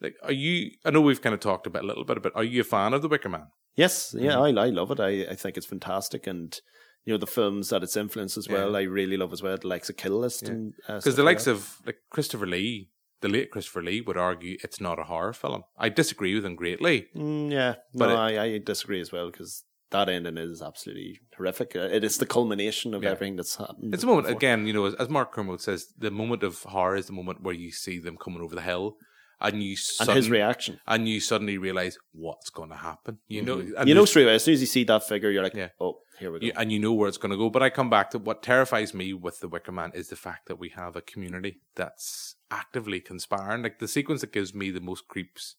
like, 0.00 0.14
are 0.22 0.32
you? 0.32 0.70
I 0.84 0.90
know 0.90 1.00
we've 1.00 1.20
kind 1.22 1.34
of 1.34 1.40
talked 1.40 1.66
about 1.66 1.82
a 1.82 1.86
little 1.86 2.04
bit, 2.04 2.22
but 2.22 2.32
are 2.36 2.44
you 2.44 2.60
a 2.60 2.64
fan 2.64 2.94
of 2.94 3.02
The 3.02 3.08
Wicker 3.08 3.28
Man? 3.28 3.46
yes, 3.76 4.14
yeah, 4.16 4.34
Mm-hmm. 4.34 4.58
I, 4.58 4.62
I 4.62 4.68
love 4.70 4.90
it. 4.92 5.00
I, 5.00 5.32
I 5.32 5.34
think 5.34 5.56
it's 5.56 5.66
fantastic. 5.66 6.28
And, 6.28 6.56
you 7.04 7.12
know, 7.12 7.18
the 7.18 7.26
films 7.26 7.70
that 7.70 7.82
it's 7.82 7.96
influenced 7.96 8.36
as 8.36 8.48
well, 8.48 8.70
Yeah. 8.72 8.78
I 8.78 8.82
really 8.82 9.16
love 9.16 9.32
as 9.32 9.42
well. 9.42 9.56
The 9.56 9.66
likes 9.66 9.90
of 9.90 9.96
Kill 9.96 10.20
List. 10.20 10.44
Yeah. 10.44 10.50
and 10.50 10.74
uh, 10.88 10.96
Because 10.98 11.16
the 11.16 11.24
likes 11.24 11.48
of 11.48 11.78
like 11.84 11.96
Christopher 12.10 12.46
Lee, 12.46 12.90
the 13.24 13.28
late 13.36 13.50
Christopher 13.50 13.82
Lee, 13.82 14.00
would 14.06 14.16
argue 14.30 14.56
it's 14.64 14.80
not 14.80 14.98
a 14.98 15.04
horror 15.12 15.32
film. 15.32 15.62
I 15.78 15.88
disagree 15.88 16.34
with 16.34 16.44
him 16.44 16.56
greatly. 16.62 16.96
Mm, 17.16 17.50
yeah, 17.58 17.74
But 18.00 18.08
no, 18.08 18.14
it- 18.14 18.38
I, 18.38 18.44
I 18.44 18.58
disagree 18.58 19.00
as 19.00 19.10
well 19.12 19.30
because 19.30 19.64
that 19.90 20.08
ending 20.08 20.38
is 20.38 20.60
absolutely 20.70 21.20
horrific. 21.36 21.70
Uh, 21.76 21.88
It 21.98 22.02
is 22.04 22.18
the 22.18 22.26
culmination 22.36 22.94
of 22.94 23.02
Yeah. 23.02 23.10
everything 23.12 23.36
that's 23.36 23.56
happened. 23.56 23.94
It's 23.94 24.02
a 24.02 24.06
moment 24.06 24.26
before. 24.26 24.36
again, 24.38 24.66
you 24.68 24.72
know, 24.72 24.84
as, 24.86 24.94
as 25.02 25.08
Mark 25.08 25.32
Kermode 25.32 25.60
says, 25.60 25.80
the 26.06 26.10
moment 26.10 26.42
of 26.42 26.62
horror 26.64 26.96
is 26.96 27.06
the 27.06 27.12
moment 27.20 27.42
where 27.42 27.54
you 27.64 27.70
see 27.70 27.98
them 27.98 28.16
coming 28.24 28.42
over 28.42 28.54
the 28.54 28.60
hill, 28.72 28.96
and 29.40 29.62
you 29.62 29.76
and 30.00 30.10
his 30.10 30.30
reaction. 30.30 30.80
and 30.86 31.08
you 31.08 31.20
suddenly 31.20 31.58
realize 31.58 31.98
what's 32.12 32.50
going 32.50 32.70
to 32.70 32.76
happen. 32.76 33.18
You 33.28 33.42
know, 33.42 33.58
and 33.58 33.68
Mm-hmm. 33.74 33.88
You 33.88 33.94
know 33.94 34.04
straight 34.04 34.24
away, 34.24 34.34
as 34.34 34.44
soon 34.44 34.54
as 34.54 34.60
you 34.60 34.66
see 34.66 34.84
that 34.84 35.06
figure, 35.06 35.30
you're 35.30 35.42
like, 35.42 35.54
Yeah. 35.54 35.68
oh, 35.80 35.98
here 36.18 36.30
we 36.32 36.40
go. 36.40 36.46
you, 36.46 36.52
and 36.56 36.70
you 36.72 36.78
know 36.78 36.92
where 36.92 37.08
it's 37.08 37.18
going 37.18 37.32
to 37.32 37.36
go. 37.38 37.50
But 37.50 37.62
I 37.62 37.70
come 37.70 37.90
back 37.90 38.10
to 38.10 38.18
what 38.18 38.42
terrifies 38.42 38.94
me 38.94 39.12
with 39.12 39.40
the 39.40 39.48
Wicker 39.48 39.72
Man 39.72 39.90
is 39.94 40.08
the 40.08 40.16
fact 40.16 40.46
that 40.48 40.56
we 40.58 40.70
have 40.70 40.96
a 40.96 41.00
community 41.02 41.60
that's 41.74 42.36
actively 42.50 43.00
conspiring. 43.00 43.62
Like 43.62 43.78
the 43.78 43.88
sequence 43.88 44.20
that 44.20 44.32
gives 44.32 44.54
me 44.54 44.70
the 44.70 44.80
most 44.80 45.08
creeps 45.08 45.56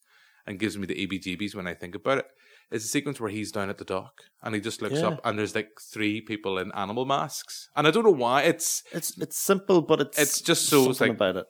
and 0.48 0.60
gives 0.60 0.78
me 0.78 0.86
the 0.88 1.08
ABGBs 1.08 1.56
when 1.56 1.68
I 1.68 1.74
think 1.74 1.96
about 1.96 2.20
it 2.20 2.28
is 2.72 2.84
the 2.84 2.88
sequence 2.90 3.20
where 3.20 3.30
he's 3.30 3.52
down 3.52 3.70
at 3.70 3.78
the 3.78 3.86
dock 3.86 4.14
and 4.42 4.56
he 4.56 4.62
just 4.62 4.82
looks 4.82 4.96
Yeah. 5.00 5.10
up 5.10 5.22
and 5.24 5.38
there's 5.38 5.54
like 5.56 5.70
three 5.80 6.20
people 6.22 6.58
in 6.58 6.72
animal 6.74 7.06
masks, 7.06 7.70
and 7.76 7.86
I 7.88 7.92
don't 7.92 8.04
know 8.04 8.10
why 8.12 8.44
it's 8.44 8.82
It's 8.92 9.16
it's 9.20 9.38
simple, 9.38 9.82
but 9.82 10.02
it's 10.02 10.18
It's 10.18 10.42
just 10.42 10.66
so, 10.68 10.90
it's 10.90 11.02
like- 11.02 11.12
about 11.12 11.36
it. 11.38 11.46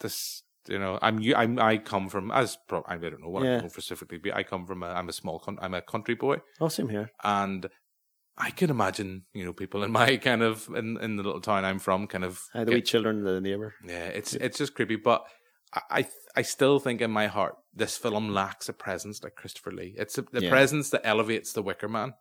this. 0.00 0.41
You 0.68 0.78
know, 0.78 0.98
I'm 1.02 1.18
you. 1.20 1.34
I'm. 1.34 1.58
I 1.58 1.78
come 1.78 2.08
from 2.08 2.30
as 2.30 2.56
pro- 2.68 2.84
I 2.86 2.96
don't 2.96 3.20
know 3.20 3.28
what 3.30 3.44
Yeah. 3.44 3.56
I 3.56 3.60
come 3.60 3.68
specifically, 3.70 4.18
but 4.18 4.34
I 4.34 4.42
come 4.44 4.64
from. 4.66 4.82
A, 4.82 4.86
I'm 4.86 5.08
a 5.08 5.12
small. 5.12 5.38
Con- 5.40 5.58
I'm 5.60 5.74
a 5.74 5.82
country 5.82 6.14
boy, 6.14 6.36
Oh, 6.60 6.68
same 6.68 6.88
here. 6.88 7.10
and 7.24 7.68
I 8.38 8.50
can 8.50 8.70
imagine, 8.70 9.24
you 9.34 9.44
know, 9.44 9.52
people 9.52 9.82
in 9.82 9.90
my 9.92 10.16
kind 10.28 10.42
of 10.42 10.68
in, 10.74 10.96
in 11.02 11.16
the 11.16 11.22
little 11.22 11.40
town 11.40 11.64
I'm 11.64 11.78
from, 11.78 12.06
kind 12.06 12.24
of. 12.24 12.40
Uh, 12.54 12.60
the 12.60 12.66
get- 12.66 12.74
wee 12.74 12.82
children, 12.82 13.24
the 13.24 13.40
neighbor. 13.40 13.74
yeah, 13.84 14.06
it's 14.06 14.34
it's 14.34 14.58
just 14.58 14.74
creepy, 14.74 14.96
but 14.96 15.24
I 15.74 15.80
I, 15.90 16.06
I 16.36 16.42
still 16.42 16.78
think 16.78 17.00
in 17.00 17.10
my 17.10 17.26
heart 17.26 17.54
this 17.74 17.96
film 17.96 18.28
lacks 18.28 18.68
a 18.68 18.72
presence 18.72 19.22
like 19.24 19.34
Christopher 19.34 19.72
Lee. 19.72 19.94
It's 19.98 20.16
a, 20.18 20.22
the 20.22 20.42
Yeah. 20.42 20.50
presence 20.50 20.90
that 20.90 21.00
elevates 21.04 21.52
the 21.54 21.62
Wicker 21.62 21.88
Man. 21.88 22.12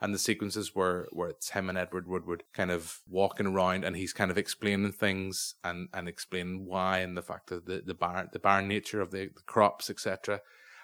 And 0.00 0.14
the 0.14 0.18
sequences 0.18 0.74
where, 0.74 1.08
where 1.10 1.28
it's 1.28 1.50
him 1.50 1.68
and 1.68 1.76
Edward 1.76 2.06
Woodward 2.06 2.44
kind 2.54 2.70
of 2.70 3.00
walking 3.08 3.46
around 3.46 3.84
and 3.84 3.96
he's 3.96 4.12
kind 4.12 4.30
of 4.30 4.38
explaining 4.38 4.92
things 4.92 5.56
and, 5.64 5.88
and 5.92 6.08
explaining 6.08 6.66
why 6.66 6.98
and 6.98 7.16
the 7.16 7.22
fact 7.22 7.50
of 7.50 7.64
the, 7.64 7.82
the 7.84 7.94
barren 7.94 8.28
the 8.32 8.38
barren 8.38 8.68
nature 8.68 9.00
of 9.00 9.10
the, 9.10 9.28
the 9.34 9.42
crops, 9.46 9.90
etc. 9.90 10.40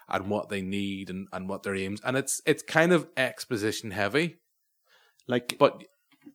and 0.09 0.29
what 0.29 0.49
they 0.49 0.63
need 0.63 1.11
and, 1.11 1.29
and 1.33 1.49
what 1.49 1.63
their 1.63 1.77
aims. 1.77 2.01
And 2.05 2.17
it's 2.17 2.43
it's 2.45 2.63
kind 2.63 2.93
of 2.93 3.07
exposition 3.17 3.93
heavy. 3.93 4.39
Like 5.29 5.57
But 5.59 5.85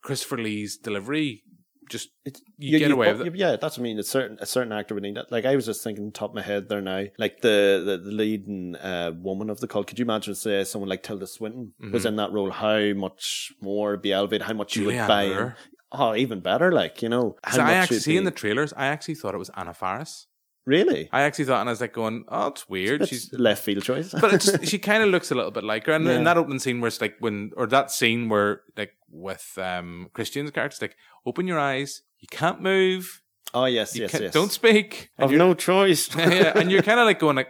Christopher 0.02 0.38
Lee's 0.38 0.78
delivery 0.78 1.44
just 1.90 2.10
It's- 2.26 2.42
you, 2.58 2.80
get 2.80 2.92
away 2.92 3.12
with 3.12 3.28
it. 3.28 3.36
Yeah, 3.36 3.58
that's 3.58 3.78
what 3.78 3.82
I 3.82 3.84
mean. 3.84 4.00
A 4.00 4.04
certain 4.04 4.38
a 4.40 4.46
certain 4.46 4.72
actor 4.72 4.94
would 4.94 5.04
need 5.04 5.16
that. 5.18 5.32
Like 5.32 5.46
I 5.46 5.56
was 5.56 5.66
just 5.66 5.84
thinking, 5.84 6.12
top 6.12 6.30
of 6.32 6.36
my 6.36 6.42
head 6.42 6.70
there 6.70 6.82
now, 6.82 7.04
like 7.18 7.42
the 7.42 7.82
the, 7.86 7.98
the 7.98 8.12
leading 8.12 8.76
uh, 8.76 9.12
woman 9.20 9.50
of 9.50 9.60
the 9.60 9.68
cult. 9.68 9.88
Could 9.88 10.00
you 10.00 10.06
imagine, 10.06 10.36
say, 10.36 10.64
someone 10.64 10.90
like 10.90 11.04
Tilda 11.04 11.28
Swinton 11.28 11.74
was 11.92 12.06
in 12.06 12.16
that 12.18 12.32
role? 12.32 12.52
How 12.52 12.94
much 12.94 13.52
more 13.62 13.98
be 13.98 14.14
elevated? 14.14 14.48
How 14.48 14.54
much 14.54 14.76
you 14.76 14.86
would 14.86 14.96
Mm-hmm. 14.96 15.08
Buy? 15.08 15.24
in? 15.24 15.54
Oh, 15.92 16.14
even 16.16 16.40
better. 16.40 16.72
Like 16.72 17.02
you 17.02 17.10
know, 17.10 17.36
how 17.44 17.66
I 17.66 17.74
actually 17.74 18.00
see 18.00 18.16
in 18.18 18.24
the 18.24 18.32
trailers, 18.32 18.72
I 18.74 18.86
actually 18.88 19.16
thought 19.16 19.34
it 19.34 19.40
was 19.40 19.50
Anna 19.58 19.74
Faris. 19.74 20.28
Really. 20.66 21.10
I 21.12 21.22
actually 21.22 21.46
thought, 21.46 21.62
and 21.62 21.70
I 21.70 21.72
was 21.72 21.82
like 21.82 21.94
going, 21.94 22.26
"Oh, 22.30 22.48
it's 22.48 22.68
weird." 22.70 23.02
It's 23.02 23.10
She's, 23.10 23.34
left 23.34 23.64
field 23.64 23.84
choice, 23.84 24.14
but 24.20 24.34
it 24.34 24.42
just, 24.42 24.66
she 24.72 24.80
kind 24.80 25.04
of 25.04 25.10
looks 25.10 25.32
a 25.32 25.36
little 25.36 25.52
bit 25.52 25.64
like 25.64 25.86
her. 25.88 25.94
And 25.94 26.08
in 26.08 26.24
that 26.26 26.38
opening 26.38 26.60
scene 26.60 26.80
where 26.82 26.88
it's 26.88 27.02
like 27.02 27.16
when, 27.20 27.52
or 27.58 27.68
that 27.68 27.92
scene 27.92 28.30
where 28.30 28.62
like 28.78 28.94
with 29.10 29.58
um 29.62 30.10
Christian's 30.14 30.52
character, 30.52 30.74
it's 30.76 30.82
like, 30.82 30.96
"Open 31.26 31.48
your 31.48 31.60
eyes, 31.60 32.02
you 32.20 32.28
can't 32.30 32.62
move, 32.62 33.22
oh 33.54 33.66
yes, 33.66 33.96
you 33.96 34.04
yes, 34.04 34.20
yes. 34.20 34.34
don't 34.34 34.52
speak." 34.52 35.10
I've 35.18 35.32
no 35.32 35.54
choice. 35.54 36.14
yeah, 36.18 36.54
and 36.58 36.72
you're 36.72 36.84
kind 36.84 37.00
of 37.00 37.06
like 37.06 37.20
going 37.20 37.36
like, 37.38 37.50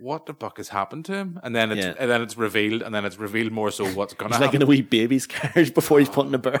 "What 0.00 0.26
the 0.26 0.34
fuck 0.34 0.56
has 0.56 0.68
happened 0.70 1.04
to 1.06 1.14
him?" 1.14 1.40
And 1.42 1.54
then 1.54 1.72
it's 1.72 1.84
Yeah. 1.84 1.94
and 1.98 2.10
then 2.10 2.22
it's 2.22 2.36
revealed, 2.36 2.82
and 2.82 2.94
then 2.94 3.04
it's 3.04 3.18
revealed 3.18 3.52
more 3.52 3.70
so 3.70 3.84
what's 3.88 4.14
gonna 4.14 4.30
He's 4.30 4.36
happen. 4.36 4.46
like 4.46 4.54
in 4.54 4.62
a 4.62 4.66
wee 4.66 4.82
baby's 4.82 5.26
carriage 5.26 5.74
before 5.80 5.98
he's 5.98 6.08
put 6.08 6.26
in 6.26 6.34
a 6.34 6.38
bear. 6.38 6.60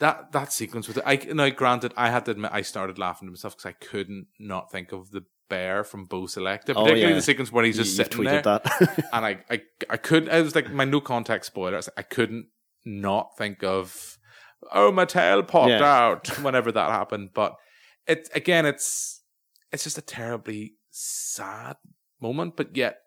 That 0.00 0.32
that 0.32 0.52
sequence 0.52 0.88
with 0.88 0.98
it. 0.98 1.04
I 1.06 1.16
now 1.32 1.48
granted, 1.50 1.92
I 1.96 2.10
had 2.10 2.24
to 2.26 2.30
admit 2.32 2.50
I 2.54 2.62
started 2.62 2.98
laughing 2.98 3.26
to 3.28 3.32
myself 3.32 3.56
because 3.56 3.68
I 3.70 3.72
couldn't 3.84 4.26
not 4.38 4.70
think 4.70 4.92
of 4.92 5.10
the 5.10 5.24
bear 5.48 5.84
from 5.84 6.04
Bo 6.06 6.22
Selecta, 6.22 6.70
Oh, 6.70 6.82
particularly 6.82 7.02
yeah. 7.02 7.14
the 7.14 7.22
sequence 7.22 7.52
where 7.52 7.64
he's 7.64 7.76
just 7.76 7.96
You've 7.96 8.06
sitting 8.08 8.24
there. 8.24 8.42
and 9.12 9.24
I, 9.24 9.38
I, 9.48 9.62
I 9.88 9.96
couldn't. 9.96 10.28
I 10.30 10.40
was 10.40 10.54
like 10.54 10.70
my 10.72 10.84
no 10.84 11.00
context 11.00 11.48
spoiler. 11.52 11.74
I, 11.74 11.76
like, 11.76 11.88
I 11.96 12.02
couldn't 12.02 12.46
not 12.84 13.36
think 13.38 13.62
of 13.62 14.18
oh 14.72 14.90
my 14.90 15.04
tail 15.04 15.42
popped 15.42 15.70
Yeah. 15.70 15.82
out 15.84 16.26
whenever 16.42 16.72
that 16.72 16.90
happened. 16.90 17.30
But 17.34 17.54
it 18.06 18.28
again, 18.34 18.66
it's 18.66 19.22
it's 19.72 19.84
just 19.84 19.98
a 19.98 20.02
terribly 20.02 20.74
sad 20.90 21.76
moment. 22.20 22.56
But 22.56 22.76
yet 22.76 22.98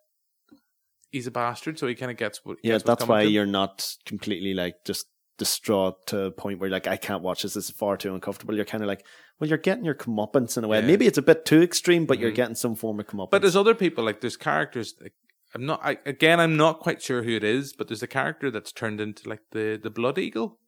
he's 1.12 1.28
a 1.28 1.32
bastard, 1.32 1.78
so 1.80 1.88
he 1.88 1.96
kind 1.96 2.12
of 2.12 2.18
gets 2.18 2.40
what. 2.46 2.58
yeah, 2.64 2.78
that's 2.78 3.06
why 3.06 3.24
to 3.24 3.30
you're 3.30 3.46
not 3.46 3.96
completely 4.06 4.54
like 4.54 4.76
just 4.86 5.06
distraught 5.40 6.06
to 6.08 6.26
a 6.26 6.32
point 6.32 6.60
where 6.60 6.68
you're 6.70 6.76
like, 6.76 6.86
I 6.86 6.98
can't 6.98 7.24
watch 7.24 7.42
this. 7.42 7.56
This 7.56 7.66
is 7.66 7.72
far 7.72 7.98
too 7.98 8.14
uncomfortable. 8.14 8.56
You're 8.56 8.66
kind 8.66 8.84
of 8.84 8.88
like, 8.88 9.04
well, 9.40 9.48
you're 9.50 9.58
getting 9.58 9.84
your 9.86 9.96
comeuppance 9.96 10.56
in 10.58 10.64
a 10.64 10.68
way. 10.68 10.82
Yeah. 10.82 10.86
Maybe 10.86 11.08
it's 11.08 11.18
a 11.18 11.24
bit 11.24 11.46
too 11.46 11.62
extreme, 11.64 12.06
but 12.06 12.20
you're 12.20 12.32
Mhm. 12.32 12.36
getting 12.36 12.56
some 12.56 12.76
form 12.76 13.00
of 13.00 13.08
comeuppance. 13.08 13.32
But 13.32 13.42
there's 13.42 13.56
other 13.56 13.74
people 13.74 14.04
like 14.04 14.22
there's 14.22 14.38
characters. 14.38 14.94
Like, 15.02 15.14
I'm 15.56 15.66
not. 15.66 15.80
I, 15.84 15.98
again, 16.06 16.40
I'm 16.40 16.56
not 16.58 16.80
quite 16.82 17.02
sure 17.02 17.24
who 17.24 17.32
it 17.36 17.44
is, 17.44 17.74
but 17.74 17.88
there's 17.88 18.04
a 18.04 18.08
character 18.08 18.52
that's 18.52 18.72
turned 18.72 19.02
into 19.02 19.28
like 19.28 19.42
the 19.52 19.80
the 19.82 19.90
blood 19.90 20.20
eagle, 20.20 20.60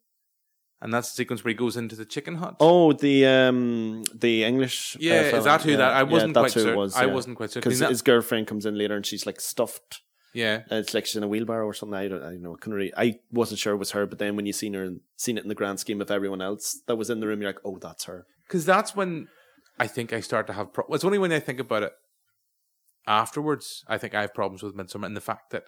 and 0.80 0.92
that's 0.92 1.12
the 1.12 1.16
sequence 1.16 1.44
where 1.44 1.50
he 1.50 1.54
goes 1.54 1.76
into 1.76 1.94
the 1.94 2.04
chicken 2.04 2.36
hut. 2.36 2.56
oh, 2.58 2.92
the 2.92 3.24
um, 3.26 4.02
the 4.12 4.42
English. 4.42 4.96
uh, 4.96 4.98
Yeah, 5.00 5.22
fella. 5.30 5.38
is 5.38 5.44
that 5.44 5.62
who 5.62 5.70
Yeah, 5.72 5.76
that? 5.76 5.92
I 5.92 6.02
wasn't 6.02 6.34
that's 6.34 6.54
quite 6.54 6.66
it 6.66 6.76
was, 6.76 6.96
I 6.96 7.04
yeah. 7.04 7.12
wasn't 7.12 7.36
quite 7.36 7.52
sure 7.52 7.62
because 7.62 7.78
his 7.78 8.02
girlfriend 8.02 8.48
comes 8.48 8.66
in 8.66 8.76
later 8.76 8.96
and 8.96 9.06
she's 9.06 9.24
like 9.26 9.40
stuffed. 9.40 10.00
Yeah, 10.34 10.62
Uh, 10.70 10.76
It's 10.76 10.94
like 10.94 11.04
she's 11.06 11.16
in 11.16 11.22
a 11.22 11.28
wheelbarrow 11.28 11.66
or 11.66 11.74
something. 11.74 11.94
I 11.98 12.08
don't, 12.08 12.22
I 12.22 12.30
don't 12.30 12.42
know. 12.42 12.54
I 12.54 12.58
couldn't 12.58 12.74
really, 12.74 12.92
I 12.96 13.18
wasn't 13.30 13.60
sure 13.60 13.74
it 13.74 13.78
was 13.78 13.90
her, 13.90 14.06
but 14.06 14.18
then 14.18 14.34
when 14.36 14.46
you 14.46 14.52
seen 14.52 14.72
her 14.74 14.82
and 14.84 15.00
seen 15.16 15.36
it 15.36 15.42
in 15.42 15.48
the 15.48 15.54
grand 15.54 15.78
scheme 15.80 16.00
of 16.00 16.10
everyone 16.10 16.40
else 16.40 16.80
that 16.86 16.96
was 16.96 17.10
in 17.10 17.20
the 17.20 17.26
room, 17.26 17.42
you're 17.42 17.50
like, 17.50 17.60
oh, 17.64 17.78
that's 17.78 18.04
her. 18.04 18.24
because 18.46 18.64
that's 18.64 18.96
when 18.96 19.28
I 19.78 19.86
think 19.86 20.12
I 20.12 20.20
start 20.20 20.46
to 20.46 20.52
have. 20.54 20.72
Pro- 20.72 20.86
it's 20.94 21.04
only 21.04 21.18
when 21.18 21.32
I 21.32 21.40
think 21.40 21.60
about 21.60 21.82
it 21.82 21.92
afterwards. 23.06 23.84
I 23.88 23.98
think 23.98 24.14
I 24.14 24.20
have 24.22 24.34
problems 24.34 24.62
with 24.62 24.76
Midsommar 24.76 25.06
and 25.06 25.16
the 25.16 25.20
fact 25.20 25.50
that 25.50 25.64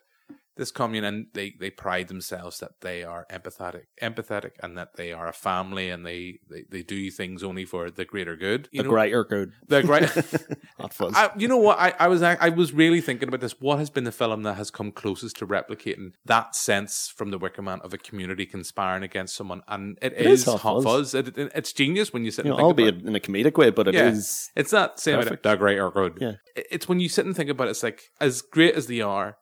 this 0.57 0.71
commune 0.71 1.05
and 1.05 1.27
they 1.35 1.55
they 1.59 1.71
pride 1.71 2.09
themselves 2.09 2.59
that 2.61 2.81
they 2.81 3.03
are 3.05 3.27
empathetic, 3.31 3.85
empathetic, 4.01 4.53
and 4.63 4.79
that 4.79 4.97
they 4.97 5.13
are 5.13 5.29
a 5.29 5.33
family 5.33 5.91
and 5.91 6.07
they 6.07 6.39
they, 6.51 6.65
they 6.71 6.83
do 6.83 7.11
things 7.11 7.43
only 7.43 7.65
for 7.65 7.91
the 7.91 8.05
greater 8.05 8.37
good. 8.37 8.69
You 8.73 8.83
The 8.83 8.85
know? 8.85 8.91
greater 8.95 9.25
good. 9.25 9.53
The 9.69 9.83
great. 9.83 10.11
Hot 10.79 10.93
fuzz. 10.95 11.13
I, 11.15 11.31
you 11.37 11.49
know 11.49 11.57
what? 11.57 11.79
I, 11.79 11.95
I 11.99 12.09
was 12.09 12.23
I 12.23 12.49
was 12.51 12.73
really 12.73 13.01
thinking 13.01 13.29
about 13.29 13.41
this. 13.41 13.61
What 13.61 13.79
has 13.79 13.91
been 13.91 14.05
the 14.05 14.13
film 14.13 14.43
that 14.45 14.55
has 14.55 14.71
come 14.71 14.93
closest 14.93 15.37
to 15.39 15.47
replicating 15.47 16.13
that 16.25 16.55
sense 16.55 17.13
from 17.17 17.31
the 17.31 17.39
Wicker 17.39 17.63
Man 17.63 17.81
of 17.83 17.93
a 17.93 17.99
community 17.99 18.47
conspiring 18.47 19.03
against 19.03 19.35
someone? 19.35 19.63
And 19.69 19.99
it 20.03 20.13
It 20.13 20.27
is 20.27 20.41
is, 20.41 20.45
Hot 20.47 20.61
Hot 20.61 20.83
Fuzz. 20.83 21.13
Fuzz. 21.13 21.15
It, 21.15 21.39
it- 21.39 21.53
it's 21.55 21.73
genius 21.73 22.13
when 22.13 22.25
you 22.25 22.31
sit 22.31 22.45
you 22.45 22.53
and 22.53 22.59
know, 22.61 22.69
think 22.69 22.79
about 22.79 22.85
albeit 22.95 23.05
it. 23.05 23.09
in 23.09 23.17
a 23.17 23.21
comedic 23.21 23.57
way, 23.59 23.71
but 23.71 23.89
it 23.89 23.95
is. 23.95 24.51
Yeah. 24.57 24.61
It's 24.61 24.71
that 24.73 25.01
same 25.01 25.15
idea. 25.17 25.25
perfect. 25.25 25.43
The 25.45 25.57
greater 25.57 25.91
good. 25.91 26.19
Yeah. 26.21 26.33
It- 26.57 26.67
It's 26.71 26.89
when 26.89 27.01
you 27.01 27.09
sit 27.09 27.27
and 27.27 27.35
think 27.37 27.51
about 27.51 27.69
it, 27.69 27.71
it's 27.73 27.83
like 27.83 28.11
as 28.21 28.43
great 28.43 28.75
as 28.75 28.87
they 28.87 29.01
are, 29.01 29.37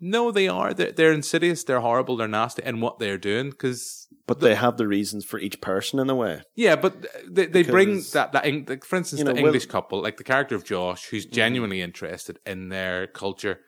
No, 0.00 0.30
they 0.30 0.46
are. 0.48 0.72
They're, 0.74 0.92
they're 0.92 1.12
insidious. 1.12 1.64
They're 1.64 1.80
horrible. 1.80 2.16
They're 2.16 2.28
nasty, 2.28 2.62
and 2.62 2.80
what 2.80 2.98
they're 2.98 3.18
doing 3.18 3.50
because 3.50 4.06
But 4.26 4.40
they 4.40 4.54
have 4.54 4.76
the 4.76 4.86
reasons 4.86 5.24
for 5.24 5.38
each 5.40 5.60
person 5.60 5.98
in 5.98 6.08
a 6.08 6.14
way. 6.14 6.42
Yeah, 6.54 6.76
but 6.76 7.06
they 7.28 7.46
they 7.46 7.62
bring 7.64 8.02
that 8.12 8.32
that 8.32 8.44
like, 8.68 8.84
for 8.84 8.96
instance 8.96 9.18
you 9.18 9.24
know, 9.24 9.32
the 9.32 9.42
Will- 9.42 9.48
English 9.48 9.66
couple, 9.66 10.00
like 10.02 10.16
the 10.16 10.24
character 10.24 10.54
of 10.54 10.64
Josh, 10.64 11.06
who's 11.06 11.26
Mm-hmm. 11.26 11.34
genuinely 11.34 11.82
interested 11.82 12.38
in 12.46 12.68
their 12.68 13.06
culture. 13.08 13.58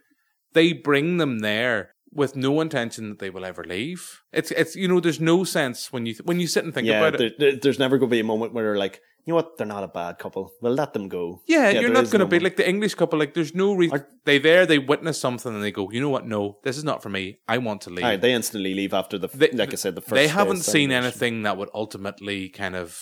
They 0.53 0.73
bring 0.73 1.17
them 1.19 1.41
there 1.41 1.91
with 2.13 2.35
no 2.37 2.61
intention 2.61 3.09
that 3.11 3.19
they 3.21 3.31
will 3.31 3.45
ever 3.45 3.65
leave. 3.65 4.21
It's 4.33 4.51
it's 4.53 4.75
you 4.77 4.87
know 4.89 5.01
there's 5.01 5.21
no 5.21 5.45
sense 5.45 5.93
when 5.93 6.07
you 6.07 6.15
when 6.25 6.39
you 6.41 6.47
sit 6.47 6.65
and 6.65 6.73
think 6.75 6.87
yeah, 6.87 7.01
about 7.01 7.19
there, 7.19 7.29
it. 7.29 7.39
there- 7.39 7.57
there's 7.57 7.79
never 7.79 7.99
going 7.99 8.11
to 8.11 8.15
be 8.17 8.21
a 8.21 8.25
moment 8.25 8.53
where 8.53 8.65
they're 8.65 8.79
like, 8.79 9.01
you 9.25 9.33
know 9.33 9.37
what, 9.37 9.57
they're 9.59 9.67
not 9.67 9.85
a 9.85 9.89
bad 9.89 10.19
couple. 10.19 10.51
We'll 10.63 10.73
let 10.75 10.93
them 10.93 11.09
go. 11.09 11.43
Yeah, 11.47 11.71
you're 11.71 11.91
not 11.91 12.05
going 12.11 12.21
to 12.21 12.27
no 12.27 12.27
be 12.27 12.39
mo- 12.39 12.45
like 12.45 12.57
the 12.57 12.69
English 12.69 12.95
couple. 12.95 13.19
Like 13.19 13.35
there's 13.35 13.55
no 13.55 13.75
reason 13.75 14.05
they 14.25 14.39
there 14.39 14.65
they 14.67 14.79
witness 14.79 15.21
something 15.21 15.55
and 15.55 15.63
they 15.63 15.71
go, 15.73 15.91
you 15.91 16.01
know 16.01 16.09
what? 16.09 16.27
No, 16.27 16.59
this 16.65 16.77
is 16.79 16.85
not 16.85 17.03
for 17.03 17.09
me. 17.11 17.39
I 17.47 17.59
want 17.59 17.83
to 17.83 17.91
leave. 17.91 18.05
Aye, 18.05 18.17
they 18.17 18.33
instantly 18.33 18.75
leave 18.75 18.95
after 18.95 19.19
the, 19.19 19.29
They- 19.29 19.51
like 19.53 19.73
I 19.73 19.77
said, 19.77 19.95
the 19.95 20.01
first. 20.01 20.15
they 20.15 20.29
haven't 20.29 20.63
seen 20.65 20.91
anything 20.91 21.43
that 21.43 21.57
would 21.57 21.71
ultimately 21.75 22.49
kind 22.49 22.75
of. 22.77 22.99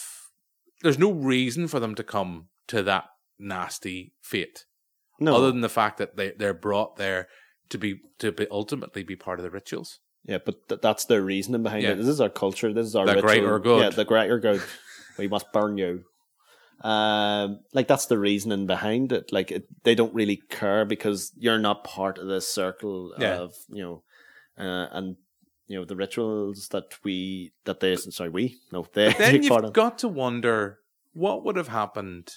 There's 0.83 0.99
no 0.99 1.11
reason 1.13 1.67
for 1.69 1.81
them 1.81 1.95
to 1.97 2.03
come 2.05 2.49
to 2.69 2.83
that 2.85 3.05
nasty 3.39 4.13
fate. 4.21 4.65
No, 5.21 5.37
other 5.37 5.51
than 5.51 5.61
the 5.63 5.69
fact 5.69 5.99
that 5.99 6.17
they 6.17 6.33
they're 6.37 6.55
brought 6.55 6.97
there 6.97 7.29
to 7.71 7.79
be 7.79 8.01
to 8.19 8.33
be 8.33 8.47
ultimately 8.51 9.03
be 9.03 9.17
part 9.17 9.39
of 9.39 9.43
the 9.45 9.51
rituals. 9.51 9.99
yeah, 10.25 10.39
but 10.45 10.69
th- 10.69 10.81
that's 10.81 11.05
their 11.07 11.23
reasoning 11.23 11.63
behind 11.63 11.83
Yeah. 11.83 11.91
it. 11.93 11.97
This 11.97 12.07
is 12.09 12.21
our 12.21 12.29
culture. 12.29 12.73
This 12.73 12.87
is 12.87 12.95
our 12.97 13.07
The 13.07 13.15
ritual. 13.15 13.29
greater 13.29 13.59
good. 13.59 13.83
Yeah, 13.83 13.91
the 13.91 14.05
greater 14.05 14.39
good. 14.39 14.63
we 15.19 15.29
must 15.29 15.53
burn 15.53 15.79
you. 15.79 16.05
Um, 16.83 17.61
like 17.73 17.89
that's 17.89 18.07
the 18.07 18.19
reasoning 18.19 18.67
behind 18.67 19.11
it. 19.13 19.33
Like 19.33 19.51
it, 19.51 19.65
they 19.83 19.95
don't 19.97 20.15
really 20.15 20.41
care 20.49 20.85
because 20.85 21.33
you're 21.37 21.59
not 21.59 21.83
part 21.85 22.19
of 22.19 22.29
this 22.29 22.49
circle 22.49 23.13
Yeah. 23.19 23.39
of 23.39 23.55
you 23.69 23.83
know, 23.83 24.03
uh, 24.57 24.87
and 24.93 25.17
you 25.67 25.79
know 25.79 25.85
the 25.85 25.97
rituals 25.97 26.69
that 26.69 26.95
we 27.03 27.53
that 27.65 27.81
they 27.81 27.97
sorry 27.97 28.31
we 28.31 28.59
no 28.73 28.87
they 28.95 29.13
Then 29.13 29.35
you've 29.43 29.51
in. 29.65 29.73
got 29.73 29.99
to 29.99 30.09
wonder 30.09 30.79
what 31.15 31.45
would 31.45 31.57
have 31.57 31.69
happened. 31.69 32.31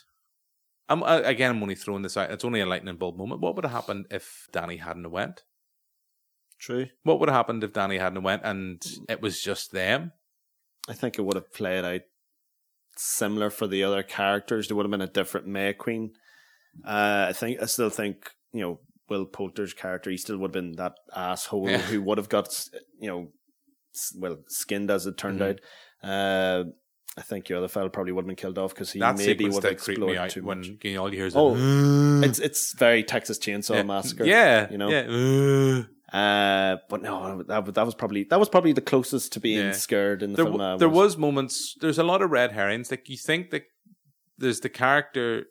I'm 0.89 1.03
uh, 1.03 1.21
again. 1.23 1.51
I'm 1.51 1.61
only 1.61 1.75
throwing 1.75 2.01
this 2.01 2.17
out. 2.17 2.31
It's 2.31 2.43
only 2.43 2.61
a 2.61 2.65
lightning 2.65 2.97
bulb 2.97 3.17
moment. 3.17 3.41
What 3.41 3.55
would 3.55 3.63
have 3.63 3.71
happened 3.71 4.07
if 4.09 4.47
Danny 4.51 4.77
hadn't 4.77 5.09
went? 5.11 5.43
True. 6.59 6.87
What 7.03 7.19
would 7.19 7.29
have 7.29 7.35
happened 7.35 7.63
if 7.63 7.73
Danny 7.73 7.97
hadn't 7.97 8.23
went 8.23 8.41
and 8.43 8.83
it 9.07 9.21
was 9.21 9.39
just 9.41 9.71
them? 9.71 10.11
I 10.89 10.93
think 10.93 11.17
it 11.17 11.21
would 11.21 11.35
have 11.35 11.53
played 11.53 11.85
out 11.85 12.01
similar 13.03 13.49
for 13.49 13.67
the 13.67 13.83
other 13.83 14.03
characters. 14.03 14.67
There 14.67 14.77
would 14.77 14.85
have 14.85 14.91
been 14.91 15.01
a 15.01 15.07
different 15.07 15.47
May 15.47 15.73
Queen. 15.73 16.11
Uh, 16.85 17.25
I 17.29 17.33
think 17.33 17.61
I 17.61 17.65
still 17.65 17.89
think 17.89 18.29
you 18.53 18.61
know 18.61 18.79
Will 19.09 19.25
Poulter's 19.25 19.73
character. 19.73 20.09
He 20.09 20.17
still 20.17 20.37
would 20.37 20.49
have 20.49 20.63
been 20.63 20.73
that 20.77 20.93
asshole 21.15 21.69
Yeah. 21.69 21.77
who 21.79 22.01
would 22.03 22.17
have 22.17 22.29
got 22.29 22.47
you 22.99 23.07
know 23.09 23.27
well 24.17 24.37
skinned 24.47 24.89
as 24.91 25.05
it 25.05 25.17
turned 25.17 25.39
Mhm. 25.41 25.49
out. 25.49 25.59
Uh, 26.09 26.63
I 27.17 27.21
think 27.23 27.49
your 27.49 27.57
other 27.57 27.67
fellow 27.67 27.89
probably 27.89 28.13
would 28.13 28.21
have 28.23 28.27
been 28.27 28.37
killed 28.37 28.57
off 28.57 28.73
because 28.73 28.93
he 28.93 28.99
that 29.01 29.17
maybe 29.17 29.43
would 29.45 29.63
have 29.65 29.73
did 29.73 29.79
creep 29.79 29.99
me 29.99 30.15
out 30.15 30.29
too 30.29 30.43
when 30.43 30.59
much. 30.59 30.69
you 30.83 30.93
know, 30.93 31.01
all 31.01 31.09
you 31.11 31.17
hear 31.17 31.25
is 31.27 31.35
Oh, 31.35 31.55
a, 31.57 32.21
It's 32.21 32.39
it's 32.39 32.73
very 32.77 33.03
Texas 33.03 33.37
Chainsaw 33.37 33.75
yeah, 33.75 33.83
Massacre. 33.83 34.23
Yeah, 34.25 34.71
you 34.71 34.77
know. 34.77 34.89
yeah. 34.89 35.83
Uh, 36.11 36.77
but 36.89 37.01
no, 37.01 37.41
that 37.43 37.65
was- 37.65 37.73
that 37.73 37.85
was 37.85 37.95
probably 37.95 38.23
that 38.25 38.39
was 38.39 38.49
probably 38.49 38.73
the 38.73 38.81
closest 38.81 39.31
to 39.33 39.39
being 39.39 39.67
Yeah. 39.67 39.71
scared 39.71 40.21
in 40.23 40.31
the 40.31 40.37
there, 40.37 40.45
film. 40.45 40.57
w- 40.57 40.77
there 40.77 40.89
was 40.89 41.17
moments. 41.17 41.75
There's 41.79 41.97
a 41.99 42.03
lot 42.03 42.21
of 42.21 42.31
red 42.31 42.51
herrings. 42.51 42.91
Like 42.91 43.07
you 43.09 43.17
think 43.17 43.51
that 43.51 43.63
there's 44.37 44.59
the 44.59 44.69
character 44.69 45.45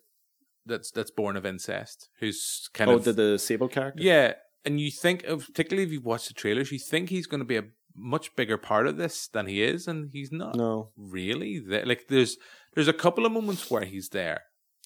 that's 0.66 0.90
that's 0.90 1.10
born 1.10 1.36
of 1.36 1.46
incest, 1.46 2.08
who's 2.20 2.68
kind 2.74 2.90
oh, 2.90 2.96
of 2.96 3.04
the 3.04 3.12
the 3.12 3.38
Sable 3.38 3.68
character. 3.68 4.02
yeah, 4.02 4.34
and 4.64 4.78
you 4.80 4.90
think, 4.90 5.24
of, 5.24 5.46
particularly 5.46 5.86
if 5.86 5.92
you 5.92 6.00
watch 6.02 6.28
the 6.28 6.34
trailers, 6.34 6.70
you 6.70 6.78
think 6.78 7.08
he's 7.08 7.26
going 7.26 7.40
to 7.40 7.46
be 7.46 7.56
a 7.56 7.64
much 7.96 8.36
bigger 8.36 8.58
part 8.58 8.86
of 8.86 8.96
this 8.98 9.28
than 9.28 9.46
he 9.46 9.62
is, 9.62 9.88
and 9.88 10.10
he's 10.12 10.30
not 10.30 10.56
No, 10.56 10.92
really. 10.96 11.58
There. 11.58 11.86
Like 11.86 12.08
there's 12.08 12.36
there's 12.74 12.86
a 12.88 12.92
couple 12.92 13.24
of 13.24 13.32
moments 13.32 13.70
where 13.70 13.84
he's 13.86 14.10
there, 14.10 14.42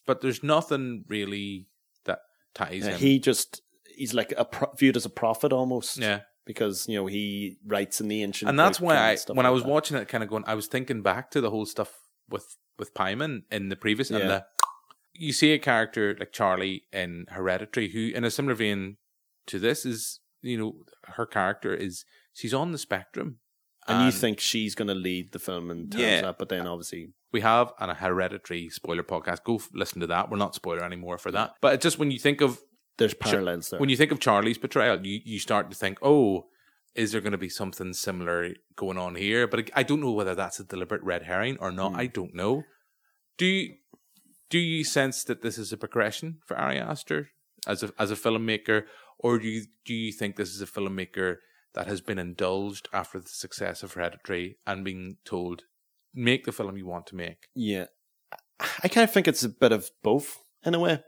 but 0.07 0.21
there's 0.21 0.43
nothing 0.45 1.05
really 1.09 1.67
that 2.05 2.21
ties 2.55 2.85
Yeah, 2.85 2.93
him. 2.93 2.99
he 3.01 3.19
just 3.19 3.61
he's 3.97 4.15
like 4.15 4.33
a 4.37 4.45
pro- 4.45 4.73
viewed 4.73 4.97
as 4.97 5.05
a 5.05 5.11
prophet 5.11 5.53
almost. 5.53 5.99
yeah. 5.99 6.21
because 6.47 6.87
you 6.89 6.97
know 6.97 7.07
he 7.07 7.57
writes 7.67 8.01
in 8.01 8.09
the 8.09 8.23
ancient. 8.23 8.49
and 8.51 8.59
that's 8.59 8.81
why 8.81 8.97
I, 8.97 9.17
and 9.29 9.37
when 9.37 9.47
I 9.47 9.51
was 9.51 9.63
that. 9.63 9.69
watching 9.71 9.97
it, 9.97 10.09
kind 10.09 10.23
of 10.25 10.29
going, 10.31 10.45
I 10.47 10.55
was 10.55 10.67
thinking 10.67 11.03
back 11.03 11.31
to 11.33 11.41
the 11.41 11.51
whole 11.51 11.67
stuff 11.67 11.93
with 12.29 12.57
with 12.79 12.93
Paimon 12.95 13.43
in 13.51 13.69
the 13.69 13.77
previous 13.77 14.11
and 14.11 14.29
the. 14.31 14.45
You 15.17 15.33
see 15.33 15.53
a 15.53 15.59
character 15.61 16.17
like 16.19 16.33
Charlie 16.33 16.83
in 16.93 17.27
Hereditary, 17.29 17.91
who, 17.91 18.09
in 18.15 18.25
a 18.25 18.31
similar 18.33 18.55
vein 18.57 18.97
to 19.47 19.59
this, 19.61 19.87
is 19.87 20.21
you 20.43 20.59
know 20.59 20.75
her 21.17 21.25
character 21.25 21.73
is 21.73 22.05
she's 22.33 22.53
on 22.53 22.73
the 22.73 22.79
spectrum, 22.79 23.39
and 23.87 24.05
you 24.07 24.11
think 24.11 24.41
she's 24.41 24.75
going 24.75 24.89
to 24.89 24.95
lead 24.95 25.31
the 25.33 25.39
film 25.39 25.71
in 25.71 25.89
terms 25.89 26.03
Yeah. 26.03 26.17
of 26.17 26.23
that, 26.25 26.39
but 26.39 26.49
then 26.49 26.67
obviously 26.67 27.13
we 27.33 27.43
have 27.43 27.73
an, 27.79 27.91
a 27.91 27.95
Hereditary 27.95 28.69
spoiler 28.71 29.05
podcast. 29.05 29.45
Go 29.45 29.57
f- 29.57 29.69
listen 29.73 30.01
to 30.01 30.07
that. 30.09 30.31
We're 30.31 30.37
not 30.37 30.55
spoiler 30.57 30.83
anymore 30.85 31.17
for 31.19 31.31
that, 31.31 31.53
but 31.61 31.81
just 31.81 31.97
when 31.99 32.11
you 32.11 32.19
think 32.19 32.41
of 32.41 32.59
there's 32.99 33.15
parallels 33.15 33.71
there. 33.71 33.81
when 33.81 33.89
you 33.89 33.97
think 33.97 34.13
of 34.13 34.21
Charlie's 34.21 34.59
betrayal, 34.59 35.05
you, 35.05 35.21
you 35.25 35.39
start 35.39 35.71
to 35.71 35.77
think, 35.77 35.99
oh, 36.03 36.47
is 36.95 37.13
there 37.13 37.21
going 37.21 37.33
to 37.33 37.39
be 37.39 37.49
something 37.49 37.93
similar 37.93 38.55
going 38.77 38.99
on 38.99 39.17
here? 39.17 39.47
But 39.47 39.71
I 39.75 39.83
don't 39.83 40.01
know 40.01 40.13
whether 40.13 40.35
that's 40.35 40.61
a 40.61 40.65
deliberate 40.65 41.03
red 41.03 41.25
herring 41.25 41.57
or 41.61 41.73
not. 41.73 41.93
Hmm. 41.93 42.01
I 42.01 42.07
don't 42.07 42.35
know. 42.35 42.65
Do 43.37 43.47
you, 43.47 43.75
do 44.49 44.59
you 44.59 44.85
sense 44.85 45.25
that 45.25 45.43
this 45.43 45.59
is 45.59 45.73
a 45.73 45.77
progression 45.77 46.39
for 46.47 46.57
Ari 46.57 46.79
Aster 46.79 47.31
as 47.67 47.83
a 47.83 47.93
as 47.99 48.11
a 48.11 48.15
filmmaker, 48.15 48.85
or 49.19 49.39
do 49.39 49.49
you 49.49 49.65
do 49.85 49.95
you 49.95 50.13
think 50.13 50.37
this 50.37 50.51
is 50.51 50.63
a 50.63 50.67
filmmaker 50.67 51.39
that 51.75 51.89
has 51.89 52.01
been 52.01 52.19
indulged 52.19 52.89
after 52.93 53.19
the 53.19 53.29
success 53.29 53.83
of 53.83 53.95
Hereditary 53.95 54.59
and 54.67 54.85
being 54.85 55.17
told 55.25 55.63
make 56.15 56.45
the 56.45 56.53
film 56.53 56.77
you 56.77 56.87
want 56.87 57.07
to 57.09 57.17
make? 57.17 57.49
yeah, 57.57 57.87
I 58.83 58.89
kind 58.89 59.05
of 59.05 59.13
think 59.13 59.27
it's 59.27 59.43
a 59.43 59.49
bit 59.49 59.73
of 59.73 59.91
both 60.03 60.39
in 60.65 60.75
a 60.75 60.79
way. 60.79 61.03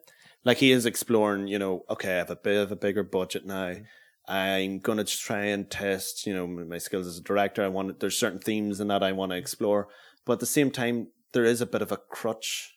Like 0.47 0.59
he 0.59 0.71
is 0.71 0.87
exploring, 0.87 1.49
you 1.49 1.59
know, 1.59 1.85
okay, 1.91 2.15
I 2.15 2.19
have 2.19 2.31
a 2.31 2.37
bit 2.37 2.63
of 2.63 2.71
a 2.71 2.77
bigger 2.77 3.03
budget 3.03 3.45
now. 3.45 3.71
Mm-hmm. 3.71 3.83
I'm 4.29 4.79
gonna 4.79 5.03
try 5.03 5.47
and 5.47 5.69
test, 5.69 6.25
you 6.25 6.33
know, 6.33 6.47
my 6.47 6.79
skills 6.79 7.09
as 7.09 7.19
a 7.19 7.23
director. 7.23 7.65
I 7.65 7.69
want 7.69 7.99
there's 7.99 8.17
certain 8.17 8.39
themes 8.39 8.79
in 8.81 8.87
that 8.87 9.03
I 9.03 9.11
want 9.11 9.33
to 9.33 9.39
explore, 9.39 9.89
but 10.25 10.35
at 10.35 10.41
the 10.41 10.47
same 10.47 10.71
time, 10.71 11.09
there 11.33 11.45
is 11.45 11.61
a 11.61 11.67
bit 11.67 11.83
of 11.83 11.91
a 11.91 11.97
crutch 11.97 12.75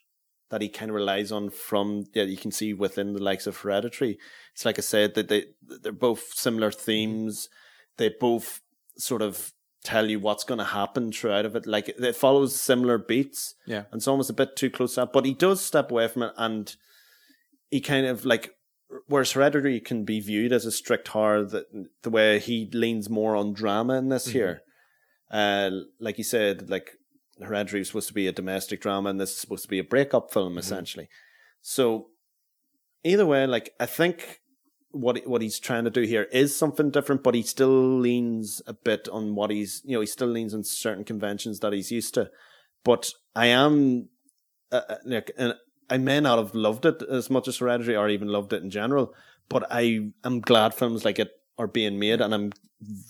that 0.49 0.63
he 0.63 0.67
kind 0.69 0.89
of 0.89 0.95
relies 0.95 1.31
on 1.31 1.51
from 1.51 2.05
yeah 2.15 2.23
you 2.23 2.37
can 2.37 2.51
see 2.51 2.73
within 2.73 3.13
the 3.13 3.21
likes 3.21 3.45
of 3.45 3.57
Hereditary. 3.57 4.17
It's 4.53 4.65
like 4.65 4.79
I 4.79 4.81
said 4.81 5.13
that 5.13 5.27
they 5.27 5.45
they're 5.61 5.91
both 5.91 6.33
similar 6.33 6.71
mm-hmm. 6.71 6.81
themes. 6.81 7.49
They 7.97 8.09
both 8.19 8.61
sort 8.97 9.21
of 9.21 9.53
tell 9.83 10.09
you 10.09 10.19
what's 10.19 10.43
going 10.43 10.57
to 10.57 10.65
happen 10.65 11.11
throughout 11.11 11.45
of 11.45 11.55
it. 11.55 11.67
Like 11.67 11.89
it 11.89 12.15
follows 12.15 12.59
similar 12.59 12.97
beats. 12.97 13.53
Yeah. 13.67 13.83
and 13.91 13.99
it's 13.99 14.07
almost 14.07 14.31
a 14.31 14.33
bit 14.33 14.55
too 14.55 14.71
close 14.71 14.97
up. 14.97 15.13
But 15.13 15.25
he 15.25 15.35
does 15.35 15.63
step 15.63 15.91
away 15.91 16.07
from 16.07 16.23
it, 16.23 16.33
and 16.35 16.75
he 17.69 17.81
kind 17.81 18.05
of 18.05 18.25
like 18.25 18.51
whereas 19.07 19.31
Hereditary 19.31 19.79
can 19.79 20.03
be 20.03 20.19
viewed 20.19 20.51
as 20.51 20.65
a 20.65 20.71
strict 20.71 21.07
horror, 21.09 21.45
that 21.45 21.65
the 22.01 22.09
way 22.09 22.39
he 22.39 22.69
leans 22.73 23.09
more 23.09 23.35
on 23.35 23.53
drama 23.53 23.97
in 23.97 24.09
this 24.09 24.27
here. 24.27 24.61
Uh, 25.31 25.69
like 25.99 26.17
you 26.17 26.23
said, 26.23 26.69
like 26.69 26.91
Hereditary 27.41 27.81
was 27.81 27.87
supposed 27.87 28.07
to 28.07 28.13
be 28.13 28.27
a 28.27 28.31
domestic 28.31 28.81
drama, 28.81 29.09
and 29.09 29.19
this 29.19 29.31
is 29.31 29.39
supposed 29.39 29.63
to 29.63 29.69
be 29.69 29.79
a 29.79 29.83
breakup 29.83 30.33
film, 30.33 30.57
essentially. 30.57 31.07
So 31.61 32.07
either 33.03 33.25
way, 33.25 33.45
like 33.45 33.73
I 33.79 33.85
think 33.85 34.39
what 34.91 35.25
what 35.27 35.41
he's 35.41 35.59
trying 35.59 35.83
to 35.83 35.91
do 35.91 36.01
here 36.01 36.23
is 36.31 36.55
something 36.55 36.89
different, 36.89 37.23
but 37.23 37.35
he 37.35 37.43
still 37.43 37.99
leans 37.99 38.61
a 38.65 38.73
bit 38.73 39.07
on 39.09 39.35
what 39.35 39.51
he's 39.51 39.81
you 39.85 39.93
know 39.93 40.01
he 40.01 40.07
still 40.07 40.27
leans 40.27 40.53
on 40.53 40.63
certain 40.63 41.03
conventions 41.03 41.59
that 41.59 41.73
he's 41.73 41.91
used 41.91 42.13
to. 42.15 42.31
But 42.83 43.13
I 43.35 43.47
am 43.47 44.09
uh, 44.71 44.81
uh, 44.89 44.95
like 45.05 45.31
and 45.37 45.53
I 45.89 45.97
may 45.97 46.19
not 46.19 46.37
have 46.37 46.53
loved 46.53 46.85
it 46.85 47.01
as 47.01 47.29
much 47.29 47.47
as 47.47 47.57
Hereditary 47.57 47.95
or 47.95 48.09
even 48.09 48.27
loved 48.27 48.53
it 48.53 48.63
in 48.63 48.69
general, 48.69 49.13
but 49.49 49.65
I 49.71 50.11
am 50.23 50.41
glad 50.41 50.73
films 50.73 51.05
like 51.05 51.19
it 51.19 51.31
are 51.57 51.67
being 51.67 51.99
made, 51.99 52.21
and 52.21 52.33
I'm 52.33 52.51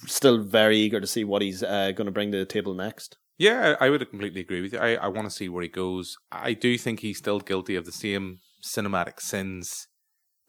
still 0.08 0.40
very 0.40 0.78
eager 0.78 1.00
to 1.00 1.08
see 1.08 1.24
what 1.24 1.42
he's 1.42 1.62
uh, 1.62 1.92
going 1.92 2.06
to 2.06 2.12
bring 2.12 2.32
to 2.32 2.38
the 2.40 2.46
table 2.46 2.74
next. 2.74 3.18
Yeah, 3.38 3.76
I 3.80 3.90
would 3.90 4.08
completely 4.10 4.42
agree 4.42 4.62
with 4.62 4.74
you. 4.74 4.80
I, 4.80 4.96
I 4.96 5.08
want 5.08 5.26
to 5.26 5.36
see 5.36 5.48
where 5.48 5.64
he 5.64 5.70
goes. 5.70 6.18
I 6.32 6.54
do 6.54 6.78
think 6.78 7.00
he's 7.00 7.20
still 7.20 7.40
guilty 7.40 7.76
of 7.76 7.86
the 7.86 7.92
same 7.92 8.40
cinematic 8.62 9.22
sins 9.22 9.88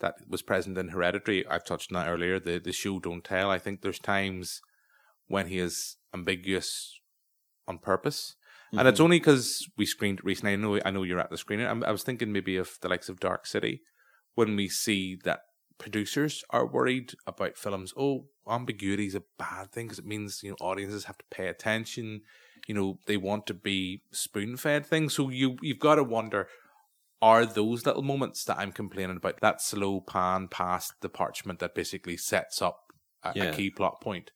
that 0.00 0.14
was 0.28 0.42
present 0.42 0.76
in 0.76 0.88
Hereditary. 0.88 1.46
I've 1.46 1.64
touched 1.64 1.92
on 1.92 2.00
that 2.00 2.10
earlier. 2.10 2.40
The 2.40 2.58
the 2.58 2.72
show 2.72 2.98
don't 2.98 3.22
tell. 3.22 3.50
I 3.50 3.58
think 3.58 3.82
there's 3.82 3.98
times 3.98 4.60
when 5.28 5.46
he 5.46 5.58
is 5.58 5.96
ambiguous 6.12 6.98
on 7.68 7.78
purpose, 7.78 8.34
and 8.72 8.86
it's 8.86 8.96
mm-hmm. 8.96 9.04
only 9.04 9.18
because 9.18 9.68
we 9.76 9.86
screened 9.86 10.20
it 10.20 10.24
recently. 10.24 10.52
I 10.52 10.56
know 10.56 10.80
I 10.84 10.90
know 10.90 11.02
you're 11.02 11.20
at 11.20 11.30
the 11.30 11.38
screening. 11.38 11.66
I'm, 11.66 11.82
I 11.84 11.90
was 11.90 12.02
thinking 12.02 12.32
maybe 12.32 12.56
of 12.56 12.78
the 12.80 12.88
likes 12.88 13.08
of 13.08 13.20
Dark 13.20 13.46
City 13.46 13.82
when 14.34 14.56
we 14.56 14.68
see 14.68 15.18
that 15.24 15.40
producers 15.78 16.44
are 16.50 16.66
worried 16.66 17.14
about 17.26 17.56
films. 17.56 17.92
Oh, 17.96 18.26
ambiguity 18.48 19.06
is 19.06 19.14
a 19.14 19.22
bad 19.38 19.72
thing 19.72 19.86
because 19.86 19.98
it 19.98 20.06
means 20.06 20.42
you 20.42 20.50
know 20.50 20.56
audiences 20.60 21.04
have 21.04 21.18
to 21.18 21.24
pay 21.30 21.48
attention. 21.48 22.22
You 22.66 22.74
know 22.74 22.98
they 23.06 23.16
want 23.16 23.46
to 23.48 23.54
be 23.54 24.02
spoon 24.12 24.56
fed 24.56 24.86
things. 24.86 25.14
So 25.14 25.30
you 25.30 25.56
you've 25.62 25.80
got 25.80 25.96
to 25.96 26.04
wonder. 26.04 26.48
Are 27.22 27.44
those 27.44 27.84
little 27.84 28.02
moments 28.02 28.44
that 28.44 28.58
I'm 28.58 28.72
complaining 28.72 29.18
about 29.18 29.42
that 29.42 29.60
slow 29.60 30.00
pan 30.00 30.48
past 30.48 30.94
the 31.02 31.10
parchment 31.10 31.58
that 31.58 31.74
basically 31.74 32.16
sets 32.16 32.62
up 32.62 32.80
a, 33.22 33.32
Yeah. 33.34 33.44
a 33.44 33.54
key 33.54 33.68
plot 33.68 34.00
point. 34.00 34.30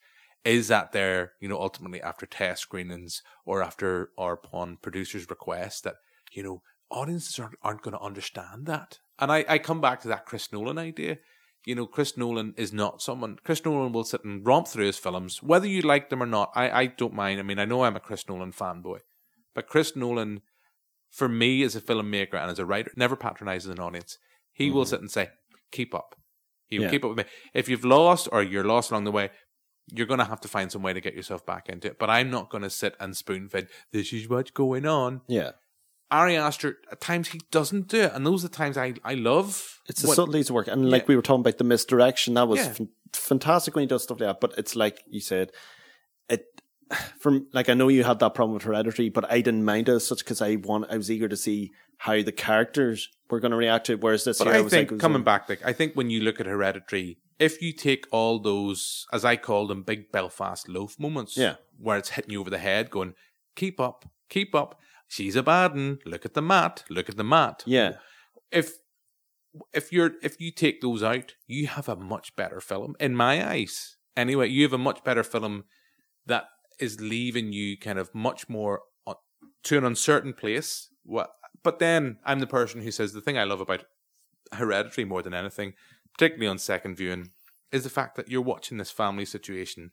Is 0.44 0.68
that 0.68 0.92
there, 0.92 1.32
you 1.40 1.48
know, 1.48 1.58
ultimately 1.58 2.02
after 2.02 2.26
test 2.26 2.62
screenings 2.62 3.22
or 3.46 3.62
after 3.62 4.10
or 4.18 4.34
upon 4.34 4.76
producers' 4.82 5.30
request 5.30 5.84
that, 5.84 5.94
you 6.32 6.42
know, 6.42 6.62
audiences 6.90 7.38
aren't, 7.38 7.54
aren't 7.62 7.82
going 7.82 7.96
to 7.96 8.00
understand 8.02 8.66
that. 8.66 8.98
And 9.18 9.32
I, 9.32 9.44
I 9.48 9.58
come 9.58 9.80
back 9.80 10.02
to 10.02 10.08
that 10.08 10.26
Chris 10.26 10.52
Nolan 10.52 10.76
idea. 10.78 11.18
You 11.64 11.74
know, 11.74 11.86
Chris 11.86 12.18
Nolan 12.18 12.52
is 12.58 12.74
not 12.74 13.00
someone, 13.00 13.38
Chris 13.42 13.64
Nolan 13.64 13.92
will 13.92 14.04
sit 14.04 14.22
and 14.22 14.46
romp 14.46 14.68
through 14.68 14.84
his 14.84 14.98
films, 14.98 15.42
whether 15.42 15.66
you 15.66 15.80
like 15.80 16.10
them 16.10 16.22
or 16.22 16.26
not. 16.26 16.50
I, 16.54 16.70
I 16.70 16.86
don't 16.88 17.14
mind. 17.14 17.40
I 17.40 17.42
mean, 17.42 17.58
I 17.58 17.64
know 17.64 17.84
I'm 17.84 17.96
a 17.96 18.00
Chris 18.00 18.28
Nolan 18.28 18.52
fanboy, 18.52 18.98
but 19.54 19.66
Chris 19.66 19.96
Nolan, 19.96 20.42
for 21.10 21.26
me 21.26 21.62
as 21.62 21.74
a 21.74 21.80
filmmaker 21.80 22.34
and 22.34 22.50
as 22.50 22.58
a 22.58 22.66
writer, 22.66 22.90
never 22.96 23.16
patronizes 23.16 23.70
an 23.70 23.80
audience. 23.80 24.18
He 24.52 24.70
will 24.70 24.84
sit 24.84 25.00
and 25.00 25.10
say, 25.10 25.30
keep 25.72 25.94
up. 25.94 26.16
He 26.66 26.78
will 26.78 26.84
Mm-hmm. 26.84 26.92
Yeah. 26.92 26.98
keep 26.98 27.04
up 27.04 27.08
with 27.16 27.18
me. 27.26 27.32
If 27.54 27.68
you've 27.70 27.84
lost 27.84 28.28
or 28.30 28.42
you're 28.42 28.64
lost 28.64 28.90
along 28.90 29.04
the 29.04 29.10
way, 29.12 29.30
you're 29.92 30.06
going 30.06 30.18
to 30.18 30.24
have 30.24 30.40
to 30.42 30.48
find 30.48 30.70
some 30.72 30.82
way 30.82 30.92
to 30.92 31.00
get 31.00 31.14
yourself 31.14 31.44
back 31.44 31.68
into 31.68 31.88
it. 31.88 31.98
But 31.98 32.10
I'm 32.10 32.30
not 32.30 32.50
going 32.50 32.62
to 32.62 32.70
sit 32.70 32.94
and 33.00 33.16
spoon 33.16 33.48
feed, 33.48 33.68
this 33.92 34.12
is 34.12 34.28
what's 34.28 34.50
going 34.50 34.86
on. 34.86 35.20
Yeah. 35.28 35.52
Ari 36.10 36.36
Aster, 36.36 36.78
at 36.92 37.00
times 37.00 37.28
he 37.28 37.40
doesn't 37.50 37.88
do 37.88 38.02
it. 38.02 38.12
And 38.14 38.24
those 38.26 38.44
are 38.44 38.48
the 38.48 38.54
times 38.56 38.78
I, 38.78 38.94
I 39.04 39.14
love. 39.14 39.80
It's 39.88 40.02
the 40.02 40.08
what- 40.08 40.16
subtleties 40.16 40.48
of 40.50 40.54
work. 40.54 40.68
And 40.68 40.90
like 40.90 41.02
Yeah. 41.02 41.06
we 41.08 41.16
were 41.16 41.22
talking 41.22 41.40
about 41.40 41.58
the 41.58 41.64
misdirection, 41.64 42.34
that 42.34 42.46
was 42.48 42.60
Yeah. 42.60 42.72
fan- 42.72 42.88
fantastic 43.12 43.74
when 43.74 43.82
he 43.82 43.86
does 43.86 44.02
stuff 44.04 44.20
like 44.20 44.28
that. 44.28 44.40
But 44.40 44.56
it's 44.58 44.76
like 44.76 45.02
you 45.08 45.20
said, 45.20 45.50
it 46.28 46.44
from 47.18 47.46
like 47.52 47.68
I 47.68 47.74
know 47.74 47.88
you 47.88 48.04
had 48.04 48.18
that 48.20 48.34
problem 48.34 48.54
with 48.54 48.62
Hereditary, 48.62 49.08
but 49.08 49.30
I 49.30 49.40
didn't 49.40 49.64
mind 49.64 49.88
it 49.88 49.92
as 49.94 50.06
such 50.06 50.18
because 50.18 50.40
I 50.42 50.56
want 50.56 50.86
I 50.90 50.96
was 50.96 51.10
eager 51.10 51.28
to 51.28 51.36
see 51.36 51.72
how 51.98 52.22
the 52.22 52.32
characters 52.32 53.08
were 53.30 53.40
going 53.40 53.50
to 53.52 53.56
react 53.56 53.86
to 53.86 53.92
it. 53.92 54.00
Whereas 54.02 54.24
this 54.24 54.38
But 54.38 54.48
year, 54.48 54.56
I 54.56 54.60
was 54.60 54.70
think 54.72 54.90
like, 54.92 55.00
coming 55.00 55.22
a- 55.22 55.24
back, 55.24 55.48
like 55.48 55.64
I 55.64 55.72
think 55.72 55.94
when 55.94 56.10
you 56.10 56.20
look 56.20 56.38
at 56.40 56.46
Hereditary, 56.46 57.18
if 57.38 57.60
you 57.62 57.72
take 57.72 58.06
all 58.10 58.38
those, 58.38 59.06
as 59.12 59.24
I 59.24 59.36
call 59.36 59.66
them, 59.66 59.82
big 59.82 60.12
Belfast 60.12 60.68
loaf 60.68 60.98
moments, 60.98 61.36
Yeah. 61.36 61.56
where 61.78 61.98
it's 61.98 62.10
hitting 62.10 62.30
you 62.32 62.40
over 62.40 62.50
the 62.50 62.58
head, 62.58 62.90
going, 62.90 63.14
"Keep 63.56 63.80
up, 63.80 64.04
keep 64.28 64.54
up." 64.54 64.80
She's 65.08 65.36
a 65.36 65.42
bad 65.42 65.72
one. 65.74 65.98
Look 66.04 66.24
at 66.24 66.34
the 66.34 66.42
mat. 66.42 66.84
Look 66.88 67.08
at 67.08 67.16
the 67.16 67.24
mat. 67.24 67.62
yeah, 67.66 67.98
If 68.50 68.78
if 69.72 69.92
you're 69.92 70.12
if 70.22 70.40
you 70.40 70.50
take 70.50 70.80
those 70.80 71.02
out, 71.02 71.34
you 71.46 71.66
have 71.68 71.88
a 71.88 71.96
much 71.96 72.34
better 72.36 72.60
film 72.60 72.96
in 72.98 73.14
my 73.14 73.46
eyes. 73.48 73.96
Anyway, 74.16 74.48
you 74.48 74.62
have 74.62 74.72
a 74.72 74.78
much 74.78 75.04
better 75.04 75.22
film 75.22 75.64
that 76.26 76.48
is 76.80 77.00
leaving 77.00 77.52
you 77.52 77.76
kind 77.78 77.98
of 77.98 78.12
much 78.14 78.48
more 78.48 78.82
on, 79.06 79.14
to 79.64 79.78
an 79.78 79.84
uncertain 79.84 80.32
place. 80.32 80.88
What? 81.04 81.30
But 81.62 81.78
then 81.78 82.18
I'm 82.24 82.40
the 82.40 82.46
person 82.48 82.82
who 82.82 82.90
says 82.90 83.12
the 83.12 83.20
thing 83.20 83.38
I 83.38 83.44
love 83.44 83.60
about 83.60 83.84
Hereditary 84.52 85.04
more 85.04 85.22
than 85.22 85.34
anything, 85.34 85.74
particularly 86.14 86.46
on 86.48 86.58
second 86.58 86.96
viewing, 86.96 87.30
is 87.72 87.84
the 87.84 87.90
fact 87.90 88.16
that 88.16 88.28
you're 88.28 88.40
watching 88.40 88.78
this 88.78 88.90
family 88.90 89.24
situation. 89.24 89.90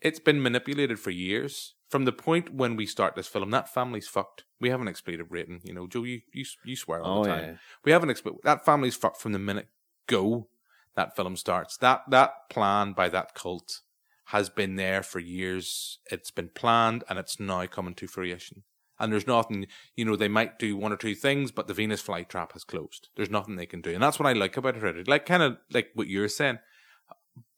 It's 0.00 0.20
been 0.20 0.42
manipulated 0.42 0.98
for 0.98 1.10
years. 1.10 1.74
From 1.88 2.04
the 2.04 2.12
point 2.12 2.54
when 2.54 2.76
we 2.76 2.86
start 2.86 3.16
this 3.16 3.26
film, 3.26 3.50
that 3.50 3.72
family's 3.72 4.06
fucked. 4.08 4.44
We 4.60 4.70
have 4.70 4.80
an 4.80 4.86
expletive 4.88 5.30
rating. 5.32 5.60
You 5.64 5.74
know, 5.74 5.86
Joe, 5.88 6.04
you 6.04 6.20
you, 6.32 6.44
you 6.64 6.76
swear 6.76 7.02
all 7.02 7.20
Oh, 7.20 7.24
the 7.24 7.28
time. 7.30 7.44
yeah. 7.44 7.54
We 7.84 7.92
have 7.92 8.02
an 8.04 8.08
expl- 8.08 8.40
that 8.44 8.64
family's 8.64 8.94
fucked 8.96 9.20
from 9.20 9.32
the 9.32 9.38
minute 9.40 9.66
go 10.06 10.48
that 10.96 11.16
film 11.16 11.36
starts. 11.36 11.76
That 11.78 12.02
that 12.10 12.48
plan 12.48 12.92
by 12.92 13.08
that 13.08 13.34
cult 13.34 13.80
has 14.26 14.48
been 14.48 14.76
there 14.76 15.02
for 15.02 15.18
years. 15.18 15.98
It's 16.10 16.30
been 16.30 16.50
planned 16.54 17.02
and 17.08 17.18
it's 17.18 17.40
now 17.40 17.66
coming 17.66 17.94
to 17.94 18.06
fruition. 18.06 18.62
And 19.00 19.12
there's 19.12 19.26
nothing, 19.26 19.66
you 19.96 20.04
know, 20.04 20.14
they 20.14 20.28
might 20.28 20.58
do 20.58 20.76
one 20.76 20.92
or 20.92 20.96
two 20.96 21.14
things, 21.14 21.50
but 21.50 21.66
the 21.66 21.74
Venus 21.74 22.02
flytrap 22.02 22.52
has 22.52 22.62
closed. 22.62 23.08
There's 23.16 23.30
nothing 23.30 23.56
they 23.56 23.66
can 23.66 23.80
do. 23.80 23.94
And 23.94 24.02
that's 24.02 24.18
what 24.18 24.28
I 24.28 24.34
like 24.34 24.56
about 24.56 24.76
it. 24.76 25.08
Like 25.08 25.26
kind 25.26 25.42
of 25.42 25.56
like 25.72 25.88
what 25.94 26.06
you're 26.06 26.28
saying. 26.28 26.58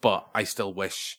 But 0.01 0.29
I 0.35 0.45
still 0.45 0.73
wish 0.73 1.19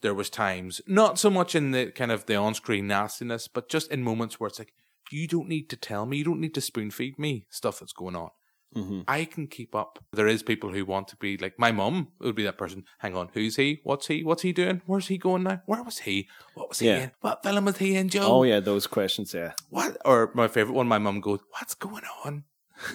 there 0.00 0.14
was 0.14 0.30
times, 0.30 0.80
not 0.86 1.18
so 1.18 1.28
much 1.28 1.54
in 1.54 1.72
the 1.72 1.90
kind 1.90 2.10
of 2.10 2.26
the 2.26 2.36
on-screen 2.36 2.86
nastiness, 2.86 3.48
but 3.48 3.68
just 3.68 3.90
in 3.90 4.02
moments 4.02 4.40
where 4.40 4.48
it's 4.48 4.58
like, 4.58 4.72
you 5.10 5.26
don't 5.26 5.48
need 5.48 5.68
to 5.70 5.76
tell 5.76 6.06
me, 6.06 6.18
you 6.18 6.24
don't 6.24 6.40
need 6.40 6.54
to 6.54 6.60
spoon 6.60 6.90
feed 6.90 7.18
me 7.18 7.46
stuff 7.50 7.80
that's 7.80 7.92
going 7.92 8.16
on. 8.16 8.30
Mm-hmm. 8.76 9.00
I 9.08 9.24
can 9.24 9.46
keep 9.46 9.74
up. 9.74 9.98
There 10.12 10.26
is 10.28 10.42
people 10.42 10.70
who 10.72 10.84
want 10.84 11.08
to 11.08 11.16
be 11.16 11.36
like 11.38 11.58
my 11.58 11.72
mum 11.72 12.08
would 12.20 12.34
be 12.36 12.44
that 12.44 12.58
person. 12.58 12.84
Hang 12.98 13.16
on, 13.16 13.30
who's 13.34 13.56
he? 13.56 13.80
What's 13.82 14.06
he? 14.08 14.22
What's 14.22 14.42
he 14.42 14.52
doing? 14.52 14.82
Where's 14.86 15.08
he 15.08 15.16
going 15.18 15.44
now? 15.44 15.62
Where 15.66 15.82
was 15.82 15.98
he? 16.00 16.28
What 16.54 16.68
was 16.68 16.78
he 16.80 16.88
Yeah. 16.88 16.96
in? 17.04 17.10
What 17.20 17.42
film 17.42 17.64
was 17.64 17.78
he 17.78 17.96
in, 17.96 18.08
Joe? 18.10 18.26
oh 18.26 18.42
yeah, 18.42 18.60
those 18.60 18.86
questions. 18.86 19.32
Yeah, 19.34 19.52
What? 19.70 19.96
Or 20.04 20.30
my 20.34 20.48
favorite 20.48 20.74
one, 20.74 20.86
my 20.86 20.98
mum 20.98 21.20
goes, 21.20 21.40
"What's 21.50 21.74
going 21.74 22.04
on?" 22.24 22.44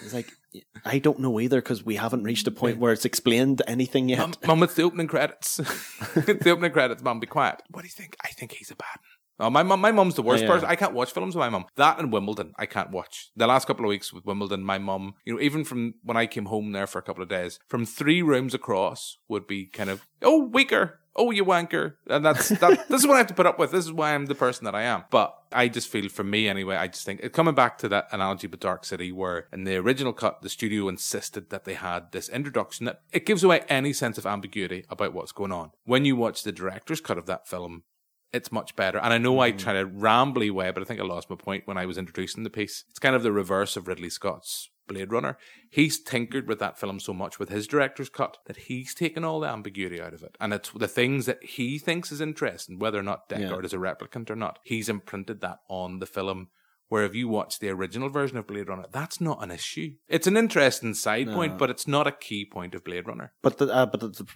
it's 0.02 0.14
like 0.14 0.32
I 0.86 1.00
don't 1.00 1.20
know 1.20 1.40
either 1.40 1.60
because 1.60 1.84
we 1.84 1.96
haven't 1.96 2.24
reached 2.24 2.46
a 2.48 2.52
point 2.52 2.78
where 2.78 2.94
it's 2.94 3.06
explained 3.06 3.64
anything 3.68 4.08
yet. 4.10 4.20
Mum, 4.20 4.34
mum, 4.46 4.64
it's 4.64 4.76
the 4.76 4.84
opening 4.84 5.08
credits. 5.08 5.60
it's 6.16 6.44
the 6.44 6.52
opening 6.52 6.72
credits. 6.72 7.02
Mum, 7.02 7.20
be 7.20 7.26
quiet. 7.28 7.64
What 7.72 7.82
do 7.82 7.88
you 7.88 7.92
think? 7.92 8.16
I 8.24 8.28
think 8.30 8.52
he's 8.54 8.70
a 8.70 8.76
bad. 8.76 9.00
Oh, 9.40 9.50
my 9.50 9.64
mum, 9.64 9.82
my 9.82 9.92
mum's 9.92 10.16
the 10.16 10.22
worst 10.22 10.44
Yeah. 10.44 10.50
person. 10.50 10.68
I 10.70 10.76
can't 10.76 10.94
watch 10.94 11.12
films 11.12 11.36
with 11.36 11.42
my 11.42 11.50
mom. 11.50 11.66
That 11.76 12.00
and 12.00 12.12
Wimbledon, 12.14 12.54
I 12.58 12.66
can't 12.66 12.92
watch. 12.92 13.30
The 13.36 13.48
last 13.48 13.66
couple 13.66 13.86
of 13.86 13.90
weeks 13.90 14.14
with 14.14 14.26
Wimbledon, 14.26 14.64
my 14.64 14.78
mom, 14.78 15.16
you 15.26 15.34
know, 15.34 15.42
even 15.42 15.64
from 15.64 15.96
when 16.04 16.18
I 16.18 16.28
came 16.28 16.46
home 16.46 16.72
there 16.72 16.88
for 16.88 17.00
a 17.00 17.04
couple 17.04 17.24
of 17.24 17.30
days, 17.30 17.60
from 17.68 17.86
three 17.86 18.22
rooms 18.22 18.54
across 18.54 19.18
would 19.28 19.48
be 19.48 19.66
kind 19.66 19.90
of, 19.90 20.06
oh, 20.22 20.44
weaker. 20.46 21.00
Oh, 21.16 21.30
you 21.30 21.46
wanker. 21.46 21.94
And 22.08 22.26
that's, 22.26 22.50
that, 22.50 22.88
this 22.90 23.02
is 23.02 23.08
what 23.08 23.16
I 23.16 23.18
have 23.20 23.28
to 23.28 23.36
put 23.36 23.46
up 23.46 23.60
with. 23.60 23.72
This 23.72 23.86
is 23.86 23.92
why 23.92 24.16
I'm 24.16 24.26
the 24.26 24.34
person 24.34 24.66
that 24.66 24.74
I 24.74 24.82
am. 24.82 25.04
But 25.12 25.36
I 25.52 25.68
just 25.68 25.88
feel, 25.88 26.10
for 26.10 26.24
me 26.24 26.48
anyway, 26.48 26.76
I 26.76 26.88
just 26.88 27.06
think, 27.06 27.20
it, 27.22 27.34
coming 27.34 27.54
back 27.54 27.78
to 27.80 27.90
that 27.90 28.08
analogy 28.12 28.48
with 28.48 28.60
Dark 28.60 28.84
City, 28.84 29.12
where 29.12 29.48
in 29.54 29.64
the 29.64 29.76
original 29.76 30.12
cut, 30.14 30.42
the 30.42 30.50
studio 30.50 30.88
insisted 30.90 31.52
that 31.52 31.66
they 31.66 31.76
had 31.76 32.12
this 32.14 32.30
introduction 32.30 32.88
that 32.88 33.02
it 33.12 33.28
gives 33.28 33.44
away 33.44 33.62
any 33.70 33.94
sense 33.94 34.18
of 34.18 34.26
ambiguity 34.26 34.86
about 34.90 35.14
what's 35.14 35.32
going 35.32 35.52
on. 35.52 35.70
When 35.86 36.04
you 36.04 36.16
watch 36.16 36.42
the 36.42 36.52
director's 36.52 37.02
cut 37.02 37.20
of 37.20 37.28
that 37.28 37.48
film, 37.48 37.84
it's 38.34 38.52
much 38.52 38.76
better. 38.76 38.98
And 38.98 39.14
I 39.14 39.18
know 39.18 39.40
I 39.40 39.52
tried 39.52 39.76
a 39.76 39.86
rambly 39.86 40.52
way, 40.52 40.72
but 40.72 40.82
I 40.82 40.86
think 40.86 41.00
I 41.00 41.04
lost 41.04 41.30
my 41.30 41.36
point 41.36 41.68
when 41.68 41.78
I 41.78 41.86
was 41.86 41.98
introducing 41.98 42.44
the 42.44 42.50
piece. 42.50 42.84
It's 42.90 43.00
kind 43.00 43.16
of 43.16 43.24
the 43.24 43.32
reverse 43.32 43.78
of 43.78 43.88
Ridley 43.88 44.10
Scott's 44.10 44.70
Blade 44.88 45.12
Runner. 45.12 45.38
He's 45.70 46.02
tinkered 46.02 46.48
with 46.48 46.60
that 46.60 46.78
film 46.78 47.00
so 47.00 47.14
much 47.14 47.40
with 47.40 47.50
his 47.50 47.68
director's 47.68 48.10
cut 48.10 48.38
that 48.48 48.58
he's 48.58 48.94
taken 48.94 49.24
all 49.24 49.40
the 49.40 49.48
ambiguity 49.48 50.02
out 50.02 50.14
of 50.14 50.24
it. 50.24 50.36
And 50.40 50.54
it's 50.54 50.72
the 50.72 50.88
things 50.88 51.26
that 51.28 51.44
he 51.44 51.78
thinks 51.78 52.12
is 52.12 52.20
interesting, 52.22 52.80
whether 52.80 53.00
or 53.00 53.04
not 53.04 53.30
Deckard 53.30 53.64
is 53.66 53.74
a 53.74 53.78
replicant 53.78 54.30
or 54.30 54.36
not. 54.36 54.60
He's 54.64 54.90
imprinted 54.90 55.42
that 55.42 55.60
on 55.70 56.00
the 56.00 56.06
film. 56.06 56.50
Where 56.90 57.06
if 57.06 57.16
you 57.16 57.28
watch 57.28 57.58
the 57.58 57.70
original 57.70 58.10
version 58.10 58.38
of 58.38 58.46
Blade 58.46 58.68
Runner, 58.68 58.86
that's 58.92 59.20
not 59.20 59.42
an 59.42 59.50
issue. 59.50 59.94
It's 60.08 60.28
an 60.28 60.38
interesting 60.38 60.94
side 60.94 61.28
point, 61.28 61.58
but 61.58 61.72
it's 61.72 61.88
not 61.88 62.06
a 62.06 62.12
key 62.12 62.46
point 62.46 62.76
of 62.76 62.84
Blade 62.84 63.08
Runner. 63.08 63.34
But 63.42 63.58
the, 63.58 63.74
uh, 63.74 63.88
but 63.88 64.02
the, 64.02 64.28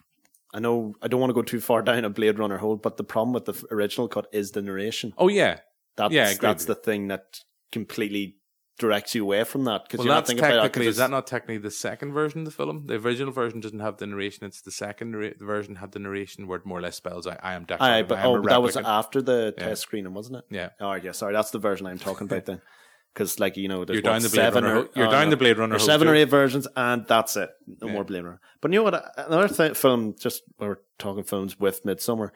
I 0.57 0.59
know 0.59 0.95
I 1.03 1.07
don't 1.07 1.19
want 1.19 1.29
to 1.29 1.35
go 1.35 1.43
too 1.43 1.61
far 1.61 1.83
down 1.83 2.03
a 2.03 2.09
Blade 2.09 2.39
Runner 2.39 2.57
hole, 2.57 2.77
but 2.77 2.97
the 2.97 3.03
problem 3.03 3.31
with 3.31 3.45
the 3.45 3.63
original 3.69 4.07
cut 4.07 4.25
is 4.31 4.53
the 4.53 4.61
narration. 4.63 5.13
Oh 5.15 5.27
yeah, 5.27 5.59
That's 5.97 6.11
Yeah, 6.11 6.33
that's 6.33 6.65
the 6.65 6.73
thing 6.73 7.09
that 7.09 7.41
completely 7.71 8.37
directs 8.79 9.13
you 9.13 9.23
away 9.23 9.43
from 9.43 9.65
that 9.65 9.83
because 9.83 9.99
Well, 9.99 10.07
you're 10.07 10.15
not 10.15 10.25
thinking 10.25 10.43
about 10.43 10.63
technically 10.63 10.87
is 10.87 10.97
that 10.97 11.11
not 11.11 11.27
technically 11.27 11.59
the 11.59 11.69
second 11.69 12.11
version 12.13 12.41
of 12.41 12.45
the 12.45 12.51
film? 12.51 12.87
The 12.87 12.95
original 12.95 13.31
version 13.31 13.59
doesn't 13.59 13.81
have 13.81 13.97
the 13.97 14.07
narration; 14.07 14.47
it's 14.47 14.61
the 14.61 14.71
second 14.71 15.11
the 15.11 15.45
version 15.45 15.75
had 15.75 15.91
the 15.91 15.99
narration 15.99 16.47
where 16.47 16.57
it 16.57 16.65
more 16.65 16.79
or 16.79 16.81
less 16.81 16.95
spells 16.95 17.27
out, 17.27 17.39
"I 17.43 17.53
am 17.53 17.67
Deckard." 17.67 17.81
Aye, 17.81 18.01
but 18.01 18.17
I 18.17 18.21
am 18.21 18.27
oh, 18.29 18.41
that 18.41 18.63
was 18.63 18.77
after 18.77 19.21
the 19.21 19.53
Yeah. 19.59 19.63
test 19.63 19.83
screening, 19.83 20.15
wasn't 20.15 20.37
it? 20.37 20.45
Yeah. 20.49 20.69
Oh, 20.79 20.93
yeah. 20.93 21.11
Sorry, 21.11 21.33
that's 21.33 21.51
the 21.51 21.59
version 21.59 21.85
I'm 21.85 21.99
talking 21.99 22.25
about 22.25 22.45
then. 22.45 22.61
Because, 23.17 23.39
like 23.39 23.57
you 23.57 23.67
know, 23.67 23.83
there's 23.83 23.95
You're 23.95 24.03
down 24.03 24.21
the 24.21 24.29
Blade 24.29 24.35
seven 24.35 24.63
Runner 24.63 24.79
or 24.81 24.89
you're 24.95 25.07
ah, 25.07 25.11
down 25.11 25.25
no. 25.25 25.29
the 25.31 25.37
Blade 25.37 25.57
Runner 25.57 25.79
seven 25.79 26.07
or 26.07 26.13
eight 26.13 26.29
versions, 26.29 26.67
and 26.75 27.07
that's 27.07 27.35
it. 27.35 27.49
No 27.65 27.87
Yeah. 27.87 27.93
more 27.93 28.03
Blade 28.03 28.23
Runner. 28.23 28.39
But 28.61 28.71
you 28.71 28.77
know 28.79 28.83
what? 28.83 29.11
Another 29.17 29.47
th- 29.47 29.75
film, 29.75 30.13
just 30.19 30.43
we 30.59 30.67
we're 30.67 30.77
talking 30.99 31.23
films 31.23 31.59
with 31.59 31.83
Midsommar. 31.83 32.29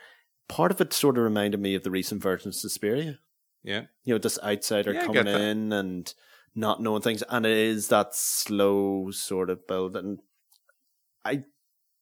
Part 0.48 0.72
of 0.72 0.82
it 0.82 0.92
sort 0.92 1.20
of 1.20 1.24
reminded 1.24 1.60
me 1.60 1.76
of 1.76 1.84
the 1.84 1.92
recent 1.92 2.24
version 2.24 2.48
of 2.50 2.56
Suspiria. 2.56 3.20
yeah, 3.64 3.84
You 4.06 4.16
know, 4.16 4.18
this 4.18 4.40
outsider 4.44 4.92
Yeah, 4.92 5.06
coming 5.06 5.28
in 5.28 5.72
and 5.72 6.12
not 6.56 6.82
knowing 6.82 7.04
things, 7.04 7.24
and 7.30 7.46
it 7.46 7.56
is 7.56 7.90
that 7.90 8.16
slow 8.16 9.12
sort 9.12 9.52
of 9.52 9.68
build. 9.68 9.96
And 9.96 10.20
I, 11.24 11.44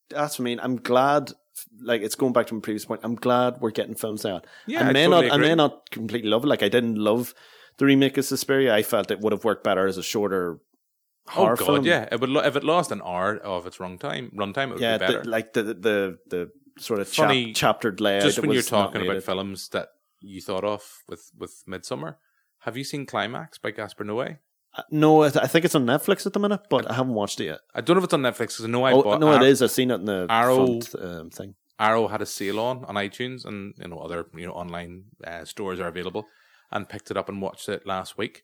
that's 0.10 0.40
what 0.40 0.44
I 0.44 0.46
mean. 0.46 0.60
I'm 0.62 0.78
glad. 0.78 1.34
Like 1.82 2.02
it's 2.02 2.16
going 2.16 2.32
back 2.32 2.48
to 2.48 2.54
my 2.54 2.62
previous 2.62 2.86
point. 2.86 3.02
I'm 3.04 3.16
glad 3.16 3.60
we're 3.60 3.72
getting 3.72 3.96
films 3.96 4.26
out. 4.26 4.48
Yeah, 4.68 4.86
I 4.86 4.90
I 4.90 4.94
may 4.94 5.06
totally 5.06 5.28
not. 5.28 5.34
I 5.34 5.38
may 5.38 5.56
not 5.56 5.90
completely 5.92 6.30
love 6.30 6.46
it. 6.46 6.48
Like 6.48 6.64
I 6.64 6.70
didn't 6.70 6.96
love 6.96 7.34
the 7.80 7.86
remake 7.86 8.18
of 8.18 8.26
Suspiria. 8.26 8.74
I 8.76 8.84
felt 8.84 9.12
it 9.12 9.20
would 9.20 9.34
have 9.34 9.44
worked 9.44 9.64
better 9.64 9.88
as 9.88 9.98
a 9.98 10.04
shorter 10.04 10.60
oh 10.60 11.32
horror 11.32 11.56
god, 11.56 11.66
film. 11.66 11.86
yeah. 11.86 12.08
It 12.12 12.22
would 12.22 12.30
lo- 12.30 12.44
if 12.44 12.56
it 12.56 12.64
lost 12.64 12.92
an 12.92 13.02
hour 13.04 13.38
of 13.38 13.66
its 13.66 13.78
runtime, 13.78 14.34
runtime, 14.36 14.70
it 14.70 14.74
would 14.74 14.82
yeah. 14.82 14.98
be 14.98 15.06
better. 15.06 15.24
The, 15.24 15.30
like 15.30 15.54
the 15.54 15.64
the 15.64 16.18
the 16.30 16.52
sort 16.78 17.00
of 17.00 17.08
Funny, 17.08 17.48
chap, 17.48 17.56
chaptered 17.56 18.02
layout. 18.02 18.24
Just 18.24 18.40
when 18.40 18.52
you're 18.52 18.62
talking 18.62 19.02
about 19.02 19.24
films 19.24 19.70
that 19.70 19.90
you 20.22 20.42
thought 20.42 20.64
of 20.64 21.04
with 21.08 21.32
with 21.38 21.64
Midsommar, 21.68 22.16
have 22.60 22.78
you 22.78 22.84
seen 22.84 23.06
Climax 23.06 23.58
by 23.58 23.72
Gaspar 23.72 24.04
Noé? 24.06 24.38
Uh, 24.76 24.84
no, 24.92 25.24
I 25.24 25.28
I 25.28 25.48
think 25.48 25.66
it's 25.66 25.76
on 25.76 25.86
Netflix 25.86 26.26
at 26.26 26.34
the 26.34 26.40
minute, 26.40 26.62
but 26.70 26.90
I 26.90 26.94
haven't 26.94 27.16
watched 27.16 27.40
it 27.40 27.46
yet. 27.46 27.60
I 27.74 27.82
don't 27.82 27.96
know 27.96 28.00
if 28.00 28.06
it's 28.06 28.14
on 28.14 28.22
Netflix 28.22 28.38
because 28.58 28.66
I 28.66 28.68
know 28.68 28.84
I 28.84 28.92
oh 28.92 29.02
bought. 29.02 29.20
no, 29.20 29.30
Ar- 29.30 29.42
it 29.42 29.48
is. 29.50 29.62
I've 29.62 29.72
seen 29.72 29.90
it 29.92 29.96
in 29.96 30.06
the 30.06 30.28
Arrow- 30.30 30.66
front 30.66 30.96
um, 31.02 31.30
thing. 31.32 31.56
Arrow 31.80 32.10
had 32.10 32.22
a 32.22 32.26
sale 32.26 32.60
on 32.60 32.84
on 32.86 32.96
iTunes, 32.96 33.46
and 33.46 33.74
you 33.78 33.88
know 33.88 34.00
other 34.00 34.28
you 34.36 34.46
know 34.46 34.52
online 34.54 35.06
uh, 35.26 35.46
stores 35.46 35.80
are 35.80 35.88
available, 35.88 36.26
and 36.72 36.90
picked 36.90 37.12
it 37.12 37.18
up 37.18 37.30
and 37.30 37.42
watched 37.42 37.70
it 37.70 37.86
last 37.86 38.18
week. 38.18 38.44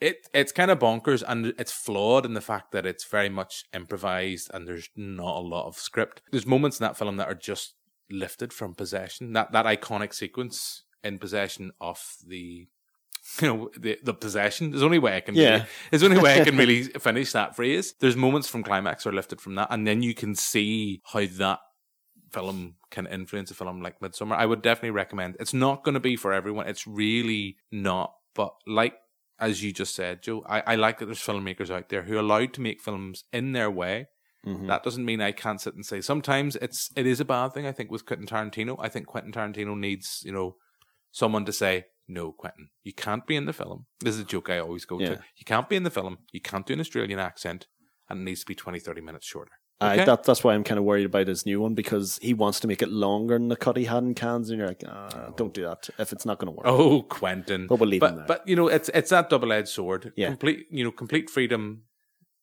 It 0.00 0.28
it's 0.34 0.52
kind 0.52 0.70
of 0.70 0.80
bonkers, 0.80 1.22
and 1.26 1.54
it's 1.58 1.72
flawed 1.72 2.26
in 2.26 2.34
the 2.34 2.40
fact 2.40 2.72
that 2.72 2.84
it's 2.84 3.04
very 3.04 3.28
much 3.28 3.64
improvised, 3.72 4.50
and 4.52 4.66
there's 4.66 4.88
not 4.96 5.36
a 5.36 5.40
lot 5.40 5.66
of 5.66 5.76
script. 5.76 6.20
There's 6.30 6.46
moments 6.46 6.80
in 6.80 6.84
that 6.84 6.96
film 6.96 7.16
that 7.16 7.28
are 7.28 7.34
just 7.34 7.74
lifted 8.10 8.52
from 8.52 8.74
possession. 8.74 9.32
That 9.32 9.52
that 9.52 9.66
iconic 9.66 10.12
sequence 10.12 10.82
in 11.02 11.18
possession 11.18 11.70
of 11.80 12.16
the 12.26 12.66
you 13.40 13.48
know 13.48 13.70
the 13.78 13.98
the 14.02 14.12
possession. 14.14 14.70
There's 14.70 14.82
only 14.82 14.98
way 14.98 15.16
I 15.16 15.20
can 15.20 15.34
Yeah. 15.36 15.50
really, 15.50 15.64
there's 15.90 16.02
only 16.02 16.18
way 16.18 16.40
I 16.40 16.44
can 16.44 16.56
really 16.62 16.82
finish 16.84 17.32
that 17.32 17.56
phrase. 17.56 17.94
There's 18.00 18.16
moments 18.16 18.48
from 18.48 18.62
climax 18.64 19.06
are 19.06 19.12
lifted 19.12 19.40
from 19.40 19.54
that, 19.54 19.68
and 19.70 19.86
then 19.86 20.02
you 20.02 20.12
can 20.14 20.34
see 20.34 21.02
how 21.12 21.24
that 21.38 21.60
film 22.34 22.74
can 22.90 23.06
influence 23.06 23.50
a 23.50 23.54
film 23.54 23.80
like 23.80 24.00
Midsommar. 24.00 24.36
I 24.36 24.46
would 24.46 24.62
definitely 24.62 24.90
recommend. 24.90 25.36
It's 25.40 25.54
not 25.54 25.84
going 25.84 25.94
to 25.94 26.00
be 26.00 26.16
for 26.16 26.32
everyone. 26.32 26.66
It's 26.68 26.86
really 26.86 27.56
not. 27.70 28.12
But 28.34 28.54
like 28.66 28.94
as 29.38 29.62
you 29.62 29.72
just 29.72 29.94
said, 29.94 30.22
Joe, 30.22 30.44
I, 30.48 30.60
I 30.66 30.74
like 30.76 30.98
that 30.98 31.06
there's 31.06 31.18
filmmakers 31.18 31.70
out 31.70 31.88
there 31.88 32.02
who 32.02 32.14
are 32.16 32.20
allowed 32.20 32.52
to 32.54 32.60
make 32.60 32.80
films 32.80 33.24
in 33.32 33.52
their 33.52 33.70
way. 33.70 34.08
Mm-hmm. 34.46 34.66
That 34.66 34.82
doesn't 34.82 35.04
mean 35.04 35.20
I 35.20 35.32
can't 35.32 35.60
sit 35.60 35.74
and 35.74 35.86
say 35.86 36.00
sometimes 36.00 36.56
it's 36.56 36.90
it 36.96 37.06
is 37.06 37.20
a 37.20 37.24
bad 37.24 37.52
thing. 37.52 37.66
I 37.66 37.72
think 37.72 37.90
with 37.90 38.04
Quentin 38.06 38.26
Tarantino, 38.26 38.76
I 38.78 38.88
think 38.88 39.06
Quentin 39.06 39.32
Tarantino 39.32 39.76
needs 39.76 40.22
you 40.24 40.32
know 40.32 40.56
someone 41.12 41.44
to 41.46 41.52
say 41.52 41.86
no, 42.06 42.32
Quentin, 42.32 42.68
you 42.82 42.92
can't 42.92 43.26
be 43.26 43.36
in 43.36 43.46
the 43.46 43.52
film. 43.54 43.86
This 44.00 44.14
is 44.16 44.20
a 44.20 44.24
joke 44.24 44.50
I 44.50 44.58
always 44.58 44.84
go 44.84 45.00
Yeah. 45.00 45.08
to. 45.08 45.12
You 45.36 45.44
can't 45.46 45.68
be 45.70 45.76
in 45.76 45.84
the 45.84 45.90
film. 45.90 46.18
You 46.32 46.40
can't 46.40 46.66
do 46.66 46.74
an 46.74 46.80
Australian 46.80 47.18
accent, 47.18 47.66
and 48.10 48.20
it 48.20 48.24
needs 48.24 48.40
to 48.40 48.46
be 48.46 48.54
20, 48.54 48.78
30 48.78 49.00
minutes 49.00 49.26
shorter. 49.26 49.52
I, 49.80 49.94
Okay? 49.94 50.04
that, 50.04 50.22
that's 50.22 50.44
why 50.44 50.54
I'm 50.54 50.64
kind 50.64 50.78
of 50.78 50.84
worried 50.84 51.06
about 51.06 51.26
his 51.26 51.44
new 51.44 51.60
one 51.60 51.74
because 51.74 52.18
he 52.22 52.32
wants 52.32 52.60
to 52.60 52.68
make 52.68 52.80
it 52.80 52.88
longer 52.88 53.34
than 53.34 53.48
the 53.48 53.56
cut 53.56 53.76
he 53.76 53.84
had 53.84 54.04
in 54.04 54.14
Cannes, 54.14 54.48
and 54.48 54.58
you're 54.58 54.68
like, 54.68 54.84
ah, 54.86 55.32
don't 55.36 55.52
do 55.52 55.62
that 55.62 55.90
if 55.98 56.12
it's 56.12 56.24
not 56.24 56.38
going 56.38 56.46
to 56.46 56.56
work. 56.56 56.66
Oh, 56.66 57.02
Quentin. 57.02 57.66
But 57.66 57.80
we'll 57.80 57.88
leave 57.88 58.00
but, 58.00 58.10
him 58.10 58.16
there. 58.18 58.26
But 58.26 58.48
you 58.48 58.54
know, 58.56 58.68
it's 58.68 58.88
it's 58.94 59.10
that 59.10 59.30
double 59.30 59.52
edged 59.52 59.68
sword. 59.68 60.12
Yeah. 60.16 60.28
Complete 60.28 60.66
you 60.70 60.84
know, 60.84 60.92
complete 60.92 61.28
freedom 61.28 61.82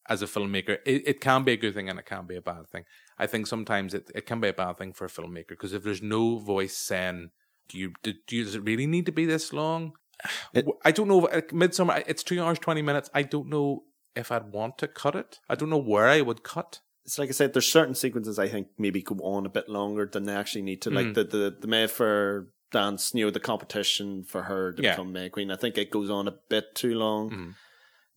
as 0.09 0.21
a 0.21 0.27
filmmaker. 0.27 0.79
It, 0.85 1.07
it 1.07 1.21
can 1.21 1.43
be 1.43 1.53
a 1.53 1.57
good 1.57 1.73
thing 1.73 1.89
and 1.89 1.97
it 1.97 2.05
can 2.05 2.27
be 2.27 2.35
a 2.35 2.41
bad 2.41 2.67
thing. 2.69 2.83
I 3.17 3.27
think 3.27 3.47
sometimes 3.47 3.93
it, 3.93 4.11
it 4.13 4.25
can 4.25 4.41
be 4.41 4.49
a 4.49 4.53
bad 4.53 4.77
thing 4.77 4.93
for 4.93 5.05
a 5.05 5.09
filmmaker 5.09 5.49
because 5.49 5.73
if 5.73 5.83
there's 5.83 6.01
no 6.01 6.37
voice 6.37 6.75
saying, 6.75 7.29
"Do 7.69 7.77
you 7.77 7.93
do, 8.03 8.13
do 8.27 8.35
you, 8.35 8.43
does 8.43 8.55
it 8.55 8.63
really 8.63 8.87
need 8.87 9.05
to 9.05 9.11
be 9.11 9.25
this 9.25 9.53
long?" 9.53 9.93
It- 10.53 10.67
I 10.83 10.91
don't 10.91 11.07
know. 11.07 11.21
Midsommar, 11.21 12.03
it's 12.07 12.23
two 12.23 12.41
hours 12.43 12.59
twenty 12.59 12.81
minutes. 12.81 13.09
I 13.13 13.23
don't 13.23 13.47
know 13.47 13.83
if 14.15 14.31
I'd 14.31 14.51
want 14.51 14.77
to 14.79 14.87
cut 14.89 15.15
it. 15.15 15.39
I 15.47 15.55
don't 15.55 15.69
know 15.69 15.77
where 15.77 16.07
I 16.07 16.21
would 16.21 16.43
cut. 16.43 16.81
It's 17.05 17.17
like 17.17 17.29
I 17.29 17.31
said, 17.31 17.53
there's 17.53 17.71
certain 17.71 17.95
sequences 17.95 18.37
I 18.37 18.47
think 18.47 18.67
maybe 18.77 19.01
go 19.01 19.15
on 19.23 19.45
a 19.45 19.49
bit 19.49 19.67
longer 19.67 20.05
than 20.11 20.23
they 20.23 20.35
actually 20.35 20.61
need 20.61 20.81
to. 20.83 20.89
Mm. 20.91 20.95
Like 20.95 21.13
the 21.15 21.23
the 21.23 21.57
the 21.59 21.67
Mayfair 21.67 22.47
dance, 22.71 23.11
you 23.13 23.25
know, 23.25 23.31
the 23.31 23.39
competition 23.39 24.23
for 24.23 24.43
her 24.43 24.71
to 24.73 24.81
Yeah. 24.83 24.91
become 24.91 25.11
May 25.11 25.29
Queen. 25.29 25.51
I 25.51 25.55
think 25.57 25.77
it 25.77 25.89
goes 25.91 26.09
on 26.09 26.27
a 26.27 26.37
bit 26.49 26.75
too 26.75 26.93
long. 26.95 27.29
Mhm. 27.31 27.55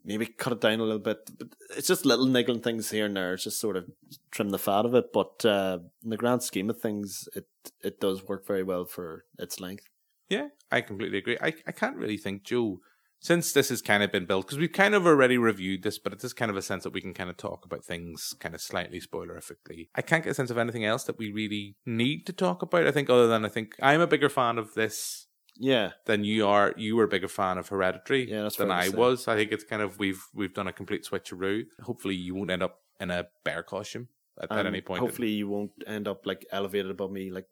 Maybe 0.07 0.26
cut 0.26 0.53
it 0.53 0.61
down 0.61 0.80
a 0.80 0.85
little 0.85 0.99
bit. 0.99 1.30
But 1.39 1.49
it's 1.76 1.89
just 1.89 2.05
little 2.05 2.26
niggling 2.26 2.61
things 2.61 2.91
here 2.91 3.07
and 3.07 3.16
there. 3.16 3.32
It's 3.35 3.45
just 3.45 3.59
sort 3.59 3.76
of 3.76 3.91
trim 4.30 4.51
the 4.51 4.59
fat 4.59 4.85
of 4.85 4.95
it. 4.95 5.12
But 5.14 5.45
uh, 5.47 5.78
in 6.03 6.11
the 6.11 6.18
grand 6.18 6.43
scheme 6.43 6.68
of 6.68 6.78
things, 6.80 7.26
it 7.35 7.47
it 7.82 8.01
does 8.01 8.22
work 8.28 8.47
very 8.47 8.62
well 8.62 8.85
for 8.85 9.24
its 9.39 9.61
length. 9.61 9.89
Yeah, 10.28 10.49
I 10.70 10.82
completely 10.82 11.18
agree. 11.18 11.39
I, 11.41 11.55
I 11.66 11.72
can't 11.72 11.97
really 11.97 12.16
think, 12.18 12.45
Joe, 12.45 12.80
since 13.25 13.55
this 13.55 13.70
has 13.70 13.81
kind 13.81 14.03
of 14.03 14.12
been 14.12 14.27
built, 14.27 14.47
because 14.47 14.59
we've 14.59 14.70
kind 14.70 14.95
of 14.95 15.07
already 15.07 15.39
reviewed 15.39 15.83
this, 15.83 15.99
but 15.99 16.12
it's 16.12 16.20
just 16.20 16.37
kind 16.37 16.51
of 16.51 16.59
a 16.59 16.62
sense 16.62 16.85
that 16.85 16.93
we 16.93 17.01
can 17.01 17.14
kind 17.14 17.31
of 17.31 17.39
talk 17.39 17.64
about 17.64 17.83
things 17.83 18.35
kind 18.39 18.55
of 18.55 18.61
slightly 18.61 19.01
spoilerifically. 19.01 19.89
I 19.95 20.03
can't 20.03 20.22
get 20.22 20.31
a 20.33 20.35
sense 20.35 20.51
of 20.51 20.59
anything 20.59 20.85
else 20.85 21.05
that 21.05 21.16
we 21.16 21.33
really 21.33 21.75
need 21.87 22.27
to 22.27 22.35
talk 22.35 22.61
about. 22.61 22.87
I 22.87 22.91
think, 22.91 23.09
other 23.09 23.27
than 23.27 23.43
I 23.43 23.49
think 23.49 23.77
I'm 23.81 24.03
a 24.03 24.07
bigger 24.07 24.29
fan 24.29 24.59
of 24.59 24.75
this 24.75 25.27
Yeah, 25.57 25.93
than 26.05 26.25
you 26.25 26.47
are. 26.47 26.75
You 26.77 26.97
were 26.97 27.05
a 27.05 27.09
bigger 27.09 27.29
fan 27.29 27.57
of 27.57 27.68
Hereditary 27.68 28.31
Yeah, 28.31 28.51
than 28.59 28.70
I 28.70 28.89
say. 28.89 28.97
was. 28.97 29.27
I 29.27 29.37
think 29.37 29.53
it's 29.53 29.64
kind 29.64 29.81
of 29.81 29.99
we've 29.99 30.22
we've 30.35 30.53
done 30.53 30.68
a 30.68 30.72
complete 30.72 31.07
switcheroo. 31.11 31.62
Hopefully, 31.83 32.16
you 32.16 32.35
won't 32.35 32.51
end 32.51 32.62
up 32.62 32.81
in 33.01 33.11
a 33.11 33.25
bear 33.43 33.62
costume 33.62 34.09
at, 34.39 34.53
at 34.53 34.59
um, 34.59 34.66
any 34.66 34.83
point. 34.83 35.01
Hopefully, 35.01 35.31
you 35.31 35.49
won't 35.49 35.72
end 35.87 36.07
up 36.09 36.27
like 36.27 36.45
elevated 36.53 36.91
above 36.91 37.11
me, 37.11 37.31
like 37.31 37.47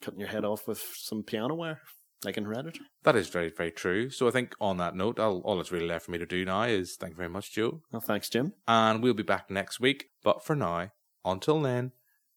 cutting 0.00 0.20
your 0.20 0.28
head 0.28 0.44
off 0.44 0.68
with 0.68 0.78
some 0.94 1.24
piano 1.24 1.56
wire, 1.56 1.80
like 2.24 2.36
in 2.36 2.44
Hereditary. 2.44 2.86
That 3.04 3.16
is 3.16 3.28
very, 3.28 3.50
very 3.50 3.70
true. 3.70 4.10
So 4.10 4.26
I 4.28 4.30
think 4.30 4.54
on 4.60 4.76
that 4.78 4.96
note, 4.96 5.18
I'll, 5.20 5.38
all 5.44 5.56
that's 5.56 5.72
really 5.72 5.86
left 5.86 6.04
for 6.06 6.10
me 6.10 6.18
to 6.18 6.26
do 6.26 6.44
now 6.44 6.62
is 6.62 6.96
thank 6.96 7.12
you 7.12 7.16
very 7.16 7.28
much, 7.28 7.52
Joe. 7.52 7.80
Well, 7.92 8.00
thanks, 8.00 8.28
Jim. 8.28 8.52
and 8.66 9.02
we'll 9.02 9.14
be 9.14 9.22
back 9.22 9.50
next 9.50 9.80
week. 9.80 10.06
But 10.22 10.44
for 10.44 10.56
now, 10.56 10.90
until 11.24 11.60
then, 11.60 11.92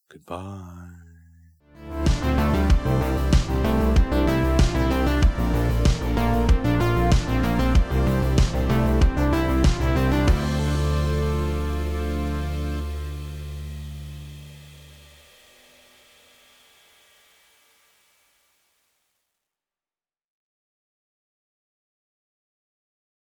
goodbye. 0.10 1.01